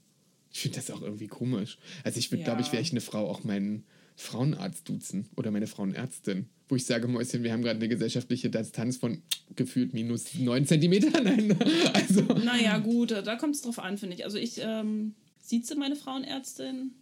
Ich 0.52 0.60
finde 0.60 0.76
das 0.76 0.90
auch 0.90 1.02
irgendwie 1.02 1.26
komisch. 1.26 1.78
Also 2.04 2.18
ich 2.18 2.30
würde, 2.30 2.42
Ja. 2.42 2.46
glaube 2.46 2.62
ich, 2.62 2.72
wäre 2.72 2.80
ich 2.82 2.90
eine 2.92 3.00
Frau 3.00 3.28
auch 3.28 3.44
meinen 3.44 3.84
Frauenarzt 4.14 4.88
duzen 4.88 5.28
oder 5.36 5.50
meine 5.50 5.66
Frauenärztin. 5.66 6.48
Wo 6.68 6.74
ich 6.74 6.84
sage, 6.84 7.06
Mäuschen, 7.06 7.44
wir 7.44 7.52
haben 7.52 7.62
gerade 7.62 7.78
eine 7.78 7.88
gesellschaftliche 7.88 8.50
Distanz 8.50 8.96
von 8.96 9.22
gefühlt 9.54 9.94
minus 9.94 10.34
9 10.34 10.66
Zentimetern. 10.66 11.12
Nein, 11.24 11.56
also 11.92 12.22
Naja, 12.22 12.78
gut, 12.78 13.12
da 13.12 13.36
kommt 13.36 13.54
es 13.54 13.62
drauf 13.62 13.78
an, 13.78 13.98
finde 13.98 14.16
ich. 14.16 14.24
Also 14.24 14.38
ich 14.38 14.60
ähm, 14.60 15.14
sieze 15.38 15.76
meine 15.76 15.94
Frauenärztin. 15.94 16.92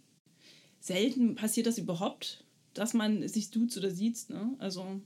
Selten 0.79 1.33
passiert 1.33 1.65
das 1.65 1.79
überhaupt, 1.79 2.45
dass 2.75 2.93
man 2.93 3.27
sich 3.27 3.49
duzt 3.49 3.75
oder 3.77 3.89
sieht. 3.89 4.29
Ne? 4.29 4.53
Also 4.59 5.01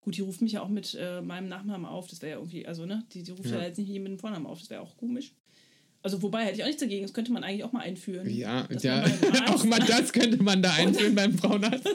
gut, 0.00 0.16
die 0.16 0.22
ruft 0.22 0.40
mich 0.40 0.52
ja 0.52 0.62
auch 0.62 0.68
mit 0.68 0.96
äh, 0.98 1.20
meinem 1.20 1.48
Nachnamen 1.48 1.84
auf. 1.84 2.08
Das 2.08 2.22
wäre 2.22 2.32
ja 2.32 2.38
irgendwie, 2.38 2.66
also 2.66 2.86
ne, 2.86 3.04
die, 3.12 3.22
die 3.22 3.32
ruft 3.32 3.50
ja. 3.50 3.58
Ja. 3.58 3.66
jetzt 3.66 3.76
nicht 3.78 3.88
mit 3.90 4.06
dem 4.06 4.18
Vornamen 4.18 4.46
auf. 4.46 4.60
Das 4.60 4.70
wäre 4.70 4.80
auch 4.80 4.96
komisch. 4.96 5.34
Also 6.02 6.22
wobei 6.22 6.44
hätte 6.44 6.56
ich 6.56 6.62
auch 6.62 6.66
nichts 6.66 6.80
dagegen. 6.80 7.02
Das 7.02 7.12
könnte 7.12 7.30
man 7.30 7.44
eigentlich 7.44 7.62
auch 7.62 7.72
mal 7.72 7.80
einführen. 7.80 8.28
ja, 8.30 8.66
ja. 8.80 9.04
auch 9.48 9.64
mal 9.64 9.80
das 9.80 10.14
könnte 10.14 10.42
man 10.42 10.62
da 10.62 10.72
einführen 10.72 11.14
beim 11.14 11.36
Frauenarzt. 11.36 11.86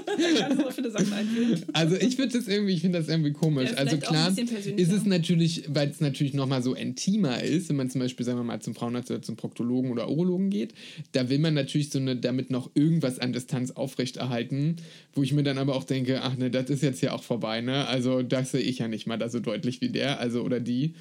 Einführen. 1.12 1.63
Also 1.74 1.96
ich 1.96 2.18
würde 2.20 2.38
das 2.38 2.48
irgendwie, 2.48 2.74
ich 2.74 2.82
finde 2.82 3.00
das 3.00 3.08
irgendwie 3.08 3.32
komisch. 3.32 3.72
Ja, 3.72 3.78
also 3.78 3.98
klar 3.98 4.30
ist 4.30 4.91
es 4.91 5.06
natürlich, 5.06 5.63
weil 5.70 5.89
es 5.89 6.02
natürlich 6.02 6.36
nochmal 6.36 6.62
so 6.62 6.76
intimer 6.76 7.41
ist, 7.41 7.70
wenn 7.70 7.78
man 7.78 7.89
zum 7.89 8.00
Beispiel, 8.02 8.24
sagen 8.26 8.38
wir 8.38 8.44
mal, 8.44 8.62
zum 8.62 8.76
Frauenarzt 8.76 9.10
oder 9.10 9.24
zum 9.24 9.38
Proktologen 9.38 9.91
oder 9.91 10.08
Urologen 10.08 10.52
geht, 10.52 10.76
da 11.13 11.28
will 11.30 11.39
man 11.39 11.56
natürlich 11.56 11.89
so 11.89 11.98
eine, 11.98 12.15
damit 12.15 12.52
noch 12.52 12.70
irgendwas 12.76 13.18
an 13.18 13.34
Distanz 13.34 13.72
aufrechterhalten, 13.72 14.76
wo 15.13 15.24
ich 15.24 15.34
mir 15.34 15.44
dann 15.44 15.58
aber 15.58 15.76
auch 15.76 15.84
denke, 15.84 16.22
ach 16.22 16.38
ne, 16.38 16.52
das 16.52 16.70
ist 16.70 16.84
jetzt 16.84 17.02
ja 17.02 17.13
auch 17.13 17.24
vorbei, 17.24 17.62
ne? 17.62 17.88
Also 17.88 18.22
das 18.22 18.52
sehe 18.52 18.62
ich 18.62 18.80
ja 18.80 18.88
nicht 18.88 19.08
mal 19.08 19.18
da 19.18 19.30
so 19.30 19.39
deutlich 19.39 19.82
wie 19.82 19.89
der, 19.89 20.20
also 20.20 20.41
oder 20.41 20.60
die. 20.60 20.94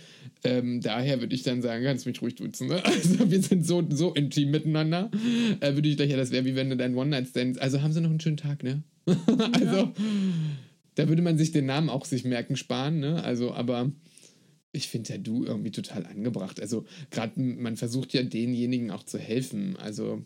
Ähm, 0.43 0.81
daher 0.81 1.21
würde 1.21 1.35
ich 1.35 1.43
dann 1.43 1.61
sagen, 1.61 1.85
kannst 1.85 2.07
mich 2.07 2.23
ruhig 2.23 2.35
duzen, 2.35 2.69
ne? 2.69 2.83
Also 2.95 3.31
wir 3.31 3.43
sind 3.43 3.67
so, 3.67 3.85
so 3.91 4.13
intim 4.15 4.51
miteinander. 4.51 5.11
Äh, 5.61 5.75
würde 5.75 5.89
ich 5.89 5.97
gleich, 5.97 6.11
ja, 6.11 6.17
das 6.17 6.31
wäre 6.31 6.45
wie 6.45 6.55
wenn 6.55 6.71
du 6.71 6.77
dein 6.77 6.95
One-Night-Stand, 6.95 7.61
also 7.61 7.83
haben 7.83 7.93
sie 7.93 8.01
noch 8.01 8.11
einen 8.11 8.21
schönen 8.21 8.37
Tag, 8.37 8.63
ne? 8.63 8.83
also, 9.53 9.93
da 10.95 11.09
würde 11.09 11.23
man 11.23 11.37
sich 11.37 11.53
den 11.53 11.67
Namen 11.67 11.91
auch 11.91 12.05
sich 12.05 12.25
merken 12.25 12.57
sparen, 12.57 13.01
ne? 13.01 13.23
Also, 13.23 13.53
aber 13.53 13.91
ich 14.73 14.89
finde 14.89 15.13
ja 15.13 15.19
du 15.19 15.45
irgendwie 15.45 15.71
total 15.71 16.07
angebracht. 16.07 16.61
Also, 16.61 16.85
gerade 17.11 17.41
man 17.41 17.77
versucht 17.77 18.13
ja 18.13 18.23
denjenigen 18.23 18.91
auch 18.91 19.03
zu 19.05 19.19
helfen. 19.19 19.77
Also, 19.77 20.25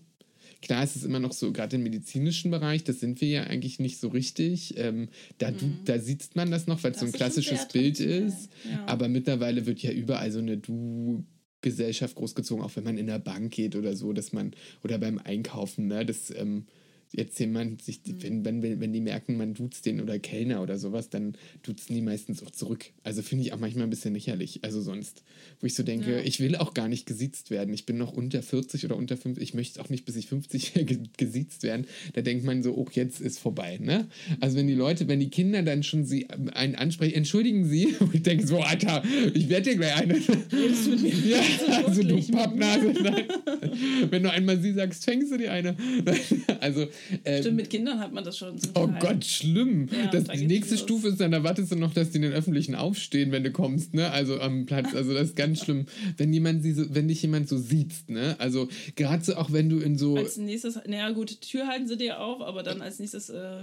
klar 0.62 0.85
ist 0.85 0.96
es 0.96 1.04
immer 1.04 1.20
noch 1.20 1.33
so, 1.33 1.52
gerade 1.52 1.76
im 1.76 1.83
medizinischen 1.83 2.50
Bereich, 2.50 2.85
das 2.85 3.00
sind 3.00 3.20
wir 3.20 3.28
ja 3.28 3.42
eigentlich 3.44 3.78
nicht 3.78 3.98
so 3.98 4.09
richtig. 4.09 4.74
Ähm, 4.78 5.09
da, 5.38 5.50
du, 5.50 5.70
da 5.85 5.98
sieht 5.98 6.35
man 6.37 6.50
das 6.50 6.66
noch, 6.66 6.83
weil 6.83 6.92
es 6.92 7.00
so 7.00 7.07
Mhm. 7.07 7.12
Ein 7.12 7.16
klassisches 7.16 7.68
Bild 7.68 8.00
ist. 8.00 8.50
ja. 8.70 8.85
Aber 8.87 9.09
mittlerweile 9.09 9.66
wird 9.66 9.81
ja 9.81 9.90
überall 9.92 10.31
so 10.33 10.38
eine 10.38 10.57
Du. 10.57 11.24
Gesellschaft 11.61 12.14
großgezogen, 12.14 12.64
auch 12.64 12.77
wenn 12.77 12.85
man 12.85 12.99
in 12.99 13.07
der 13.07 13.18
Bank 13.18 13.53
geht 13.53 13.75
oder 13.77 13.97
so, 13.97 14.12
dass 14.12 14.33
man, 14.33 14.53
oder 14.85 14.99
beim 14.99 15.18
Einkaufen, 15.18 15.88
ne, 15.88 16.07
das, 16.07 16.31
ähm, 16.31 16.66
jetzt 17.12 17.38
jemand 17.40 17.83
sich, 17.83 18.01
Mhm. 18.07 18.44
wenn, 18.44 18.62
wenn, 18.62 18.81
wenn 18.81 18.92
die 18.92 19.01
merken, 19.01 19.37
man 19.37 19.55
duzt 19.55 19.87
den 19.87 20.01
oder 20.01 20.18
Kellner 20.18 20.62
oder 20.62 20.79
sowas, 20.79 21.09
dann 21.09 21.35
duzen 21.62 21.94
die 21.94 22.03
meistens 22.03 22.42
auch 22.42 22.51
zurück. 22.51 22.87
Also 23.03 23.23
finde 23.23 23.44
ich 23.44 23.53
auch 23.53 23.59
manchmal 23.59 23.85
ein 23.85 23.90
bisschen 23.90 24.14
lächerlich. 24.14 24.61
Also 24.62 24.81
sonst, 24.83 25.23
wo 25.61 25.66
ich 25.66 25.75
so 25.75 25.83
denke, 25.83 26.11
Ja. 26.12 26.21
ich 26.21 26.40
will 26.40 26.57
auch 26.57 26.75
gar 26.75 26.88
nicht 26.88 27.07
gesiezt 27.07 27.51
werden. 27.51 27.73
Ich 27.73 27.87
bin 27.87 27.97
noch 27.99 28.12
unter 28.12 28.42
40 28.42 28.85
oder 28.85 28.97
unter 28.97 29.16
50. 29.16 29.42
Ich 29.42 29.55
möchte 29.55 29.81
auch 29.81 29.88
nicht, 29.88 30.05
bis 30.05 30.16
ich 30.16 30.27
50 30.27 30.75
ge- 30.87 30.99
gesiezt 31.16 31.62
werden. 31.62 31.87
Da 32.14 32.21
denkt 32.21 32.44
man 32.44 32.62
so, 32.62 32.75
oh, 32.77 32.87
jetzt 32.92 33.21
ist 33.21 33.38
vorbei. 33.38 33.79
Ne? 33.81 34.07
Also 34.40 34.57
wenn 34.59 34.66
die 34.66 34.75
Leute, 34.75 35.09
wenn 35.09 35.21
die 35.21 35.31
Kinder 35.31 35.62
dann 35.62 35.83
schon 35.83 36.05
sie 36.05 36.29
einen 36.31 36.75
ansprechen, 36.75 37.14
entschuldigen 37.14 37.64
sie. 37.66 37.97
Und 38.01 38.14
ich 38.14 38.23
denke 38.23 38.47
so, 38.47 38.59
Alter, 38.61 39.03
ich 39.35 39.49
werde 39.49 39.71
dir 39.71 39.77
gleich 39.77 39.97
eine. 39.97 40.18
Ja, 40.18 41.40
also 41.87 42.03
du 42.03 42.21
Pappnase. 42.31 42.92
Nein. 43.03 43.25
Wenn 44.11 44.23
du 44.23 44.31
einmal 44.31 44.61
sie 44.61 44.73
sagst, 44.73 45.05
fängst 45.05 45.33
du 45.33 45.38
dir 45.38 45.53
eine. 45.53 45.77
Also, 46.61 46.87
äh, 47.25 47.41
Stimmt, 47.41 47.57
mit 47.57 47.71
Kindern 47.71 47.99
hat 48.01 48.13
man 48.13 48.25
das 48.25 48.37
schon. 48.39 48.57
oh 48.75 48.87
Teil. 48.87 48.99
Gott, 49.01 49.25
schlimm. 49.25 49.89
Ja, 49.93 50.11
das, 50.11 50.25
da 50.25 50.33
die 50.35 50.47
nächste 50.47 50.75
los. 50.75 50.83
Stufe 50.83 51.09
ist 51.09 51.21
dann, 51.21 51.31
da 51.33 51.43
wartest 51.43 51.73
du 51.73 51.77
noch, 51.77 51.93
dass 51.95 52.11
die 52.11 52.17
in 52.17 52.23
den 52.23 52.33
Öffentlichen 52.33 52.75
aufstehen, 52.75 53.33
wenn 53.33 53.45
du 53.45 53.51
kommst, 53.51 53.95
ne? 53.95 54.11
Also 54.11 54.41
am 54.41 54.67
Platz. 54.67 54.95
Also 54.95 55.15
das 55.15 55.29
ist 55.29 55.37
ganz 55.37 55.61
schlimm. 55.65 55.87
Wenn 56.17 56.33
jemand 56.33 56.63
sie 56.63 56.73
so, 56.73 56.85
wenn 56.95 57.09
dich 57.09 57.23
jemand 57.23 57.49
so 57.49 57.59
sieht, 57.59 57.93
ne? 58.09 58.37
Also 58.39 58.69
gerade 58.97 59.25
so 59.25 59.35
auch 59.37 59.53
wenn 59.53 59.69
du 59.69 59.79
in 59.79 59.97
so. 59.99 60.17
Als 60.17 60.37
nächstes, 60.37 60.79
naja 60.87 61.11
gut, 61.11 61.41
Tür 61.41 61.67
halten 61.67 61.87
sie 61.89 61.97
dir 61.97 62.21
auf, 62.21 62.41
aber 62.43 62.63
dann 62.63 62.83
als 62.83 62.99
nächstes 62.99 63.29
äh, 63.31 63.59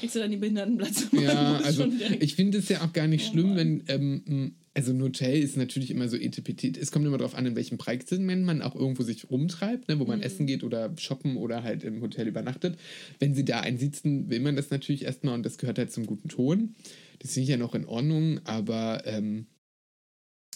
kriegst 0.00 0.14
du 0.16 0.20
dann 0.20 0.30
die 0.30 0.36
Behindertenplatz. 0.36 1.06
Ja, 1.12 1.56
also 1.64 1.86
ich 2.20 2.34
finde 2.34 2.58
es 2.58 2.68
ja 2.68 2.82
auch 2.82 2.92
gar 2.92 3.06
nicht 3.06 3.28
Oh 3.28 3.32
schlimm, 3.32 3.48
Mann. 3.54 3.56
wenn 3.56 3.82
ähm, 3.88 4.54
also 4.72 4.92
ein 4.92 5.02
Hotel 5.02 5.42
ist 5.42 5.56
natürlich 5.56 5.90
immer 5.90 6.08
so 6.08 6.16
etpt. 6.16 6.76
Es 6.76 6.92
kommt 6.92 7.04
immer 7.04 7.18
darauf 7.18 7.34
an, 7.34 7.46
in 7.46 7.56
welchem 7.56 7.76
Preissegment 7.76 8.44
man 8.44 8.62
auch 8.62 8.76
irgendwo 8.76 9.02
sich 9.02 9.28
rumtreibt, 9.28 9.88
ne, 9.88 9.98
wo 9.98 10.04
man 10.04 10.22
essen 10.22 10.46
geht 10.46 10.62
oder 10.62 10.96
shoppen 10.96 11.36
oder 11.36 11.62
halt 11.62 11.82
im 11.82 12.00
Hotel 12.00 12.28
übernachtet. 12.28 12.78
Wenn 13.18 13.34
sie 13.34 13.44
da 13.44 13.60
einsitzen, 13.60 14.30
will 14.30 14.40
man 14.40 14.56
das 14.56 14.70
natürlich 14.70 15.04
erstmal 15.04 15.34
und 15.34 15.44
das 15.44 15.58
gehört 15.58 15.78
halt 15.78 15.92
zum 15.92 16.06
guten 16.06 16.28
Ton. 16.28 16.76
Das 17.18 17.32
finde 17.32 17.44
ich 17.44 17.50
ja 17.50 17.56
noch 17.56 17.74
in 17.74 17.84
Ordnung, 17.84 18.40
aber 18.44 19.02
ähm, 19.06 19.46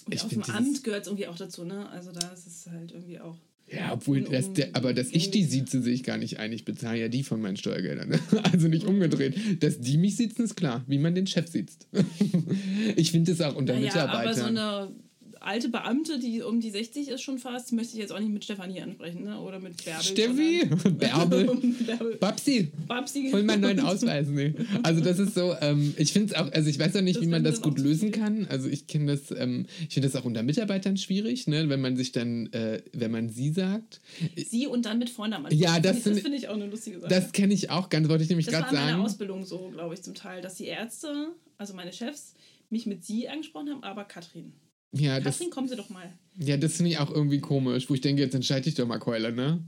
Und 0.06 0.14
Ich 0.14 0.22
auf 0.22 0.28
find 0.28 0.46
dem 0.46 0.54
Amt 0.54 0.84
gehört 0.84 1.02
es 1.02 1.08
irgendwie 1.08 1.26
auch 1.26 1.36
dazu, 1.36 1.64
ne? 1.64 1.88
Also 1.90 2.12
da 2.12 2.28
ist 2.28 2.46
es 2.46 2.66
halt 2.66 2.92
irgendwie 2.92 3.18
auch. 3.20 3.38
Ja, 3.70 3.92
obwohl, 3.92 4.22
das, 4.22 4.52
der, 4.52 4.68
aber 4.74 4.92
dass 4.94 5.10
ich 5.10 5.30
die 5.30 5.44
sieze, 5.44 5.82
sehe 5.82 5.94
ich 5.94 6.02
gar 6.04 6.16
nicht 6.18 6.38
ein. 6.38 6.52
Ich 6.52 6.64
bezahle 6.64 7.00
ja 7.00 7.08
die 7.08 7.22
von 7.24 7.40
meinen 7.40 7.56
Steuergeldern. 7.56 8.08
ne? 8.10 8.18
Also 8.52 8.68
nicht 8.68 8.84
umgedreht. 8.86 9.62
Dass 9.62 9.80
die 9.80 9.96
mich 9.96 10.16
sitzen, 10.16 10.42
ist 10.44 10.54
klar, 10.56 10.84
wie 10.86 10.98
man 10.98 11.14
den 11.14 11.26
Chef 11.26 11.48
sitzt. 11.48 11.88
Ich 12.96 13.10
finde 13.10 13.32
es 13.32 13.40
auch 13.40 13.56
unter 13.56 13.74
Naja, 13.74 13.92
aber 14.06 14.34
so 14.34 14.46
Mitarbeitern. 14.46 14.58
eine 14.58 15.03
alte 15.46 15.68
Beamte, 15.68 16.18
die 16.18 16.42
um 16.42 16.60
die 16.60 16.70
60 16.70 17.08
ist 17.08 17.22
schon 17.22 17.38
fast, 17.38 17.70
die 17.70 17.74
möchte 17.74 17.94
ich 17.94 17.98
jetzt 18.00 18.12
auch 18.12 18.18
nicht 18.18 18.32
mit 18.32 18.44
Stefanie 18.44 18.80
ansprechen, 18.80 19.24
ne? 19.24 19.38
Oder 19.40 19.60
mit 19.60 19.84
Bärbel. 19.84 20.04
Steffi, 20.04 20.66
Bärbel, 20.90 21.46
Bärbel. 21.86 22.16
Babsi, 22.16 22.70
Babsi. 22.86 23.30
Hol 23.32 23.42
mal 23.42 23.54
einen 23.54 23.62
neuen 23.62 23.80
Ausweis. 23.80 24.28
Nee. 24.28 24.54
Also 24.82 25.00
das 25.00 25.18
ist 25.18 25.34
so, 25.34 25.54
ähm, 25.60 25.94
ich 25.96 26.12
finde 26.12 26.32
es 26.32 26.40
auch, 26.40 26.50
also 26.52 26.68
ich 26.68 26.78
weiß 26.78 26.96
auch 26.96 27.00
nicht, 27.00 27.16
Das 27.16 27.22
wie 27.22 27.28
man 27.28 27.44
das 27.44 27.60
gut 27.60 27.78
lösen 27.78 28.10
kann. 28.10 28.46
Also 28.48 28.68
ich 28.68 28.86
kenne 28.86 29.12
das, 29.12 29.30
ähm, 29.30 29.66
ich 29.88 29.94
finde 29.94 30.08
das 30.08 30.20
auch 30.20 30.24
unter 30.24 30.42
Mitarbeitern 30.42 30.96
schwierig, 30.96 31.46
ne? 31.46 31.68
wenn 31.68 31.80
man 31.80 31.96
sich 31.96 32.12
dann, 32.12 32.52
äh, 32.52 32.82
wenn 32.92 33.10
man 33.10 33.28
sie 33.28 33.50
sagt. 33.50 34.00
Sie 34.36 34.66
und 34.66 34.86
dann 34.86 34.98
mit 34.98 35.10
Vornamen. 35.10 35.52
Ja, 35.56 35.80
das 35.80 36.06
ich, 36.06 36.22
finde 36.22 36.36
ich 36.36 36.48
auch 36.48 36.54
eine 36.54 36.66
lustige 36.66 37.00
Sache. 37.00 37.10
Das 37.10 37.32
kenne 37.32 37.54
ich 37.54 37.70
auch 37.70 37.88
ganz, 37.88 38.08
wollte 38.08 38.24
ich 38.24 38.30
nämlich 38.30 38.46
Das 38.46 38.54
war 38.54 38.62
gerade 38.62 38.76
in 38.76 38.80
meiner 38.82 38.92
sagen. 38.92 39.04
Ausbildung 39.04 39.44
so, 39.44 39.70
glaube 39.70 39.94
ich, 39.94 40.02
zum 40.02 40.14
Teil, 40.14 40.42
dass 40.42 40.56
die 40.56 40.66
Ärzte, 40.66 41.28
also 41.58 41.74
meine 41.74 41.92
Chefs, 41.92 42.34
mich 42.70 42.86
mit 42.86 43.04
sie 43.04 43.28
angesprochen 43.28 43.70
haben, 43.70 43.82
aber 43.82 44.04
Katrin. 44.04 44.52
Ja, 44.96 45.20
das, 45.20 45.38
Katrin, 45.38 45.50
kommen 45.50 45.68
Sie 45.68 45.76
doch 45.76 45.88
mal. 45.90 46.12
ja, 46.38 46.56
das 46.56 46.76
finde 46.76 46.92
ich 46.92 46.98
auch 46.98 47.10
irgendwie 47.10 47.40
komisch, 47.40 47.88
wo 47.90 47.94
ich 47.94 48.00
denke, 48.00 48.22
jetzt 48.22 48.34
entscheide 48.34 48.68
ich 48.68 48.74
doch 48.74 48.86
mal 48.86 48.98
Keule, 48.98 49.32
ne? 49.32 49.62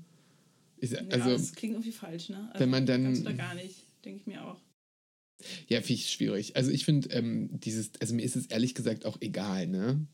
Ich, 0.78 0.90
Ja, 0.92 1.00
also, 1.10 1.30
das 1.30 1.52
klingt 1.54 1.74
irgendwie 1.74 1.92
falsch, 1.92 2.28
ne? 2.28 2.48
Also, 2.52 2.60
wenn 2.60 2.70
man 2.70 2.86
dann- 2.86 3.04
Kannst 3.04 3.22
du 3.22 3.24
da 3.24 3.32
gar 3.32 3.54
nicht, 3.54 3.74
denke 4.04 4.20
ich 4.20 4.26
mir 4.26 4.44
auch. 4.44 4.60
ja, 5.68 5.80
finde 5.80 5.94
ich 5.94 6.10
schwierig. 6.10 6.56
Also 6.56 6.70
ich 6.70 6.84
finde, 6.84 7.08
ähm, 7.10 7.48
dieses, 7.60 7.90
also 8.00 8.14
mir 8.14 8.22
ist 8.22 8.36
es 8.36 8.46
ehrlich 8.46 8.74
gesagt 8.74 9.04
auch 9.04 9.18
egal, 9.20 9.66
ne? 9.66 10.06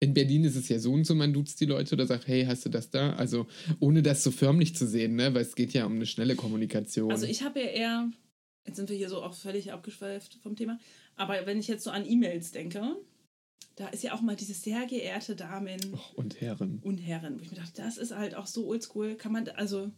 In 0.00 0.12
Berlin 0.14 0.44
ist 0.44 0.56
es 0.56 0.68
ja 0.68 0.78
so 0.78 0.92
und 0.92 1.04
so, 1.04 1.14
man 1.14 1.32
duzt 1.32 1.60
die 1.60 1.64
Leute 1.66 1.94
oder 1.94 2.06
sagt, 2.06 2.26
hey, 2.28 2.44
hast 2.44 2.64
du 2.66 2.68
das 2.68 2.90
da? 2.90 3.14
Also 3.14 3.46
ohne 3.80 4.02
das 4.02 4.22
so 4.22 4.30
förmlich 4.30 4.74
zu 4.76 4.86
sehen, 4.86 5.16
ne? 5.16 5.34
Weil 5.34 5.42
es 5.42 5.54
geht 5.54 5.72
ja 5.72 5.86
um 5.86 5.94
eine 5.94 6.06
schnelle 6.06 6.34
Kommunikation. 6.36 7.10
Also 7.10 7.26
ich 7.26 7.42
habe 7.42 7.60
ja 7.60 7.66
eher, 7.66 8.10
jetzt 8.66 8.76
sind 8.76 8.88
wir 8.90 8.96
hier 8.96 9.08
so 9.08 9.22
auch 9.22 9.34
völlig 9.34 9.72
abgeschweift 9.72 10.34
vom 10.42 10.56
Thema, 10.56 10.78
aber 11.16 11.46
wenn 11.46 11.58
ich 11.58 11.68
jetzt 11.68 11.84
so 11.84 11.90
an 11.90 12.06
E-Mails 12.06 12.52
denke, 12.52 12.96
da 13.76 13.88
ist 13.88 14.02
ja 14.04 14.14
auch 14.14 14.20
mal 14.20 14.36
dieses 14.36 14.62
sehr 14.62 14.86
geehrte 14.86 15.34
Damen 15.36 15.80
Och, 15.92 16.14
und 16.14 16.40
Herren. 16.40 16.80
und 16.82 16.98
Herren, 16.98 17.38
wo 17.38 17.42
ich 17.42 17.50
mir 17.50 17.56
dachte, 17.58 17.82
das 17.82 17.98
ist 17.98 18.14
halt 18.14 18.34
auch 18.34 18.46
so 18.46 18.66
oldschool, 18.66 19.16
kann 19.16 19.32
man, 19.32 19.48
also 19.48 19.90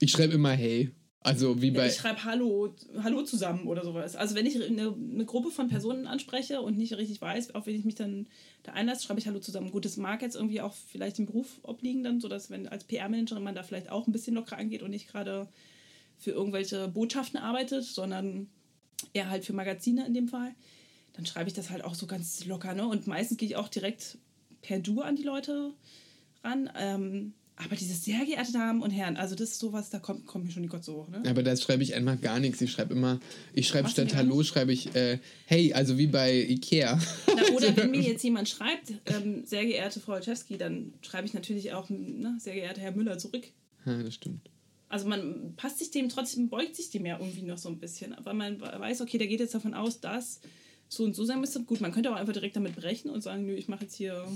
Ich 0.00 0.10
schreibe 0.10 0.34
immer 0.34 0.50
hey. 0.52 0.90
Also 1.24 1.62
wie 1.62 1.70
bei. 1.70 1.86
ich 1.86 1.94
schreibe 1.94 2.24
Hallo, 2.24 2.74
Hallo 3.00 3.22
zusammen 3.22 3.68
oder 3.68 3.84
sowas. 3.84 4.16
Also 4.16 4.34
wenn 4.34 4.44
ich 4.44 4.60
eine, 4.60 4.92
eine 4.92 5.24
Gruppe 5.24 5.52
von 5.52 5.68
Personen 5.68 6.08
anspreche 6.08 6.60
und 6.60 6.76
nicht 6.76 6.96
richtig 6.96 7.20
weiß, 7.20 7.54
auf 7.54 7.66
wen 7.66 7.76
ich 7.78 7.84
mich 7.84 7.94
dann 7.94 8.26
da 8.64 8.72
einlasse, 8.72 9.04
schreibe 9.04 9.20
ich 9.20 9.28
Hallo 9.28 9.38
zusammen. 9.38 9.70
Gut, 9.70 9.84
das 9.84 9.96
mag 9.96 10.20
jetzt 10.20 10.34
irgendwie 10.34 10.60
auch 10.60 10.74
vielleicht 10.74 11.18
dem 11.18 11.26
Beruf 11.26 11.60
obliegen 11.62 12.02
dann, 12.02 12.20
sodass 12.20 12.50
wenn 12.50 12.66
als 12.66 12.82
PR-Managerin 12.82 13.44
man 13.44 13.54
da 13.54 13.62
vielleicht 13.62 13.88
auch 13.88 14.08
ein 14.08 14.12
bisschen 14.12 14.34
lockerer 14.34 14.58
angeht 14.58 14.82
und 14.82 14.90
nicht 14.90 15.06
gerade 15.06 15.46
für 16.18 16.32
irgendwelche 16.32 16.88
Botschaften 16.88 17.38
arbeitet, 17.38 17.84
sondern 17.84 18.48
eher 19.12 19.30
halt 19.30 19.44
für 19.44 19.52
Magazine 19.52 20.04
in 20.04 20.14
dem 20.14 20.26
Fall, 20.26 20.54
dann 21.14 21.26
schreibe 21.26 21.48
ich 21.48 21.54
das 21.54 21.70
halt 21.70 21.84
auch 21.84 21.94
so 21.94 22.06
ganz 22.06 22.44
locker. 22.44 22.74
Ne? 22.74 22.86
Und 22.86 23.06
meistens 23.06 23.38
gehe 23.38 23.48
ich 23.48 23.56
auch 23.56 23.68
direkt 23.68 24.18
per 24.62 24.78
Du 24.78 25.00
an 25.00 25.16
die 25.16 25.22
Leute 25.22 25.72
ran. 26.42 26.70
Ähm, 26.78 27.34
aber 27.56 27.76
dieses 27.76 28.04
sehr 28.04 28.24
geehrte 28.24 28.52
Damen 28.52 28.82
und 28.82 28.90
Herren, 28.90 29.16
also 29.16 29.34
das 29.34 29.50
ist 29.50 29.58
sowas, 29.58 29.90
da 29.90 29.98
kommt, 29.98 30.26
kommt 30.26 30.46
mir 30.46 30.50
schon 30.50 30.62
die 30.62 30.68
Kotze 30.68 30.92
hoch. 30.92 31.08
Ne? 31.08 31.22
aber 31.26 31.42
da 31.42 31.54
schreibe 31.56 31.82
ich 31.82 31.94
einfach 31.94 32.20
gar 32.20 32.40
nichts. 32.40 32.60
Ich 32.60 32.72
schreibe 32.72 32.94
immer, 32.94 33.20
ich 33.52 33.68
schreibe 33.68 33.88
du 33.88 33.92
statt 33.92 34.14
Hallo, 34.14 34.42
schreibe 34.42 34.72
ich 34.72 34.94
äh, 34.94 35.18
hey, 35.46 35.72
also 35.72 35.98
wie 35.98 36.06
bei 36.06 36.34
Ikea. 36.34 36.98
Na, 37.26 37.42
oder 37.54 37.76
wenn 37.76 37.90
mir 37.90 38.00
jetzt 38.00 38.24
jemand 38.24 38.48
schreibt, 38.48 38.94
ähm, 39.06 39.44
sehr 39.44 39.64
geehrte 39.64 40.00
Frau 40.00 40.14
Olszewski, 40.14 40.56
dann 40.56 40.94
schreibe 41.02 41.26
ich 41.26 41.34
natürlich 41.34 41.72
auch, 41.72 41.90
ne, 41.90 42.36
sehr 42.40 42.54
geehrter 42.54 42.80
Herr 42.80 42.92
Müller 42.92 43.18
zurück. 43.18 43.44
ja, 43.84 44.02
das 44.02 44.14
stimmt. 44.14 44.48
Also 44.88 45.08
man 45.08 45.54
passt 45.56 45.78
sich 45.78 45.90
dem 45.90 46.08
trotzdem, 46.08 46.48
beugt 46.48 46.76
sich 46.76 46.90
dem 46.90 47.06
ja 47.06 47.18
irgendwie 47.18 47.42
noch 47.42 47.56
so 47.56 47.68
ein 47.68 47.78
bisschen. 47.78 48.12
Aber 48.14 48.34
man 48.34 48.60
weiß, 48.60 49.00
okay, 49.00 49.16
der 49.16 49.26
geht 49.26 49.40
jetzt 49.40 49.54
davon 49.54 49.72
aus, 49.72 50.00
dass 50.00 50.40
so 50.92 51.04
und 51.04 51.14
so 51.14 51.24
sein 51.24 51.40
müsste. 51.40 51.62
Gut, 51.62 51.80
man 51.80 51.92
könnte 51.92 52.10
auch 52.10 52.16
einfach 52.16 52.32
direkt 52.34 52.56
damit 52.56 52.76
brechen 52.76 53.10
und 53.10 53.22
sagen, 53.22 53.46
nö, 53.46 53.54
ich 53.54 53.68
mache 53.68 53.84
jetzt 53.84 53.94
hier 53.94 54.26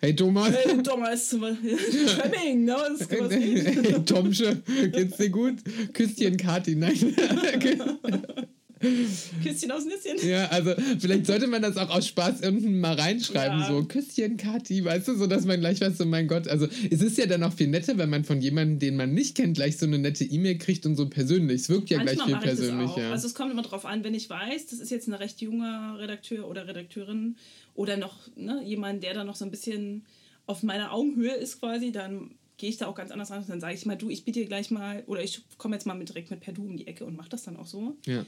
Hey 0.00 0.14
Thomas. 0.14 0.50
Hey, 0.50 0.82
Thomas, 0.82 1.30
Schwemming, 1.30 2.64
ne? 2.64 2.74
Was, 2.74 3.00
was 3.10 3.32
hey 3.32 4.04
Tomsche, 4.04 4.62
geht's 4.92 5.16
dir 5.16 5.30
gut? 5.30 5.56
Küsschen 5.92 6.36
Kati, 6.36 6.74
nein. 6.74 6.94
Küsschen 9.42 9.70
aus 9.70 9.84
Nüsschen. 9.84 10.28
ja, 10.28 10.46
also 10.46 10.72
vielleicht 10.98 11.26
sollte 11.26 11.46
man 11.46 11.62
das 11.62 11.76
auch 11.76 11.90
aus 11.90 12.06
Spaß 12.08 12.40
unten 12.46 12.80
mal 12.80 12.94
reinschreiben, 12.94 13.60
Ja. 13.60 13.68
so 13.68 13.84
Küsschen 13.84 14.36
Kati, 14.36 14.84
weißt 14.84 15.08
du, 15.08 15.16
so 15.16 15.26
dass 15.26 15.44
man 15.44 15.60
gleich 15.60 15.80
weiß, 15.80 15.98
so 15.98 16.04
mein 16.06 16.28
Gott, 16.28 16.48
also 16.48 16.66
es 16.90 17.00
ist 17.02 17.18
ja 17.18 17.26
dann 17.26 17.42
auch 17.42 17.52
viel 17.52 17.68
netter, 17.68 17.96
wenn 17.98 18.10
man 18.10 18.24
von 18.24 18.40
jemandem, 18.40 18.78
den 18.78 18.96
man 18.96 19.14
nicht 19.14 19.36
kennt, 19.36 19.56
gleich 19.56 19.76
so 19.76 19.86
eine 19.86 19.98
nette 19.98 20.24
E-Mail 20.24 20.58
kriegt 20.58 20.86
und 20.86 20.96
so 20.96 21.08
persönlich. 21.08 21.62
Es 21.62 21.68
wirkt 21.68 21.90
ja 21.90 21.98
Manchmal 21.98 22.14
gleich 22.16 22.26
viel 22.26 22.34
mache 22.34 22.44
ich 22.44 22.50
das 22.50 22.60
persönlich, 22.60 22.88
auch. 22.90 22.98
ja. 22.98 23.10
Also 23.12 23.26
es 23.26 23.34
kommt 23.34 23.50
immer 23.52 23.62
drauf 23.62 23.84
an, 23.86 24.04
wenn 24.04 24.14
ich 24.14 24.28
weiß, 24.30 24.66
das 24.66 24.80
ist 24.80 24.90
jetzt 24.90 25.08
ein 25.08 25.14
recht 25.14 25.40
junger 25.40 25.96
Redakteur 25.98 26.48
oder 26.48 26.66
Redakteurin 26.68 27.36
oder 27.74 27.96
noch 27.96 28.14
ne, 28.36 28.62
jemand, 28.64 29.02
der 29.02 29.14
da 29.14 29.24
noch 29.24 29.36
so 29.36 29.44
ein 29.44 29.50
bisschen 29.50 30.04
auf 30.46 30.62
meiner 30.62 30.92
Augenhöhe 30.92 31.32
ist 31.34 31.60
quasi, 31.60 31.90
dann 31.90 32.32
gehe 32.56 32.70
ich 32.70 32.76
da 32.76 32.86
auch 32.86 32.94
ganz 32.94 33.10
anders 33.10 33.30
ran. 33.30 33.44
Dann 33.48 33.60
sage 33.60 33.74
ich 33.74 33.84
mal, 33.86 33.96
du, 33.96 34.10
ich 34.10 34.24
biete 34.24 34.40
dir 34.40 34.46
gleich 34.46 34.70
mal, 34.70 35.02
oder 35.06 35.22
ich 35.24 35.40
komme 35.58 35.74
jetzt 35.74 35.86
mal 35.86 35.94
mit, 35.94 36.08
direkt 36.10 36.30
mit 36.30 36.40
per 36.40 36.52
Du 36.52 36.62
um 36.62 36.76
die 36.76 36.86
Ecke 36.86 37.04
und 37.04 37.16
mache 37.16 37.28
das 37.30 37.42
dann 37.42 37.56
auch 37.56 37.66
so. 37.66 37.96
ja. 38.06 38.24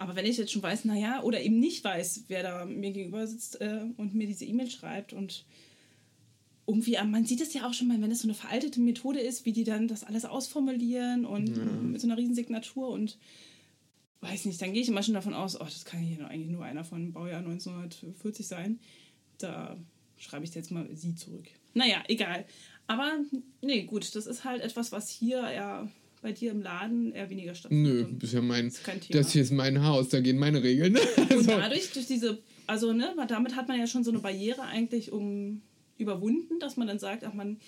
Aber 0.00 0.16
wenn 0.16 0.24
ich 0.24 0.38
jetzt 0.38 0.50
schon 0.50 0.62
weiß, 0.62 0.86
naja, 0.86 1.22
oder 1.24 1.42
eben 1.42 1.58
nicht 1.58 1.84
weiß, 1.84 2.24
wer 2.28 2.42
da 2.42 2.64
mir 2.64 2.90
gegenüber 2.90 3.26
sitzt 3.26 3.60
äh, 3.60 3.84
und 3.98 4.14
mir 4.14 4.26
diese 4.26 4.46
E-Mail 4.46 4.70
schreibt 4.70 5.12
und 5.12 5.44
irgendwie, 6.66 6.96
aber 6.96 7.08
man 7.08 7.26
sieht 7.26 7.42
es 7.42 7.52
ja 7.52 7.68
auch 7.68 7.74
schon 7.74 7.86
mal, 7.86 8.00
wenn 8.00 8.10
es 8.10 8.22
so 8.22 8.26
eine 8.26 8.32
veraltete 8.32 8.80
Methode 8.80 9.20
ist, 9.20 9.44
wie 9.44 9.52
die 9.52 9.62
dann 9.62 9.88
das 9.88 10.02
alles 10.02 10.24
ausformulieren 10.24 11.26
und 11.26 11.90
mit 11.92 12.00
so 12.00 12.06
einer 12.06 12.16
riesen 12.16 12.34
Signatur 12.34 12.88
und 12.88 13.18
weiß 14.22 14.46
nicht, 14.46 14.62
dann 14.62 14.72
gehe 14.72 14.80
ich 14.80 14.88
immer 14.88 15.02
schon 15.02 15.12
davon 15.12 15.34
aus, 15.34 15.60
oh, 15.60 15.64
das 15.64 15.84
kann 15.84 16.00
hier 16.00 16.26
eigentlich 16.26 16.50
nur 16.50 16.64
einer 16.64 16.84
von 16.84 17.12
Baujahr 17.12 17.40
1940 17.40 18.46
sein. 18.46 18.80
Da 19.36 19.76
schreibe 20.16 20.46
ich 20.46 20.54
jetzt 20.54 20.70
mal 20.70 20.88
sie 20.96 21.14
zurück. 21.14 21.48
Naja, 21.74 22.02
egal. 22.08 22.46
Aber 22.86 23.18
nee, 23.60 23.82
gut, 23.82 24.14
das 24.14 24.24
ist 24.24 24.44
halt 24.44 24.62
etwas, 24.62 24.92
was 24.92 25.10
hier 25.10 25.40
ja 25.52 25.90
bei 26.22 26.32
dir 26.32 26.50
im 26.50 26.60
Laden 26.62 27.12
eher 27.12 27.30
weniger 27.30 27.54
stattfindet. 27.54 27.92
Nö, 27.94 28.04
Und- 28.04 28.22
ist 28.22 28.32
ja 28.32 28.42
mein, 28.42 28.66
ist 28.68 28.80
das 29.10 29.32
hier 29.32 29.42
ist 29.42 29.52
mein 29.52 29.82
Haus, 29.84 30.08
da 30.10 30.20
gehen 30.20 30.38
meine 30.38 30.62
Regeln. 30.62 30.96
und 31.16 31.30
Also, 31.32 31.46
dadurch, 31.50 31.92
durch 31.92 32.06
diese, 32.06 32.38
also 32.66 32.92
ne, 32.92 33.14
damit 33.28 33.56
hat 33.56 33.68
man 33.68 33.78
ja 33.78 33.86
schon 33.86 34.04
so 34.04 34.10
eine 34.10 34.20
Barriere 34.20 34.62
eigentlich 34.62 35.12
um 35.12 35.62
überwunden, 35.96 36.58
dass 36.60 36.76
man 36.76 36.86
dann 36.88 36.98
sagt, 36.98 37.24
ach, 37.24 37.34
man 37.34 37.58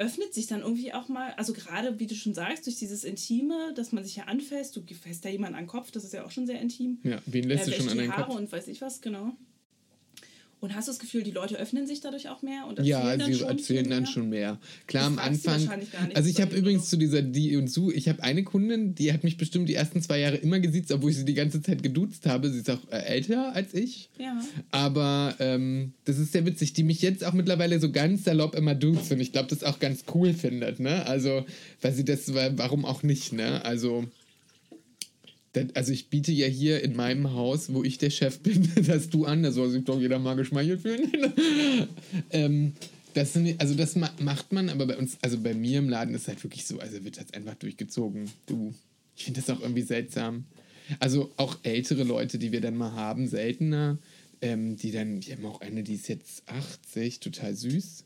öffnet 0.00 0.32
sich 0.32 0.46
dann 0.46 0.60
irgendwie 0.60 0.92
auch 0.92 1.08
mal, 1.08 1.32
also 1.36 1.52
gerade, 1.52 1.98
wie 1.98 2.06
du 2.06 2.14
schon 2.14 2.32
sagst, 2.32 2.66
durch 2.66 2.76
dieses 2.76 3.02
Intime, 3.02 3.72
dass 3.74 3.90
man 3.90 4.04
sich 4.04 4.14
ja 4.14 4.24
anfasst, 4.24 4.76
du 4.76 4.82
fässt 4.94 5.24
ja 5.24 5.30
jemanden 5.32 5.56
an 5.56 5.64
den 5.64 5.68
Kopf, 5.68 5.90
das 5.90 6.04
ist 6.04 6.12
ja 6.12 6.24
auch 6.24 6.30
schon 6.30 6.46
sehr 6.46 6.60
intim. 6.60 6.98
ja, 7.02 7.20
wen 7.26 7.44
lässt 7.48 7.66
du 7.66 7.72
Er 7.72 7.78
schon 7.78 7.88
an 7.88 7.98
deinen 7.98 8.12
Haare 8.16 8.26
Kopf? 8.28 8.36
und 8.38 8.52
weiß 8.52 8.68
ich 8.68 8.80
was, 8.80 9.00
genau. 9.00 9.36
Und 10.60 10.74
hast 10.74 10.88
du 10.88 10.92
das 10.92 10.98
Gefühl, 10.98 11.22
die 11.22 11.30
Leute 11.30 11.56
öffnen 11.56 11.86
sich 11.86 12.00
dadurch 12.00 12.28
auch 12.28 12.42
mehr? 12.42 12.66
Und 12.66 12.80
Ja, 12.84 13.16
sie 13.24 13.34
schon 13.34 13.48
erzählen 13.48 13.88
dann 13.88 14.06
schon 14.06 14.28
mehr. 14.28 14.58
Klar, 14.86 15.06
am 15.06 15.14
fragst 15.16 15.42
sie 15.42 15.48
Anfang. 15.48 15.66
wahrscheinlich 15.66 15.92
gar 15.92 16.04
nicht, 16.04 16.16
Also 16.16 16.28
ich 16.28 16.40
habe 16.40 16.56
übrigens 16.56 16.90
zu 16.90 16.96
dieser 16.96 17.22
Die 17.22 17.56
und 17.56 17.70
Su, 17.70 17.92
ich 17.92 18.08
habe 18.08 18.22
eine 18.24 18.42
Kundin, 18.42 18.94
die 18.94 19.12
hat 19.12 19.22
mich 19.22 19.36
bestimmt 19.36 19.68
die 19.68 19.74
ersten 19.74 20.02
zwei 20.02 20.18
Jahre 20.18 20.36
immer 20.36 20.58
gesiezt, 20.58 20.90
obwohl 20.90 21.10
ich 21.10 21.16
sie 21.16 21.24
die 21.24 21.34
ganze 21.34 21.62
Zeit 21.62 21.82
geduzt 21.82 22.26
habe. 22.26 22.50
Sie 22.50 22.58
ist 22.58 22.70
auch 22.70 22.80
äh, 22.90 22.98
älter 23.04 23.54
als 23.54 23.72
ich. 23.72 24.10
Ja. 24.18 24.40
Aber 24.72 25.36
ähm, 25.38 25.92
das 26.04 26.18
ist 26.18 26.32
sehr 26.32 26.44
witzig, 26.44 26.72
die 26.72 26.82
mich 26.82 27.02
jetzt 27.02 27.24
auch 27.24 27.32
mittlerweile 27.34 27.78
so 27.78 27.92
ganz 27.92 28.24
salopp 28.24 28.54
immer 28.56 28.74
duzt 28.74 29.12
und 29.12 29.20
ich 29.20 29.32
glaube, 29.32 29.48
das 29.48 29.62
auch 29.62 29.78
ganz 29.78 30.04
cool 30.14 30.34
findet, 30.34 30.80
ne? 30.80 31.06
Also, 31.06 31.44
weil 31.80 31.92
sie 31.92 32.04
das, 32.04 32.34
warum 32.34 32.84
auch 32.84 33.02
nicht, 33.02 33.32
ne? 33.32 33.64
Also, 33.64 34.04
also 35.74 35.92
ich 35.92 36.08
biete 36.10 36.32
ja 36.32 36.46
hier 36.46 36.82
in 36.82 36.94
meinem 36.96 37.32
Haus, 37.32 37.72
wo 37.72 37.82
ich 37.84 37.98
der 37.98 38.10
Chef 38.10 38.38
bin, 38.42 38.68
das 38.86 39.08
du 39.10 39.24
an, 39.24 39.42
da 39.42 39.52
soll 39.52 39.70
sich 39.70 39.84
doch 39.84 40.00
jeder 40.00 40.18
mal 40.18 40.34
geschmeichelt 40.34 40.82
fühlen. 40.82 41.10
ähm, 42.30 42.72
das 43.14 43.32
sind, 43.32 43.60
also 43.60 43.74
das 43.74 43.96
ma 43.96 44.10
macht 44.20 44.52
man, 44.52 44.68
aber 44.68 44.86
bei 44.86 44.96
uns, 44.96 45.16
also 45.22 45.38
bei 45.40 45.54
mir 45.54 45.78
im 45.78 45.88
Laden 45.88 46.14
ist 46.14 46.22
es 46.22 46.28
halt 46.28 46.44
wirklich 46.44 46.66
so, 46.66 46.78
also 46.78 47.02
wird 47.04 47.16
das 47.18 47.32
einfach 47.32 47.54
durchgezogen. 47.54 48.30
Du, 48.46 48.74
ich 49.16 49.24
finde 49.24 49.40
das 49.40 49.50
auch 49.50 49.60
irgendwie 49.60 49.82
seltsam. 49.82 50.44
Also 51.00 51.32
auch 51.36 51.58
ältere 51.64 52.04
Leute, 52.04 52.38
die 52.38 52.52
wir 52.52 52.60
dann 52.60 52.76
mal 52.76 52.92
haben, 52.92 53.26
seltener, 53.26 53.98
ähm, 54.40 54.76
die 54.76 54.92
dann, 54.92 55.24
wir 55.26 55.36
haben 55.36 55.46
auch 55.46 55.60
eine, 55.60 55.82
die 55.82 55.94
ist 55.94 56.08
jetzt 56.08 56.42
80, 56.48 57.20
total 57.20 57.54
süß. 57.54 58.04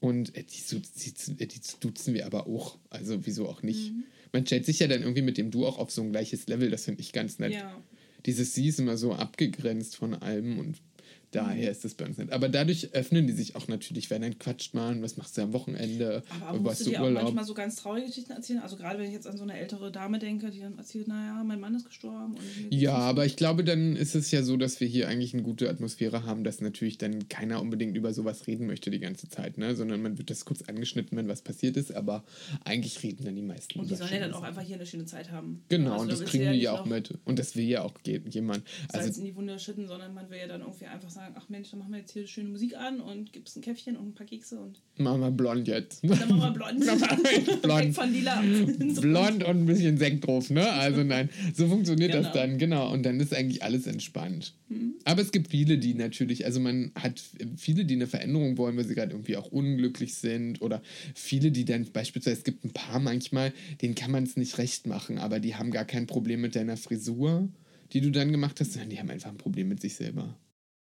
Und 0.00 0.36
äh, 0.36 0.44
die, 0.44 0.60
su- 0.60 0.80
die, 0.80 1.46
die 1.46 1.60
duzen 1.80 2.14
wir 2.14 2.26
aber 2.26 2.46
auch. 2.46 2.78
Also 2.90 3.26
wieso 3.26 3.48
auch 3.48 3.62
nicht. 3.62 3.92
Man 4.32 4.46
stellt 4.46 4.66
sich 4.66 4.78
ja 4.78 4.86
dann 4.86 5.02
irgendwie 5.02 5.22
mit 5.22 5.38
dem 5.38 5.50
Du 5.50 5.66
auch 5.66 5.78
auf 5.78 5.90
so 5.90 6.02
ein 6.02 6.12
gleiches 6.12 6.46
Level. 6.46 6.70
Das 6.70 6.84
finde 6.84 7.00
ich 7.00 7.12
ganz 7.12 7.38
nett. 7.38 7.52
Ja. 7.52 7.82
Dieses 8.26 8.54
Sie 8.54 8.68
ist 8.68 8.78
immer 8.78 8.96
so 8.96 9.14
abgegrenzt 9.14 9.96
von 9.96 10.14
allem 10.14 10.58
und 10.58 10.76
Daher 11.32 11.70
ist 11.70 11.84
das 11.84 11.94
bei 11.94 12.06
uns 12.06 12.18
nicht. 12.18 12.32
Aber 12.32 12.48
dadurch 12.48 12.92
öffnen 12.92 13.26
die 13.26 13.32
sich 13.32 13.54
auch 13.54 13.68
natürlich, 13.68 14.10
wenn 14.10 14.22
dann 14.22 14.38
quatscht 14.38 14.74
man, 14.74 15.00
was 15.02 15.16
machst 15.16 15.38
du 15.38 15.42
am 15.42 15.52
Wochenende, 15.52 16.22
Aber 16.40 16.58
was 16.58 16.78
musst 16.80 16.86
du 16.86 16.90
dir 16.90 17.00
auch 17.00 17.04
Urlaub. 17.04 17.22
manchmal 17.22 17.44
so 17.44 17.54
ganz 17.54 17.76
traurige 17.76 18.06
Geschichten 18.08 18.32
erzählen? 18.32 18.58
Also 18.60 18.76
gerade 18.76 18.98
wenn 18.98 19.06
ich 19.06 19.12
jetzt 19.12 19.26
an 19.28 19.36
so 19.36 19.44
eine 19.44 19.56
ältere 19.58 19.92
Dame 19.92 20.18
denke, 20.18 20.50
die 20.50 20.60
dann 20.60 20.76
erzählt, 20.76 21.06
naja, 21.08 21.42
mein 21.44 21.60
Mann 21.60 21.74
ist 21.74 21.84
gestorben. 21.86 22.34
Ja, 22.70 22.70
nicht 22.70 22.88
aber 22.88 23.26
ich 23.26 23.36
glaube, 23.36 23.62
dann 23.62 23.94
ist 23.96 24.14
es 24.16 24.30
ja 24.32 24.42
so, 24.42 24.56
dass 24.56 24.80
wir 24.80 24.88
hier 24.88 25.08
eigentlich 25.08 25.32
eine 25.32 25.42
gute 25.42 25.70
Atmosphäre 25.70 26.24
haben, 26.24 26.42
dass 26.42 26.60
natürlich 26.60 26.98
dann 26.98 27.28
keiner 27.28 27.60
unbedingt 27.60 27.96
über 27.96 28.12
sowas 28.12 28.46
reden 28.48 28.66
möchte 28.66 28.90
die 28.90 28.98
ganze 28.98 29.28
Zeit, 29.28 29.56
ne? 29.56 29.76
Sondern 29.76 30.02
man 30.02 30.18
wird 30.18 30.30
das 30.30 30.44
kurz 30.44 30.62
angeschnitten, 30.62 31.16
wenn 31.16 31.28
was 31.28 31.42
passiert 31.42 31.76
ist, 31.76 31.94
aber 31.94 32.24
eigentlich 32.64 33.02
reden 33.02 33.24
dann 33.24 33.36
die 33.36 33.42
meisten 33.42 33.78
Und 33.78 33.90
die 33.90 33.94
sollen 33.94 34.12
ja 34.12 34.18
dann 34.20 34.34
auch 34.34 34.42
einfach 34.42 34.62
hier 34.62 34.76
eine 34.76 34.86
schöne 34.86 35.04
Zeit 35.06 35.30
haben. 35.30 35.62
Genau, 35.68 35.92
Also 35.92 36.02
und 36.02 36.12
da 36.12 36.16
das 36.16 36.24
kriegen 36.24 36.44
die 36.44 36.50
nicht 36.50 36.62
ja 36.62 36.72
auch 36.72 36.86
mit. 36.86 37.16
Und 37.24 37.38
das 37.38 37.54
will 37.54 37.64
ja 37.64 37.82
auch 37.82 37.94
je- 38.04 38.20
jemand. 38.28 38.64
Salz 38.90 39.06
Also 39.06 39.20
in 39.20 39.26
die 39.26 39.36
Wunde 39.36 39.58
schütten, 39.58 39.86
sondern 39.86 40.12
man 40.14 40.28
will 40.30 40.38
ja 40.38 40.46
dann 40.48 40.62
irgendwie 40.62 40.86
einfach 40.86 41.08
sagen, 41.10 41.19
ach 41.34 41.48
Mensch, 41.48 41.70
dann 41.70 41.80
machen 41.80 41.92
wir 41.92 41.98
jetzt 42.00 42.12
hier 42.12 42.26
schöne 42.26 42.48
Musik 42.48 42.76
an 42.76 43.00
und 43.00 43.32
gibt's 43.32 43.54
ein 43.56 43.62
Käffchen 43.62 43.96
und 43.96 44.08
ein 44.08 44.14
paar 44.14 44.26
Kekse 44.26 44.58
und 44.58 44.80
machen 44.98 45.20
wir 45.20 45.30
blond 45.30 45.68
jetzt. 45.68 46.02
dann 46.02 46.28
machen 46.28 46.40
wir 46.40 46.50
blond. 46.50 46.80
blond. 47.62 47.84
Weg 47.84 47.94
von 47.94 48.12
lila. 48.12 48.40
blond 49.00 49.44
und 49.44 49.56
ein 49.58 49.66
bisschen 49.66 49.98
Sekt 49.98 50.26
drauf, 50.26 50.50
ne? 50.50 50.70
Also 50.72 51.02
nein, 51.04 51.28
so 51.54 51.68
funktioniert 51.68 52.14
das 52.14 52.26
Genau. 52.32 52.34
dann, 52.34 52.58
genau. 52.58 52.92
Und 52.92 53.04
dann 53.04 53.18
ist 53.20 53.34
eigentlich 53.34 53.62
alles 53.62 53.86
entspannt. 53.86 54.54
Aber 55.04 55.20
es 55.20 55.32
gibt 55.32 55.48
viele, 55.48 55.78
die 55.78 55.94
natürlich, 55.94 56.44
also 56.44 56.60
man 56.60 56.92
hat 56.94 57.20
viele, 57.56 57.84
die 57.84 57.94
eine 57.94 58.06
Veränderung 58.06 58.56
wollen, 58.56 58.76
weil 58.76 58.84
sie 58.84 58.94
gerade 58.94 59.12
irgendwie 59.12 59.36
auch 59.36 59.50
unglücklich 59.50 60.14
sind 60.14 60.62
oder 60.62 60.80
viele, 61.14 61.50
die 61.50 61.64
dann 61.64 61.86
beispielsweise, 61.92 62.36
es 62.38 62.44
gibt 62.44 62.64
ein 62.64 62.70
paar 62.70 63.00
manchmal, 63.00 63.52
denen 63.82 63.96
kann 63.96 64.12
man 64.12 64.22
es 64.22 64.36
nicht 64.36 64.58
recht 64.58 64.86
machen, 64.86 65.18
aber 65.18 65.40
die 65.40 65.56
haben 65.56 65.72
gar 65.72 65.84
kein 65.84 66.06
Problem 66.06 66.40
mit 66.40 66.54
deiner 66.54 66.76
Frisur, 66.76 67.48
die 67.92 68.00
du 68.00 68.10
dann 68.12 68.30
gemacht 68.30 68.60
hast, 68.60 68.72
sondern 68.74 68.90
die 68.90 69.00
haben 69.00 69.10
einfach 69.10 69.30
ein 69.30 69.38
Problem 69.38 69.66
mit 69.68 69.80
sich 69.80 69.96
selber. 69.96 70.36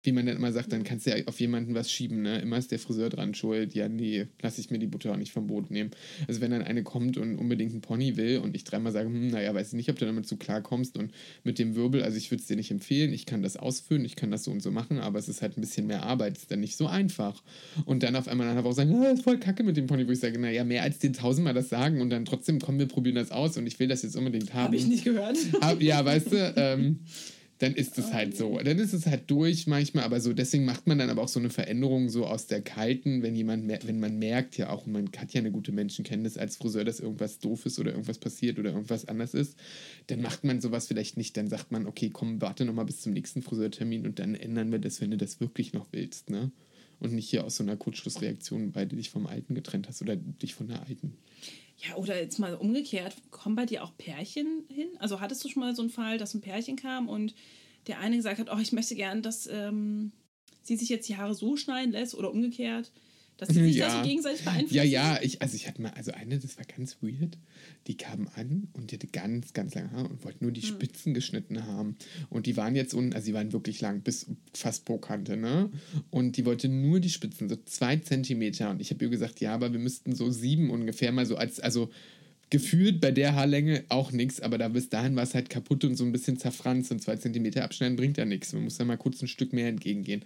Wie 0.01 0.13
man 0.13 0.25
dann 0.25 0.37
immer 0.37 0.53
sagt, 0.53 0.71
dann 0.71 0.83
kannst 0.83 1.05
du 1.05 1.09
ja 1.11 1.25
auf 1.27 1.39
jemanden 1.39 1.75
was 1.75 1.91
schieben, 1.91 2.21
ne? 2.21 2.39
Immer 2.39 2.57
ist 2.57 2.71
der 2.71 2.79
Friseur 2.79 3.09
dran 3.09 3.33
schuld. 3.33 3.73
Ja, 3.73 3.89
nee, 3.89 4.27
lass 4.41 4.57
ich 4.57 4.69
mir 4.69 4.79
die 4.79 4.87
Butter 4.87 5.11
auch 5.11 5.17
nicht 5.17 5.33
vom 5.33 5.47
Brot 5.47 5.71
nehmen. 5.71 5.91
Also 6.27 6.39
wenn 6.39 6.51
dann 6.51 6.61
eine 6.61 6.83
kommt 6.83 7.17
und 7.17 7.37
unbedingt 7.37 7.73
einen 7.73 7.81
Pony 7.81 8.15
will 8.15 8.37
und 8.37 8.55
ich 8.55 8.63
dreimal 8.63 8.93
sage, 8.93 9.09
hm, 9.09 9.27
naja, 9.27 9.53
weiß 9.53 9.67
ich 9.67 9.73
nicht, 9.73 9.89
ob 9.89 9.99
du 9.99 10.05
damit 10.05 10.25
so 10.25 10.37
klarkommst 10.37 10.97
und 10.97 11.11
mit 11.43 11.59
dem 11.59 11.75
Wirbel, 11.75 12.01
also 12.01 12.17
ich 12.17 12.31
würde 12.31 12.41
es 12.41 12.47
dir 12.47 12.55
nicht 12.55 12.71
empfehlen, 12.71 13.11
ich 13.11 13.25
kann 13.25 13.41
das 13.41 13.57
ausfüllen, 13.57 14.05
ich 14.05 14.15
kann 14.15 14.31
das 14.31 14.45
so 14.45 14.51
und 14.51 14.61
so 14.61 14.71
machen, 14.71 14.99
aber 14.99 15.19
es 15.19 15.27
ist 15.27 15.41
halt 15.41 15.57
ein 15.57 15.61
bisschen 15.61 15.87
mehr 15.87 16.03
Arbeit, 16.03 16.37
ist 16.37 16.49
dann 16.49 16.61
nicht 16.61 16.77
so 16.77 16.87
einfach. 16.87 17.43
Und 17.85 18.03
dann 18.03 18.15
auf 18.15 18.29
einmal 18.29 18.47
nach 18.47 18.53
einer 18.53 18.63
Woche 18.63 18.75
sagen, 18.75 18.95
ah, 18.95 19.11
ist 19.11 19.23
voll 19.23 19.39
kacke 19.39 19.63
mit 19.63 19.75
dem 19.75 19.87
Pony, 19.87 20.07
wo 20.07 20.11
ich 20.11 20.19
sage, 20.19 20.39
naja, 20.39 20.63
mehr 20.63 20.83
als 20.83 20.99
dir 20.99 21.11
tausendmal 21.11 21.53
das 21.53 21.67
sagen 21.67 21.99
und 21.99 22.09
dann 22.09 22.23
trotzdem, 22.23 22.59
komm, 22.59 22.79
wir 22.79 22.87
probieren 22.87 23.15
das 23.15 23.31
aus 23.31 23.57
und 23.57 23.67
ich 23.67 23.79
will 23.79 23.89
das 23.89 24.03
jetzt 24.03 24.15
unbedingt 24.15 24.53
haben. 24.53 24.65
Habe 24.65 24.77
ich 24.77 24.87
nicht 24.87 25.03
gehört. 25.03 25.37
Hab, 25.61 25.81
ja, 25.81 26.03
weißt 26.05 26.31
du, 26.31 26.53
ähm, 26.55 26.99
dann 27.59 27.75
ist 27.75 27.97
es 27.97 28.13
halt 28.13 28.37
so. 28.37 28.57
Dann 28.57 28.79
ist 28.79 28.93
es 28.93 29.05
halt 29.05 29.29
durch 29.29 29.67
manchmal, 29.67 30.05
aber 30.05 30.21
so, 30.21 30.31
deswegen 30.31 30.63
macht 30.63 30.87
man 30.87 30.97
dann 30.97 31.09
aber 31.09 31.21
auch 31.21 31.27
so 31.27 31.41
eine 31.41 31.49
Veränderung 31.49 32.09
so 32.09 32.25
aus 32.25 32.47
der 32.47 32.61
kalten, 32.61 33.21
wenn 33.21 33.35
jemand, 33.35 33.67
wenn 33.85 33.99
man 33.99 34.17
merkt 34.17 34.57
ja 34.57 34.69
auch, 34.69 34.87
und 34.87 34.93
man 34.93 35.09
hat 35.17 35.33
ja 35.33 35.39
eine 35.39 35.51
gute 35.51 35.73
Menschenkenntnis 35.73 36.37
als 36.37 36.55
Friseur, 36.55 36.85
dass 36.85 37.01
irgendwas 37.01 37.39
doof 37.39 37.65
ist 37.65 37.77
oder 37.77 37.91
irgendwas 37.91 38.17
passiert 38.17 38.59
oder 38.59 38.71
irgendwas 38.71 39.05
anders 39.05 39.33
ist, 39.33 39.57
dann 40.07 40.21
macht 40.21 40.45
man 40.45 40.61
sowas 40.61 40.87
vielleicht 40.87 41.17
nicht. 41.17 41.35
Dann 41.35 41.49
sagt 41.49 41.71
man, 41.71 41.85
okay, 41.85 42.09
komm, 42.09 42.41
warte 42.41 42.63
nochmal 42.63 42.85
bis 42.85 43.01
zum 43.01 43.11
nächsten 43.11 43.41
Friseurtermin 43.41 44.05
und 44.07 44.19
dann 44.19 44.35
ändern 44.35 44.71
wir 44.71 44.79
das, 44.79 45.01
wenn 45.01 45.11
du 45.11 45.17
das 45.17 45.41
wirklich 45.41 45.73
noch 45.73 45.87
willst, 45.91 46.29
ne? 46.29 46.51
Und 47.01 47.13
nicht 47.13 47.29
hier 47.29 47.45
aus 47.45 47.55
so 47.55 47.63
einer 47.63 47.77
Kurzschlussreaktion, 47.77 48.75
weil 48.75 48.85
du 48.85 48.97
dich 48.97 49.09
vom 49.09 49.25
Alten 49.25 49.55
getrennt 49.55 49.87
hast 49.87 50.01
oder 50.01 50.17
dich 50.17 50.53
von 50.53 50.67
der 50.67 50.85
Alten. 50.85 51.13
Ja, 51.81 51.95
oder 51.95 52.19
jetzt 52.19 52.39
mal 52.39 52.55
umgekehrt, 52.55 53.15
kommen 53.31 53.55
bei 53.55 53.65
dir 53.65 53.83
auch 53.83 53.95
Pärchen 53.97 54.65
hin? 54.69 54.89
Also 54.99 55.21
hattest 55.21 55.43
du 55.43 55.49
schon 55.49 55.61
mal 55.61 55.75
so 55.75 55.81
einen 55.81 55.91
Fall, 55.91 56.17
dass 56.17 56.33
ein 56.33 56.41
Pärchen 56.41 56.75
kam 56.75 57.07
und 57.07 57.33
der 57.87 57.99
eine 57.99 58.17
gesagt 58.17 58.39
hat, 58.39 58.49
oh, 58.51 58.59
ich 58.59 58.73
möchte 58.73 58.95
gern, 58.95 59.21
dass 59.21 59.47
ähm, 59.47 60.11
sie 60.61 60.75
sich 60.75 60.89
jetzt 60.89 61.07
die 61.07 61.15
Haare 61.15 61.33
so 61.33 61.55
schneiden 61.55 61.91
lässt 61.91 62.15
oder 62.15 62.31
umgekehrt, 62.31 62.91
dass 63.39 63.49
sie 63.49 63.63
sich 63.63 63.77
da 63.77 63.89
so 63.89 64.07
gegenseitig 64.07 64.43
beeinflussen? 64.43 64.75
Ja, 64.75 64.83
ja, 64.83 65.19
ich, 65.21 65.41
also 65.41 65.55
ich 65.55 65.67
hatte 65.67 65.81
mal, 65.81 65.91
also 65.91 66.11
eine, 66.11 66.37
das 66.39 66.57
war 66.57 66.65
ganz 66.65 66.97
weird, 67.01 67.37
die 67.87 67.95
kam 67.95 68.27
an 68.35 68.67
und 68.73 68.91
die 68.91 68.95
hatte 68.95 69.07
ganz, 69.07 69.53
ganz 69.53 69.75
lange 69.75 69.91
Haare 69.91 70.09
und 70.09 70.25
wollte 70.25 70.43
nur 70.43 70.51
die 70.51 70.61
Spitzen 70.61 71.13
geschnitten 71.13 71.65
haben. 71.65 71.95
Und 72.29 72.47
die 72.47 72.57
waren 72.57 72.75
jetzt 72.75 72.93
unten, 72.93 73.13
also 73.13 73.27
die 73.27 73.33
waren 73.33 73.53
wirklich 73.53 73.79
lang, 73.79 74.01
bis 74.01 74.27
fast 74.53 74.83
pro 74.83 74.97
Kante, 74.97 75.37
ne? 75.37 75.69
Und 76.09 76.35
die 76.35 76.45
wollte 76.45 76.67
nur 76.67 76.99
die 76.99 77.09
Spitzen, 77.09 77.47
so 77.47 77.55
zwei 77.65 77.95
Zentimeter. 77.95 78.69
Und 78.69 78.81
ich 78.81 78.91
habe 78.91 79.05
ihr 79.05 79.09
gesagt, 79.09 79.39
ja, 79.39 79.53
aber 79.53 79.71
wir 79.71 79.79
müssten 79.79 80.13
so 80.13 80.29
sieben 80.29 80.69
ungefähr 80.69 81.13
mal 81.13 81.25
so 81.25 81.37
als, 81.37 81.61
also 81.61 81.89
gefühlt 82.49 82.99
bei 82.99 83.11
der 83.11 83.35
Haarlänge 83.35 83.83
auch 83.89 84.11
nichts, 84.11 84.41
aber 84.41 84.57
da 84.57 84.67
bis 84.69 84.89
dahin 84.89 85.15
war 85.15 85.23
es 85.23 85.35
halt 85.35 85.49
kaputt 85.49 85.83
und 85.83 85.95
so 85.95 86.03
ein 86.03 86.11
bisschen 86.11 86.37
zerfranst 86.37 86.91
und 86.91 87.01
zwei 87.01 87.15
Zentimeter 87.15 87.63
abschneiden 87.63 87.95
bringt 87.95 88.17
ja 88.17 88.25
nichts. 88.25 88.53
Man 88.53 88.63
muss 88.63 88.77
da 88.77 88.85
mal 88.85 88.97
kurz 88.97 89.21
ein 89.21 89.27
Stück 89.27 89.53
mehr 89.53 89.67
entgegengehen. 89.67 90.23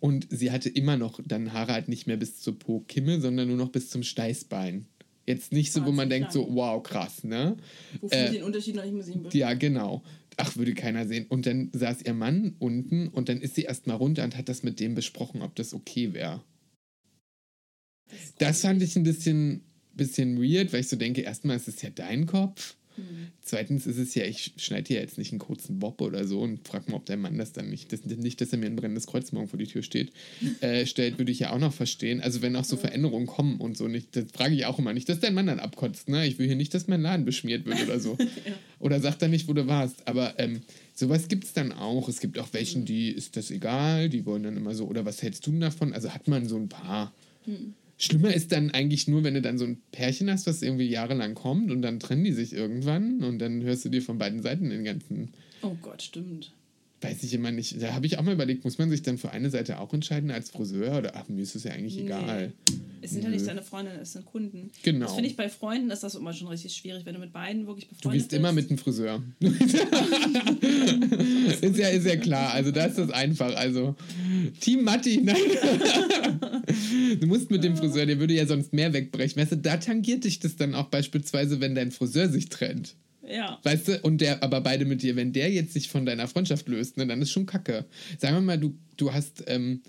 Und 0.00 0.26
sie 0.30 0.50
hatte 0.50 0.68
immer 0.68 0.96
noch 0.96 1.20
dann 1.24 1.52
Haare 1.52 1.72
halt 1.72 1.88
nicht 1.88 2.06
mehr 2.06 2.16
bis 2.16 2.40
zur 2.40 2.58
Po-Kimme, 2.58 3.20
sondern 3.20 3.48
nur 3.48 3.56
noch 3.56 3.70
bis 3.70 3.88
zum 3.88 4.02
Steißbein. 4.02 4.86
Jetzt 5.26 5.52
nicht 5.52 5.72
so, 5.72 5.86
wo 5.86 5.92
man 5.92 6.10
denkt, 6.10 6.32
so, 6.32 6.48
wow, 6.50 6.82
krass, 6.82 7.22
ne? 7.22 7.56
Wofür 8.00 8.18
äh, 8.18 8.32
den 8.32 8.42
Unterschied 8.42 8.74
noch 8.74 8.84
nicht 8.84 8.94
mehr 8.94 9.04
sehen 9.04 9.22
würde. 9.22 9.38
Ja, 9.38 9.54
genau. 9.54 10.02
Ach, 10.36 10.56
würde 10.56 10.74
keiner 10.74 11.06
sehen. 11.06 11.26
Und 11.28 11.46
dann 11.46 11.70
saß 11.72 12.02
ihr 12.02 12.14
Mann 12.14 12.56
unten 12.58 13.08
und 13.08 13.28
dann 13.28 13.40
ist 13.40 13.54
sie 13.54 13.62
erstmal 13.62 13.96
runter 13.96 14.24
und 14.24 14.36
hat 14.36 14.48
das 14.48 14.62
mit 14.62 14.80
dem 14.80 14.94
besprochen, 14.94 15.42
ob 15.42 15.54
das 15.54 15.74
okay 15.74 16.12
wäre. 16.12 16.42
ist 18.10 18.40
Das 18.40 18.62
fand 18.62 18.82
ich 18.82 18.96
ein 18.96 19.04
bisschen, 19.04 19.62
bisschen 19.94 20.42
weird, 20.42 20.72
weil 20.72 20.80
ich 20.80 20.88
so 20.88 20.96
denke, 20.96 21.22
erstmal 21.22 21.56
ist 21.56 21.68
es 21.68 21.82
ja 21.82 21.90
dein 21.90 22.26
Kopf. 22.26 22.74
Zweitens 23.40 23.86
ist 23.86 23.96
es 23.96 24.14
ja, 24.14 24.24
ich 24.24 24.52
schneide 24.56 24.84
dir 24.84 25.00
jetzt 25.00 25.16
nicht 25.16 25.32
einen 25.32 25.38
kurzen 25.38 25.78
Bob 25.78 26.00
oder 26.00 26.26
so 26.26 26.40
und 26.40 26.66
frag 26.66 26.88
mal, 26.88 26.96
ob 26.96 27.06
der 27.06 27.16
Mann 27.16 27.38
das 27.38 27.52
dann 27.52 27.70
nicht, 27.70 27.92
das, 27.92 28.04
nicht, 28.04 28.40
dass 28.40 28.52
er 28.52 28.58
mir 28.58 28.66
ein 28.66 28.76
brennendes 28.76 29.06
Kreuz 29.06 29.32
morgen 29.32 29.48
vor 29.48 29.58
die 29.58 29.66
Tür 29.66 29.82
steht, 29.82 30.12
äh, 30.60 30.84
stellt, 30.84 31.18
würde 31.18 31.32
ich 31.32 31.38
ja 31.38 31.52
auch 31.52 31.58
noch 31.58 31.72
verstehen. 31.72 32.20
Also 32.20 32.42
wenn 32.42 32.54
auch 32.54 32.64
so 32.64 32.76
Veränderungen 32.76 33.26
kommen 33.26 33.60
und 33.60 33.76
so, 33.76 33.88
nicht, 33.88 34.14
das 34.14 34.26
frage 34.32 34.54
ich 34.54 34.66
auch 34.66 34.78
immer 34.78 34.92
nicht, 34.92 35.08
dass 35.08 35.20
dein 35.20 35.34
Mann 35.34 35.46
dann 35.46 35.58
abkotzt, 35.58 36.08
ne? 36.08 36.26
Ich 36.26 36.38
will 36.38 36.46
hier 36.46 36.56
nicht, 36.56 36.74
dass 36.74 36.86
mein 36.86 37.00
Laden 37.00 37.24
beschmiert 37.24 37.64
wird 37.64 37.82
oder 37.82 37.98
so. 37.98 38.16
Oder 38.78 38.98
sagt 38.98 39.22
dann 39.22 39.30
nicht, 39.30 39.46
wo 39.46 39.52
du 39.52 39.68
warst. 39.68 40.08
Aber 40.08 40.40
ähm, 40.40 40.62
sowas 40.92 41.28
gibt 41.28 41.44
es 41.44 41.52
dann 41.52 41.70
auch. 41.70 42.08
Es 42.08 42.18
gibt 42.18 42.36
auch 42.40 42.48
welchen, 42.52 42.84
die 42.84 43.10
ist 43.10 43.36
das 43.36 43.52
egal, 43.52 44.08
die 44.08 44.26
wollen 44.26 44.42
dann 44.42 44.56
immer 44.56 44.74
so, 44.74 44.86
oder 44.86 45.04
was 45.04 45.22
hältst 45.22 45.46
du 45.46 45.52
denn 45.52 45.60
davon? 45.60 45.92
Also 45.92 46.10
hat 46.10 46.26
man 46.26 46.48
so 46.48 46.56
ein 46.56 46.68
paar. 46.68 47.14
Schlimmer 48.02 48.34
ist 48.34 48.50
dann 48.50 48.72
eigentlich 48.72 49.06
nur, 49.06 49.22
wenn 49.22 49.34
du 49.34 49.42
dann 49.42 49.58
so 49.58 49.64
ein 49.64 49.80
Pärchen 49.92 50.28
hast, 50.28 50.48
was 50.48 50.60
irgendwie 50.60 50.88
jahrelang 50.88 51.34
kommt 51.34 51.70
und 51.70 51.82
dann 51.82 52.00
trennen 52.00 52.24
die 52.24 52.32
sich 52.32 52.52
irgendwann 52.52 53.22
und 53.22 53.38
dann 53.38 53.62
hörst 53.62 53.84
du 53.84 53.90
dir 53.90 54.02
von 54.02 54.18
beiden 54.18 54.42
Seiten 54.42 54.70
den 54.70 54.82
ganzen, 54.82 55.30
Oh 55.62 55.76
Gott, 55.80 56.02
stimmt. 56.02 56.52
weiß 57.00 57.22
ich 57.22 57.32
immer 57.32 57.52
nicht. 57.52 57.80
Da 57.80 57.92
habe 57.94 58.06
ich 58.06 58.18
auch 58.18 58.22
mal 58.24 58.34
überlegt, 58.34 58.64
muss 58.64 58.78
man 58.78 58.90
sich 58.90 59.02
dann 59.02 59.18
für 59.18 59.30
eine 59.30 59.50
Seite 59.50 59.78
auch 59.78 59.94
entscheiden 59.94 60.32
als 60.32 60.50
Friseur 60.50 60.98
oder 60.98 61.14
ach, 61.14 61.28
mir 61.28 61.42
ist 61.42 61.54
es 61.54 61.62
ja 61.62 61.70
eigentlich 61.72 61.96
egal. 61.96 62.52
Es 63.02 63.10
sind 63.10 63.24
ja 63.24 63.30
nicht 63.30 63.46
deine 63.46 63.62
Freunde, 63.62 63.90
es 64.00 64.12
sind 64.12 64.24
Kunden. 64.24 64.70
Genau. 64.84 65.06
Das 65.06 65.14
finde 65.14 65.28
ich 65.28 65.36
bei 65.36 65.48
Freunden 65.48 65.90
ist 65.90 66.04
das 66.04 66.14
immer 66.14 66.32
schon 66.32 66.46
richtig 66.48 66.74
schwierig, 66.74 67.04
wenn 67.04 67.14
du 67.14 67.20
mit 67.20 67.32
beiden 67.32 67.66
wirklich 67.66 67.88
Du 67.88 67.94
befreundet 67.96 68.22
gehst 68.22 68.32
immer 68.32 68.52
mit 68.52 68.68
bist. 68.68 68.70
einem 68.70 68.78
Friseur. 68.78 69.22
ist, 71.60 71.78
ja, 71.78 71.88
ist 71.88 72.06
ja 72.06 72.16
klar. 72.16 72.52
Also 72.52 72.70
da 72.70 72.84
ist 72.86 72.98
das 72.98 73.10
einfach. 73.10 73.54
Also 73.56 73.96
Team 74.60 74.84
Matti, 74.84 75.20
nein. 75.22 75.36
du 77.20 77.26
musst 77.26 77.50
mit 77.50 77.64
dem 77.64 77.76
Friseur, 77.76 78.06
der 78.06 78.20
würde 78.20 78.34
ja 78.34 78.46
sonst 78.46 78.72
mehr 78.72 78.92
wegbrechen. 78.92 79.42
Weißt 79.42 79.52
du, 79.52 79.56
da 79.56 79.76
tangiert 79.78 80.24
dich 80.24 80.38
das 80.38 80.56
dann 80.56 80.74
auch 80.74 80.86
beispielsweise, 80.86 81.60
wenn 81.60 81.74
dein 81.74 81.90
Friseur 81.90 82.28
sich 82.28 82.48
trennt. 82.48 82.94
Ja. 83.28 83.58
Weißt 83.62 83.88
du, 83.88 84.00
und 84.02 84.20
der, 84.20 84.42
aber 84.42 84.60
beide 84.60 84.84
mit 84.84 85.02
dir, 85.02 85.16
wenn 85.16 85.32
der 85.32 85.50
jetzt 85.50 85.72
sich 85.72 85.88
von 85.88 86.06
deiner 86.06 86.28
Freundschaft 86.28 86.68
löst, 86.68 86.96
ne, 86.96 87.06
dann 87.06 87.22
ist 87.22 87.30
schon 87.30 87.46
kacke. 87.46 87.84
Sagen 88.18 88.36
wir 88.36 88.40
mal, 88.42 88.58
du, 88.58 88.74
du 88.96 89.12
hast, 89.12 89.44
ähm, 89.46 89.80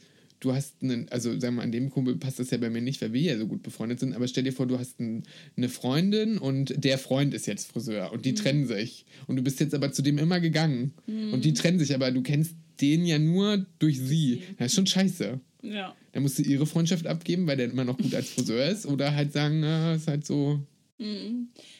du 0.43 0.53
hast 0.53 0.81
einen, 0.81 1.09
also 1.09 1.31
sagen 1.31 1.41
wir 1.41 1.51
mal, 1.51 1.63
an 1.63 1.71
dem 1.71 1.89
Kumpel 1.89 2.15
passt 2.17 2.39
das 2.39 2.51
ja 2.51 2.57
bei 2.57 2.69
mir 2.69 2.81
nicht, 2.81 3.01
weil 3.01 3.13
wir 3.13 3.21
ja 3.21 3.37
so 3.37 3.47
gut 3.47 3.63
befreundet 3.63 3.99
sind, 3.99 4.13
aber 4.13 4.27
stell 4.27 4.43
dir 4.43 4.53
vor, 4.53 4.67
du 4.67 4.79
hast 4.79 4.99
ein, 4.99 5.23
eine 5.55 5.69
Freundin 5.69 6.37
und 6.37 6.73
der 6.77 6.97
Freund 6.97 7.33
ist 7.33 7.47
jetzt 7.47 7.71
Friseur 7.71 8.11
und 8.11 8.25
die 8.25 8.33
trennen 8.33 8.67
sich. 8.67 9.05
Und 9.27 9.37
du 9.37 9.41
bist 9.41 9.59
jetzt 9.59 9.73
aber 9.73 9.91
zu 9.91 10.01
dem 10.01 10.17
immer 10.17 10.39
gegangen. 10.39 10.93
Und 11.31 11.45
die 11.45 11.53
trennen 11.53 11.79
sich, 11.79 11.93
aber 11.95 12.11
du 12.11 12.21
kennst 12.21 12.55
den 12.81 13.05
ja 13.05 13.19
nur 13.19 13.65
durch 13.79 13.99
sie. 13.99 14.43
Das 14.57 14.67
ist 14.67 14.75
schon 14.75 14.87
scheiße. 14.87 15.39
Ja. 15.61 15.95
Dann 16.11 16.23
musst 16.23 16.39
du 16.39 16.43
ihre 16.43 16.65
Freundschaft 16.65 17.07
abgeben, 17.07 17.47
weil 17.47 17.57
der 17.57 17.69
immer 17.69 17.85
noch 17.85 17.97
gut 17.97 18.13
als 18.13 18.29
Friseur 18.29 18.67
ist, 18.67 18.85
oder 18.85 19.15
halt 19.15 19.31
sagen, 19.31 19.61
na, 19.61 19.93
ist 19.95 20.07
halt 20.07 20.25
so, 20.25 20.59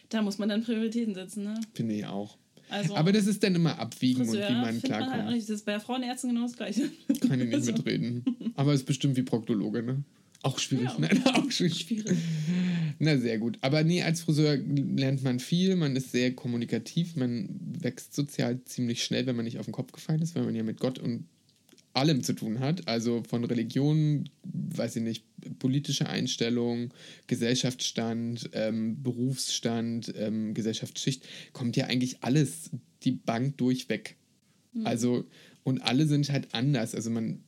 Da 0.10 0.22
muss 0.22 0.38
man 0.38 0.50
dann 0.50 0.64
Prioritäten 0.64 1.14
setzen, 1.14 1.44
ne? 1.44 1.60
finde 1.74 1.96
ich 1.96 2.06
auch. 2.06 2.38
Also 2.74 2.96
Aber 2.96 3.12
das 3.12 3.28
ist 3.28 3.44
dann 3.44 3.54
immer 3.54 3.78
abwiegen 3.78 4.26
Friseur 4.26 4.48
und 4.48 4.56
wie 4.56 4.60
man 4.60 4.66
findet 4.72 4.90
man 4.90 5.00
halt 5.00 5.12
klarkommt. 5.12 5.38
Das 5.38 5.50
ist 5.50 5.66
bei 5.66 5.74
der 5.74 5.82
Frauenärztin 5.82 6.32
genau 6.32 6.44
das 6.44 6.58
Gleiche. 6.58 6.90
Kann 7.28 7.40
ich 7.40 7.50
nicht 7.50 7.66
mitreden. 7.68 8.26
Aber 8.56 8.74
ist 8.74 8.86
bestimmt 8.86 9.16
wie 9.16 9.22
Proktologe, 9.22 9.84
ne? 9.84 10.04
Auch 10.42 10.60
schwierig. 10.60 10.90
Ja. 10.90 10.96
Nein, 10.98 11.24
auch 11.36 11.50
schwierig. 11.52 11.82
Schwierig. 11.82 12.18
Na, 13.00 13.18
sehr 13.18 13.38
gut. 13.38 13.58
Aber 13.62 13.84
nee, 13.84 14.02
als 14.02 14.22
Friseur 14.22 14.58
lernt 14.58 15.24
man 15.24 15.40
viel, 15.40 15.76
man 15.76 15.96
ist 15.96 16.12
sehr 16.12 16.34
kommunikativ, 16.34 17.16
man 17.16 17.48
wächst 17.80 18.14
sozial 18.14 18.62
ziemlich 18.66 19.04
schnell, 19.04 19.26
wenn 19.26 19.36
man 19.36 19.46
nicht 19.46 19.60
auf 19.60 19.66
den 19.66 19.72
Kopf 19.72 19.92
gefallen 19.92 20.22
ist, 20.22 20.36
weil 20.36 20.44
man 20.44 20.56
ja 20.56 20.64
mit 20.64 20.80
Gott 20.80 21.00
und 21.00 21.26
allem 21.94 22.24
zu 22.24 22.34
tun 22.34 22.60
hat. 22.60 22.88
Also 22.88 23.24
von 23.28 23.44
Religion, 23.44 24.30
weiß 24.44 24.96
ich 24.98 25.04
nicht, 25.04 25.26
politische 25.60 26.08
Einstellung, 26.10 26.94
Gesellschaftsstand, 27.28 28.50
ähm, 28.54 29.02
Berufsstand, 29.04 30.14
ähm, 30.18 30.54
Gesellschaftsschicht, 30.54 31.28
kommt 31.54 31.76
ja 31.76 31.86
eigentlich 31.86 32.18
alles 32.22 32.72
die 33.04 33.12
Bank 33.12 33.58
durchweg. 33.58 34.16
Also, 34.84 35.26
und 35.64 35.82
alle 35.82 36.08
sind 36.08 36.32
halt 36.32 36.54
anders. 36.54 36.96
Also 36.96 37.10
man 37.10 37.44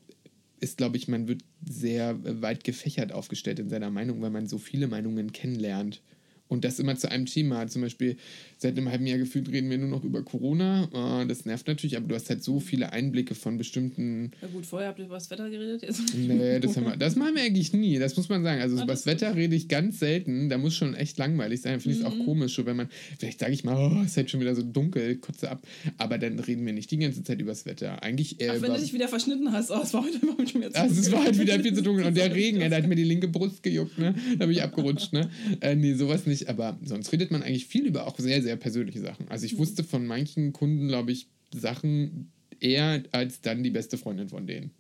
ist, 0.60 0.78
glaube 0.78 0.98
ich, 0.98 1.08
man 1.08 1.28
wird 1.28 1.44
sehr 1.68 2.18
weit 2.42 2.64
gefächert 2.64 3.12
aufgestellt 3.12 3.60
in 3.60 3.70
seiner 3.70 3.90
Meinung, 3.90 4.22
weil 4.22 4.30
man 4.30 4.48
so 4.48 4.58
viele 4.58 4.88
Meinungen 4.88 5.32
kennenlernt. 5.32 6.02
Und 6.48 6.64
das 6.64 6.80
immer 6.80 6.96
zu 6.96 7.10
einem 7.10 7.26
Thema. 7.26 7.68
Zum 7.68 7.82
Beispiel 7.82 8.18
seit 8.58 8.78
einem 8.78 8.90
halben 8.90 9.06
Jahr 9.08 9.18
gefühlt 9.18 9.50
reden 9.52 9.70
wir 9.70 9.78
nur 9.78 9.90
noch 9.90 10.04
über 10.04 10.24
Corona. 10.24 11.22
Äh, 11.22 11.28
das 11.28 11.46
nervt 11.46 11.68
natürlich, 11.68 11.98
aber 11.98 12.08
du 12.08 12.16
hast 12.16 12.30
halt 12.30 12.44
so 12.44 12.60
viele 12.60 12.92
Einblicke 12.94 13.36
von 13.36 13.58
bestimmten. 13.58 14.32
Ja 14.42 14.48
gut, 14.48 14.66
vorher 14.66 14.90
habt 14.90 15.00
ihr 15.00 15.06
über 15.06 15.16
das 15.16 15.30
Wetter 15.30 15.50
geredet. 15.50 15.82
Jetzt. 15.82 16.02
Nee, 16.16 16.60
das, 16.60 16.76
haben 16.78 16.86
wir, 16.86 16.98
das 16.98 17.16
machen 17.16 17.36
wir 17.36 17.44
eigentlich 17.44 17.74
nie. 17.74 18.00
Das 18.00 18.16
muss 18.18 18.30
man 18.30 18.44
sagen. 18.44 18.62
Also 18.62 18.78
Ah, 18.78 18.84
über 18.84 18.94
das 18.94 19.06
Wetter 19.06 19.36
rede 19.36 19.56
ich 19.56 19.68
ganz 19.68 20.00
selten. 20.00 20.50
Da 20.50 20.58
muss 20.58 20.76
schon 20.76 20.94
echt 20.96 21.18
langweilig 21.18 21.62
sein. 21.62 21.80
Finde 21.80 21.98
ich 21.98 22.04
es 22.04 22.10
Mhm. 22.12 22.22
auch 22.22 22.26
komisch, 22.26 22.56
so 22.56 22.66
wenn 22.66 22.76
man, 22.78 22.90
vielleicht 23.20 23.40
sage 23.40 23.54
ich 23.54 23.64
mal, 23.64 23.76
oh, 23.76 24.02
es 24.04 24.12
ist 24.12 24.18
halt 24.18 24.30
schon 24.32 24.40
wieder 24.42 24.56
so 24.56 24.64
dunkel, 24.64 25.16
kotze 25.18 25.50
ab. 25.50 25.62
Aber 25.98 26.18
dann 26.18 26.40
reden 26.40 26.66
wir 26.66 26.74
nicht 26.74 26.92
die 26.92 26.98
ganze 26.98 27.24
Zeit 27.24 27.40
über 27.42 27.52
das 27.52 27.66
Wetter. 27.66 28.02
Eigentlich 28.04 28.40
eher 28.42 28.54
Ach, 28.58 28.62
wenn 28.62 28.74
du 28.74 28.80
dich 28.80 28.94
wieder 28.94 29.08
verschnitten 29.08 29.52
hast. 29.52 29.72
Oh, 29.72 29.80
es 29.84 29.94
war 29.94 30.04
heute 30.04 30.18
immer 30.22 30.36
mit 30.38 30.54
mir 30.56 30.72
zu 30.72 30.80
Also 30.82 31.00
es 31.00 31.12
war 31.12 31.24
halt 31.24 31.38
wieder 31.40 31.60
viel 31.60 31.74
zu 31.74 31.82
dunkel. 31.84 32.06
Und 32.06 32.16
der 32.18 32.34
Regen, 32.36 32.60
da 32.60 32.76
hat 32.78 32.88
mir 32.88 32.96
die 32.96 33.04
linke 33.04 33.28
Brust 33.28 33.64
gejuckt, 33.64 33.98
ne? 33.98 34.16
Da 34.40 34.46
bin 34.46 34.52
ich 34.56 34.62
abgerutscht, 34.64 35.14
ne? 35.14 35.30
Äh, 35.62 35.76
nee, 35.76 35.94
sowas 35.94 36.26
nicht. 36.26 36.50
Aber 36.50 36.78
sonst 36.84 37.12
redet 37.12 37.32
man 37.32 37.44
eigentlich 37.44 37.66
viel 37.68 37.86
über 37.86 38.08
auch 38.08 38.18
sehr, 38.20 38.42
sehr 38.46 38.56
persönliche 38.56 39.02
Sachen. 39.02 39.28
Also 39.28 39.46
ich 39.46 39.58
wusste 39.58 39.84
von 39.84 40.06
manchen 40.08 40.54
Kunden, 40.54 40.88
glaube 40.88 41.12
ich, 41.12 41.28
Sachen 41.54 42.32
eher 42.60 43.04
als 43.12 43.42
dann 43.42 43.64
die 43.64 43.70
beste 43.72 43.98
Freundin 43.98 44.30
von 44.30 44.48
denen. 44.48 44.72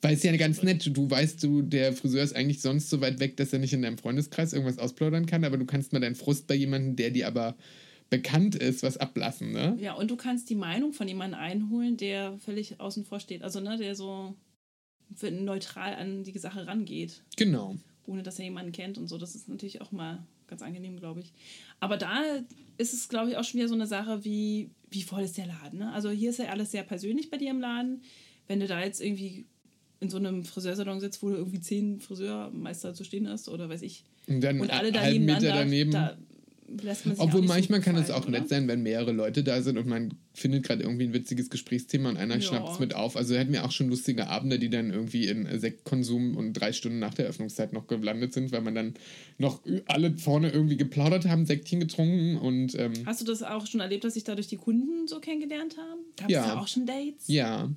Weil 0.00 0.14
es 0.14 0.22
ja 0.22 0.36
ganz 0.36 0.62
nett, 0.62 0.88
du 0.96 1.10
weißt, 1.10 1.42
du, 1.42 1.62
der 1.62 1.92
Friseur 1.92 2.22
ist 2.22 2.36
eigentlich 2.36 2.60
sonst 2.60 2.90
so 2.90 3.00
weit 3.00 3.20
weg, 3.20 3.36
dass 3.36 3.52
er 3.52 3.58
nicht 3.58 3.72
in 3.72 3.82
deinem 3.82 3.98
Freundeskreis 3.98 4.52
irgendwas 4.52 4.78
ausplaudern 4.78 5.26
kann, 5.26 5.44
aber 5.44 5.56
du 5.56 5.64
kannst 5.64 5.92
mal 5.92 6.00
deinen 6.00 6.14
Frust 6.14 6.46
bei 6.46 6.54
jemandem, 6.54 6.96
der 6.96 7.10
dir 7.10 7.26
aber 7.26 7.56
bekannt 8.10 8.54
ist, 8.54 8.82
was 8.82 8.98
ablassen, 8.98 9.52
ne? 9.52 9.76
Ja, 9.80 9.94
und 9.94 10.10
du 10.10 10.16
kannst 10.16 10.50
die 10.50 10.54
Meinung 10.54 10.92
von 10.92 11.08
jemandem 11.08 11.40
einholen, 11.40 11.96
der 11.96 12.38
völlig 12.38 12.80
außen 12.80 13.04
vor 13.04 13.18
steht. 13.18 13.42
Also, 13.42 13.60
ne, 13.60 13.78
der 13.78 13.94
so 13.96 14.34
für- 15.14 15.30
neutral 15.30 15.94
an 15.94 16.22
die 16.22 16.38
Sache 16.38 16.66
rangeht, 16.66 17.22
Genau. 17.36 17.76
ohne 18.06 18.22
dass 18.22 18.38
er 18.38 18.44
jemanden 18.44 18.72
kennt 18.72 18.98
und 18.98 19.08
so. 19.08 19.16
Das 19.18 19.34
ist 19.34 19.48
natürlich 19.48 19.80
auch 19.80 19.90
mal 19.90 20.24
ganz 20.46 20.62
angenehm, 20.62 20.98
glaube 20.98 21.20
ich. 21.20 21.32
Aber 21.80 21.96
da 21.96 22.20
ist 22.78 22.92
es, 22.92 23.08
glaube 23.08 23.30
ich, 23.30 23.36
auch 23.36 23.44
schon 23.44 23.58
wieder 23.58 23.68
so 23.68 23.74
eine 23.74 23.86
Sache 23.86 24.24
wie, 24.24 24.70
wie 24.90 25.02
voll 25.02 25.22
ist 25.22 25.36
der 25.36 25.46
Laden. 25.46 25.78
Ne? 25.78 25.92
Also 25.92 26.10
hier 26.10 26.30
ist 26.30 26.38
ja 26.38 26.46
alles 26.46 26.70
sehr 26.70 26.82
persönlich 26.82 27.30
bei 27.30 27.36
dir 27.36 27.50
im 27.50 27.60
Laden. 27.60 28.02
Wenn 28.46 28.60
du 28.60 28.66
da 28.66 28.82
jetzt 28.82 29.00
irgendwie 29.00 29.46
in 30.00 30.10
so 30.10 30.18
einem 30.18 30.44
Friseursalon 30.44 31.00
sitzt, 31.00 31.22
wo 31.22 31.30
du 31.30 31.36
irgendwie 31.36 31.60
zehn 31.60 32.00
Friseurmeister 32.00 32.94
zu 32.94 33.04
stehen 33.04 33.28
hast 33.28 33.48
oder 33.48 33.68
weiß 33.68 33.82
ich, 33.82 34.04
Und 34.26 34.42
dann 34.42 34.60
und 34.60 34.70
alle 34.70 34.88
einen 34.88 34.92
da 34.92 35.00
halben 35.00 35.24
Meter 35.24 35.48
daneben. 35.48 35.90
da 35.92 36.16
lässt 36.82 37.06
man 37.06 37.14
sich 37.16 37.22
Obwohl 37.24 37.42
manchmal 37.42 37.80
kann 37.80 37.96
es 37.96 38.10
auch 38.10 38.26
nett 38.26 38.40
oder? 38.42 38.48
sein, 38.48 38.68
wenn 38.68 38.82
mehrere 38.82 39.12
Leute 39.12 39.44
da 39.44 39.60
sind 39.62 39.76
und 39.78 39.86
man 39.86 40.14
findet 40.32 40.64
gerade 40.64 40.82
irgendwie 40.82 41.04
ein 41.04 41.12
witziges 41.12 41.50
Gesprächsthema 41.50 42.08
und 42.08 42.16
einer 42.16 42.36
Ja. 42.36 42.40
schnappt 42.40 42.70
es 42.72 42.78
mit 42.78 42.94
auf. 42.94 43.16
Also 43.16 43.36
hatten 43.38 43.52
wir 43.52 43.64
auch 43.64 43.70
schon 43.70 43.88
lustige 43.88 44.26
Abende, 44.28 44.58
die 44.58 44.70
dann 44.70 44.90
irgendwie 44.90 45.26
in 45.28 45.46
Sektkonsum 45.58 46.36
und 46.36 46.54
drei 46.54 46.72
Stunden 46.72 46.98
nach 46.98 47.14
der 47.14 47.26
Öffnungszeit 47.26 47.72
noch 47.72 47.86
gelandet 47.86 48.32
sind, 48.32 48.50
weil 48.52 48.62
man 48.62 48.74
dann 48.74 48.94
noch 49.38 49.60
alle 49.86 50.16
vorne 50.16 50.50
irgendwie 50.50 50.76
geplaudert 50.76 51.26
haben, 51.26 51.46
Sektchen 51.46 51.80
getrunken 51.80 52.36
und 52.38 52.74
ähm, 52.78 52.92
Hast 53.06 53.20
du 53.20 53.24
das 53.24 53.42
auch 53.42 53.66
schon 53.66 53.80
erlebt, 53.80 54.04
dass 54.04 54.14
sich 54.14 54.24
dadurch 54.24 54.46
die 54.48 54.56
Kunden 54.56 55.06
so 55.06 55.20
kennengelernt 55.20 55.76
haben? 55.76 56.00
Gab 56.16 56.28
es 56.28 56.32
Ja. 56.34 56.46
da 56.54 56.60
auch 56.60 56.68
schon 56.68 56.86
Dates? 56.86 57.28
ja. 57.28 57.70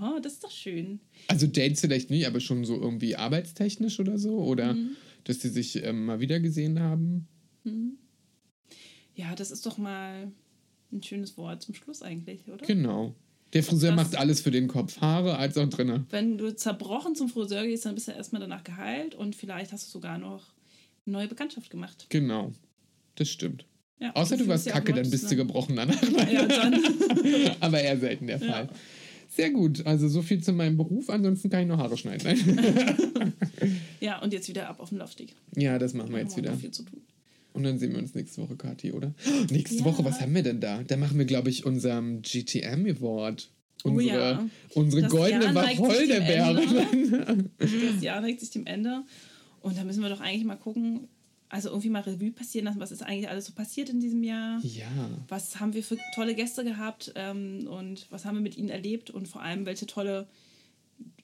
Oh, 0.00 0.20
das 0.22 0.34
ist 0.34 0.44
doch 0.44 0.50
schön. 0.52 1.00
Also 1.26 1.48
Dates 1.48 1.80
vielleicht 1.80 2.10
nicht, 2.10 2.24
aber 2.28 2.38
schon 2.38 2.64
so 2.64 2.80
irgendwie 2.80 3.16
arbeitstechnisch 3.16 3.98
oder 3.98 4.18
so. 4.18 4.38
Oder 4.38 4.74
Mhm. 4.74 4.90
dass 5.24 5.38
die 5.40 5.48
sich 5.48 5.82
ähm, 5.84 6.04
mal 6.06 6.20
wieder 6.20 6.38
gesehen 6.38 6.78
haben. 6.78 7.26
Ja, 9.14 9.34
das 9.34 9.50
ist 9.50 9.66
doch 9.66 9.78
mal 9.78 10.30
ein 10.92 11.02
schönes 11.02 11.36
Wort 11.36 11.62
zum 11.62 11.74
Schluss 11.74 12.02
eigentlich, 12.02 12.48
oder? 12.48 12.66
Genau. 12.66 13.14
Der 13.52 13.64
Friseur 13.64 13.92
macht 13.92 14.16
alles 14.16 14.40
für 14.40 14.50
den 14.52 14.68
Kopf. 14.68 15.00
Haare 15.00 15.36
als 15.36 15.58
auch 15.58 15.68
drinne. 15.68 16.04
Wenn 16.10 16.38
du 16.38 16.54
zerbrochen 16.54 17.16
zum 17.16 17.28
Friseur 17.28 17.64
gehst, 17.64 17.84
dann 17.84 17.94
bist 17.96 18.06
du 18.08 18.12
erstmal 18.12 18.40
danach 18.40 18.62
geheilt 18.62 19.14
und 19.14 19.34
vielleicht 19.34 19.72
hast 19.72 19.88
du 19.88 19.90
sogar 19.90 20.18
noch 20.18 20.46
eine 21.06 21.14
neue 21.14 21.28
Bekanntschaft 21.28 21.70
gemacht. 21.70 22.06
Genau. 22.10 22.52
Das 23.16 23.28
stimmt. 23.28 23.66
Ja, 23.98 24.14
Außer 24.14 24.36
du 24.36 24.46
warst 24.46 24.66
ja 24.66 24.72
kacke, 24.72 24.92
dann 24.94 25.10
bist 25.10 25.24
du 25.24 25.28
zusammen. 25.28 25.48
gebrochen 25.48 25.76
danach. 25.76 26.00
Ja, 26.32 26.46
dann. 26.46 26.80
Aber 27.60 27.80
eher 27.80 27.98
selten 27.98 28.28
der 28.28 28.38
Fall. 28.38 28.68
Sehr 29.28 29.50
gut. 29.50 29.84
Also 29.84 30.08
so 30.08 30.22
viel 30.22 30.42
zu 30.42 30.52
meinem 30.52 30.76
Beruf. 30.76 31.10
Ansonsten 31.10 31.50
kann 31.50 31.62
ich 31.62 31.68
nur 31.68 31.76
Haare 31.76 31.96
schneiden. 31.96 32.58
ja, 34.00 34.20
und 34.22 34.32
jetzt 34.32 34.48
wieder 34.48 34.68
ab 34.68 34.80
auf 34.80 34.88
den 34.88 34.98
Laufsteg. 34.98 35.34
ja, 35.54 35.78
das 35.78 35.92
machen 35.92 36.12
wir 36.12 36.20
jetzt 36.20 36.36
wieder. 36.36 36.56
viel 36.56 36.70
zu 36.70 36.82
tun. 36.84 36.99
Und 37.52 37.64
dann 37.64 37.78
sehen 37.78 37.92
wir 37.92 37.98
uns 37.98 38.14
nächste 38.14 38.42
Woche, 38.42 38.56
Kathi, 38.56 38.92
oder? 38.92 39.12
Nächste 39.50 39.78
Ja. 39.78 39.84
Woche, 39.84 40.04
was 40.04 40.20
haben 40.20 40.34
wir 40.34 40.42
denn 40.42 40.60
da? 40.60 40.82
Da 40.84 40.96
machen 40.96 41.18
wir, 41.18 41.24
glaube 41.24 41.50
ich, 41.50 41.66
unserem 41.66 42.22
GTM 42.22 42.86
Award. 42.86 43.50
Oh 43.82 43.88
Unsere, 43.88 44.32
ja. 44.32 44.48
unsere 44.74 45.02
Das 45.02 45.10
goldene 45.10 45.54
Wacholderbeere. 45.54 47.46
Das 47.58 48.02
Jahr 48.02 48.20
neigt 48.20 48.40
sich 48.40 48.50
dem 48.50 48.66
Ende. 48.66 49.02
Und 49.60 49.76
da 49.78 49.84
müssen 49.84 50.02
wir 50.02 50.08
doch 50.10 50.20
eigentlich 50.20 50.44
mal 50.44 50.56
gucken, 50.56 51.08
also 51.48 51.70
irgendwie 51.70 51.90
mal 51.90 52.02
Revue 52.02 52.30
passieren 52.30 52.66
lassen, 52.66 52.78
was 52.80 52.92
ist 52.92 53.02
eigentlich 53.02 53.28
alles 53.28 53.46
so 53.46 53.52
passiert 53.52 53.88
in 53.88 54.00
diesem 54.00 54.22
Jahr. 54.22 54.60
ja. 54.62 54.86
Was 55.28 55.58
haben 55.60 55.74
wir 55.74 55.82
für 55.82 55.96
tolle 56.14 56.34
Gäste 56.34 56.62
gehabt 56.62 57.12
ähm, 57.16 57.66
und 57.68 58.06
was 58.10 58.24
haben 58.24 58.36
wir 58.36 58.42
mit 58.42 58.56
ihnen 58.56 58.68
erlebt 58.68 59.10
und 59.10 59.26
vor 59.28 59.42
allem 59.42 59.66
welche 59.66 59.86
tolle. 59.86 60.28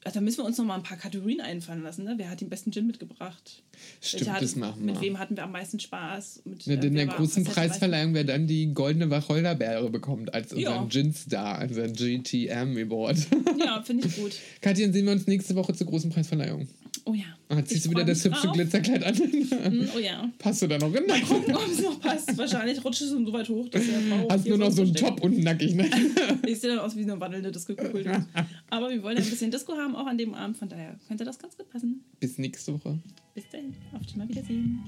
Also 0.06 0.20
da 0.20 0.20
müssen 0.20 0.38
wir 0.38 0.44
uns 0.44 0.56
noch 0.56 0.64
mal 0.64 0.76
ein 0.76 0.84
paar 0.84 0.96
Kategorien 0.96 1.40
einfallen 1.40 1.82
lassen. 1.82 2.04
Ne? 2.04 2.14
Wer 2.16 2.30
hat 2.30 2.40
den 2.40 2.48
besten 2.48 2.70
Gin 2.70 2.86
mitgebracht? 2.86 3.64
Stimmt, 4.00 4.30
hat, 4.32 4.40
das 4.40 4.54
machen 4.54 4.86
wir. 4.86 4.92
Mit 4.92 5.00
wem 5.00 5.18
hatten 5.18 5.36
wir 5.36 5.42
am 5.42 5.50
meisten 5.50 5.80
Spaß? 5.80 6.42
Mit, 6.44 6.64
Ja, 6.64 6.74
äh, 6.74 6.78
denn 6.78 6.94
wer 6.94 7.06
der 7.06 7.14
großen? 7.16 7.42
Preisverleihung, 7.42 8.14
wer 8.14 8.22
dann 8.22 8.46
die 8.46 8.72
goldene 8.72 9.10
Wacholderbeere 9.10 9.90
bekommt 9.90 10.32
als 10.32 10.52
Ja. 10.52 10.70
unseren 10.80 10.90
Gin-Star, 10.90 11.60
unseren 11.60 11.92
GTM 11.92 12.76
Award. 12.78 13.18
Ja, 13.58 13.82
finde 13.82 14.06
ich 14.06 14.16
gut. 14.16 14.32
Kathi, 14.60 14.82
dann 14.82 14.92
sehen 14.92 15.06
wir 15.06 15.12
uns 15.12 15.26
nächste 15.26 15.56
Woche 15.56 15.74
zur 15.74 15.88
großen 15.88 16.08
Preisverleihung. 16.10 16.68
Oh 17.08 17.14
ja. 17.14 17.24
Ah, 17.48 17.58
Ich 17.60 17.66
ziehst 17.66 17.86
du 17.86 17.90
wieder 17.90 18.04
das 18.04 18.24
hübsche. 18.24 18.48
Glitzerkleid 18.52 19.04
an? 19.04 19.14
Hm, 19.14 19.88
Oh 19.94 19.98
ja. 20.00 20.28
Passt 20.38 20.62
du 20.62 20.66
da 20.66 20.76
noch 20.76 20.92
rein? 20.92 21.04
Gucken, 21.28 21.54
ob 21.54 21.68
es 21.70 21.80
noch 21.80 22.00
passt. 22.00 22.36
Wahrscheinlich 22.36 22.84
rutscht 22.84 23.02
es 23.02 23.10
so 23.10 23.32
weit 23.32 23.48
hoch, 23.48 23.68
dass 23.68 23.84
der 23.86 24.00
Frau 24.00 24.28
Hast 24.28 24.46
nur 24.48 24.58
noch 24.58 24.72
so 24.72 24.82
einen. 24.82 24.92
Top 24.94 25.22
und 25.22 25.38
nackig, 25.38 25.76
ne? 25.76 25.88
Ich 26.46 26.58
sehe 26.60 26.70
dann 26.70 26.80
aus 26.80 26.96
wie 26.96 27.02
eine 27.02 27.18
wandelnde 27.20 27.52
Disco-Kugel. 27.52 28.26
Aber 28.70 28.90
wir 28.90 29.00
wollen 29.04 29.16
ja 29.16 29.22
ein 29.22 29.30
bisschen 29.30 29.52
Disco 29.52 29.74
haben, 29.76 29.94
auch 29.94 30.06
an 30.06 30.18
dem 30.18 30.34
Abend. 30.34 30.56
Von 30.56 30.68
daher 30.68 30.98
könnte 31.06 31.24
das 31.24 31.38
ganz 31.38 31.56
gut 31.56 31.70
passen. 31.70 32.02
Bis 32.18 32.38
nächste 32.38 32.74
Woche. 32.74 32.98
Bis 33.34 33.44
dann. 33.52 33.72
Auf 33.92 34.16
mal 34.16 34.28
Wiedersehen. 34.28 34.80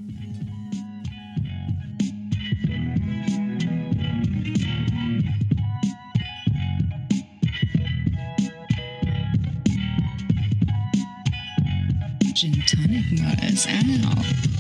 Gin 12.39 12.53
Tonic 12.69 13.21
Models 13.21 13.67
out. 13.67 14.58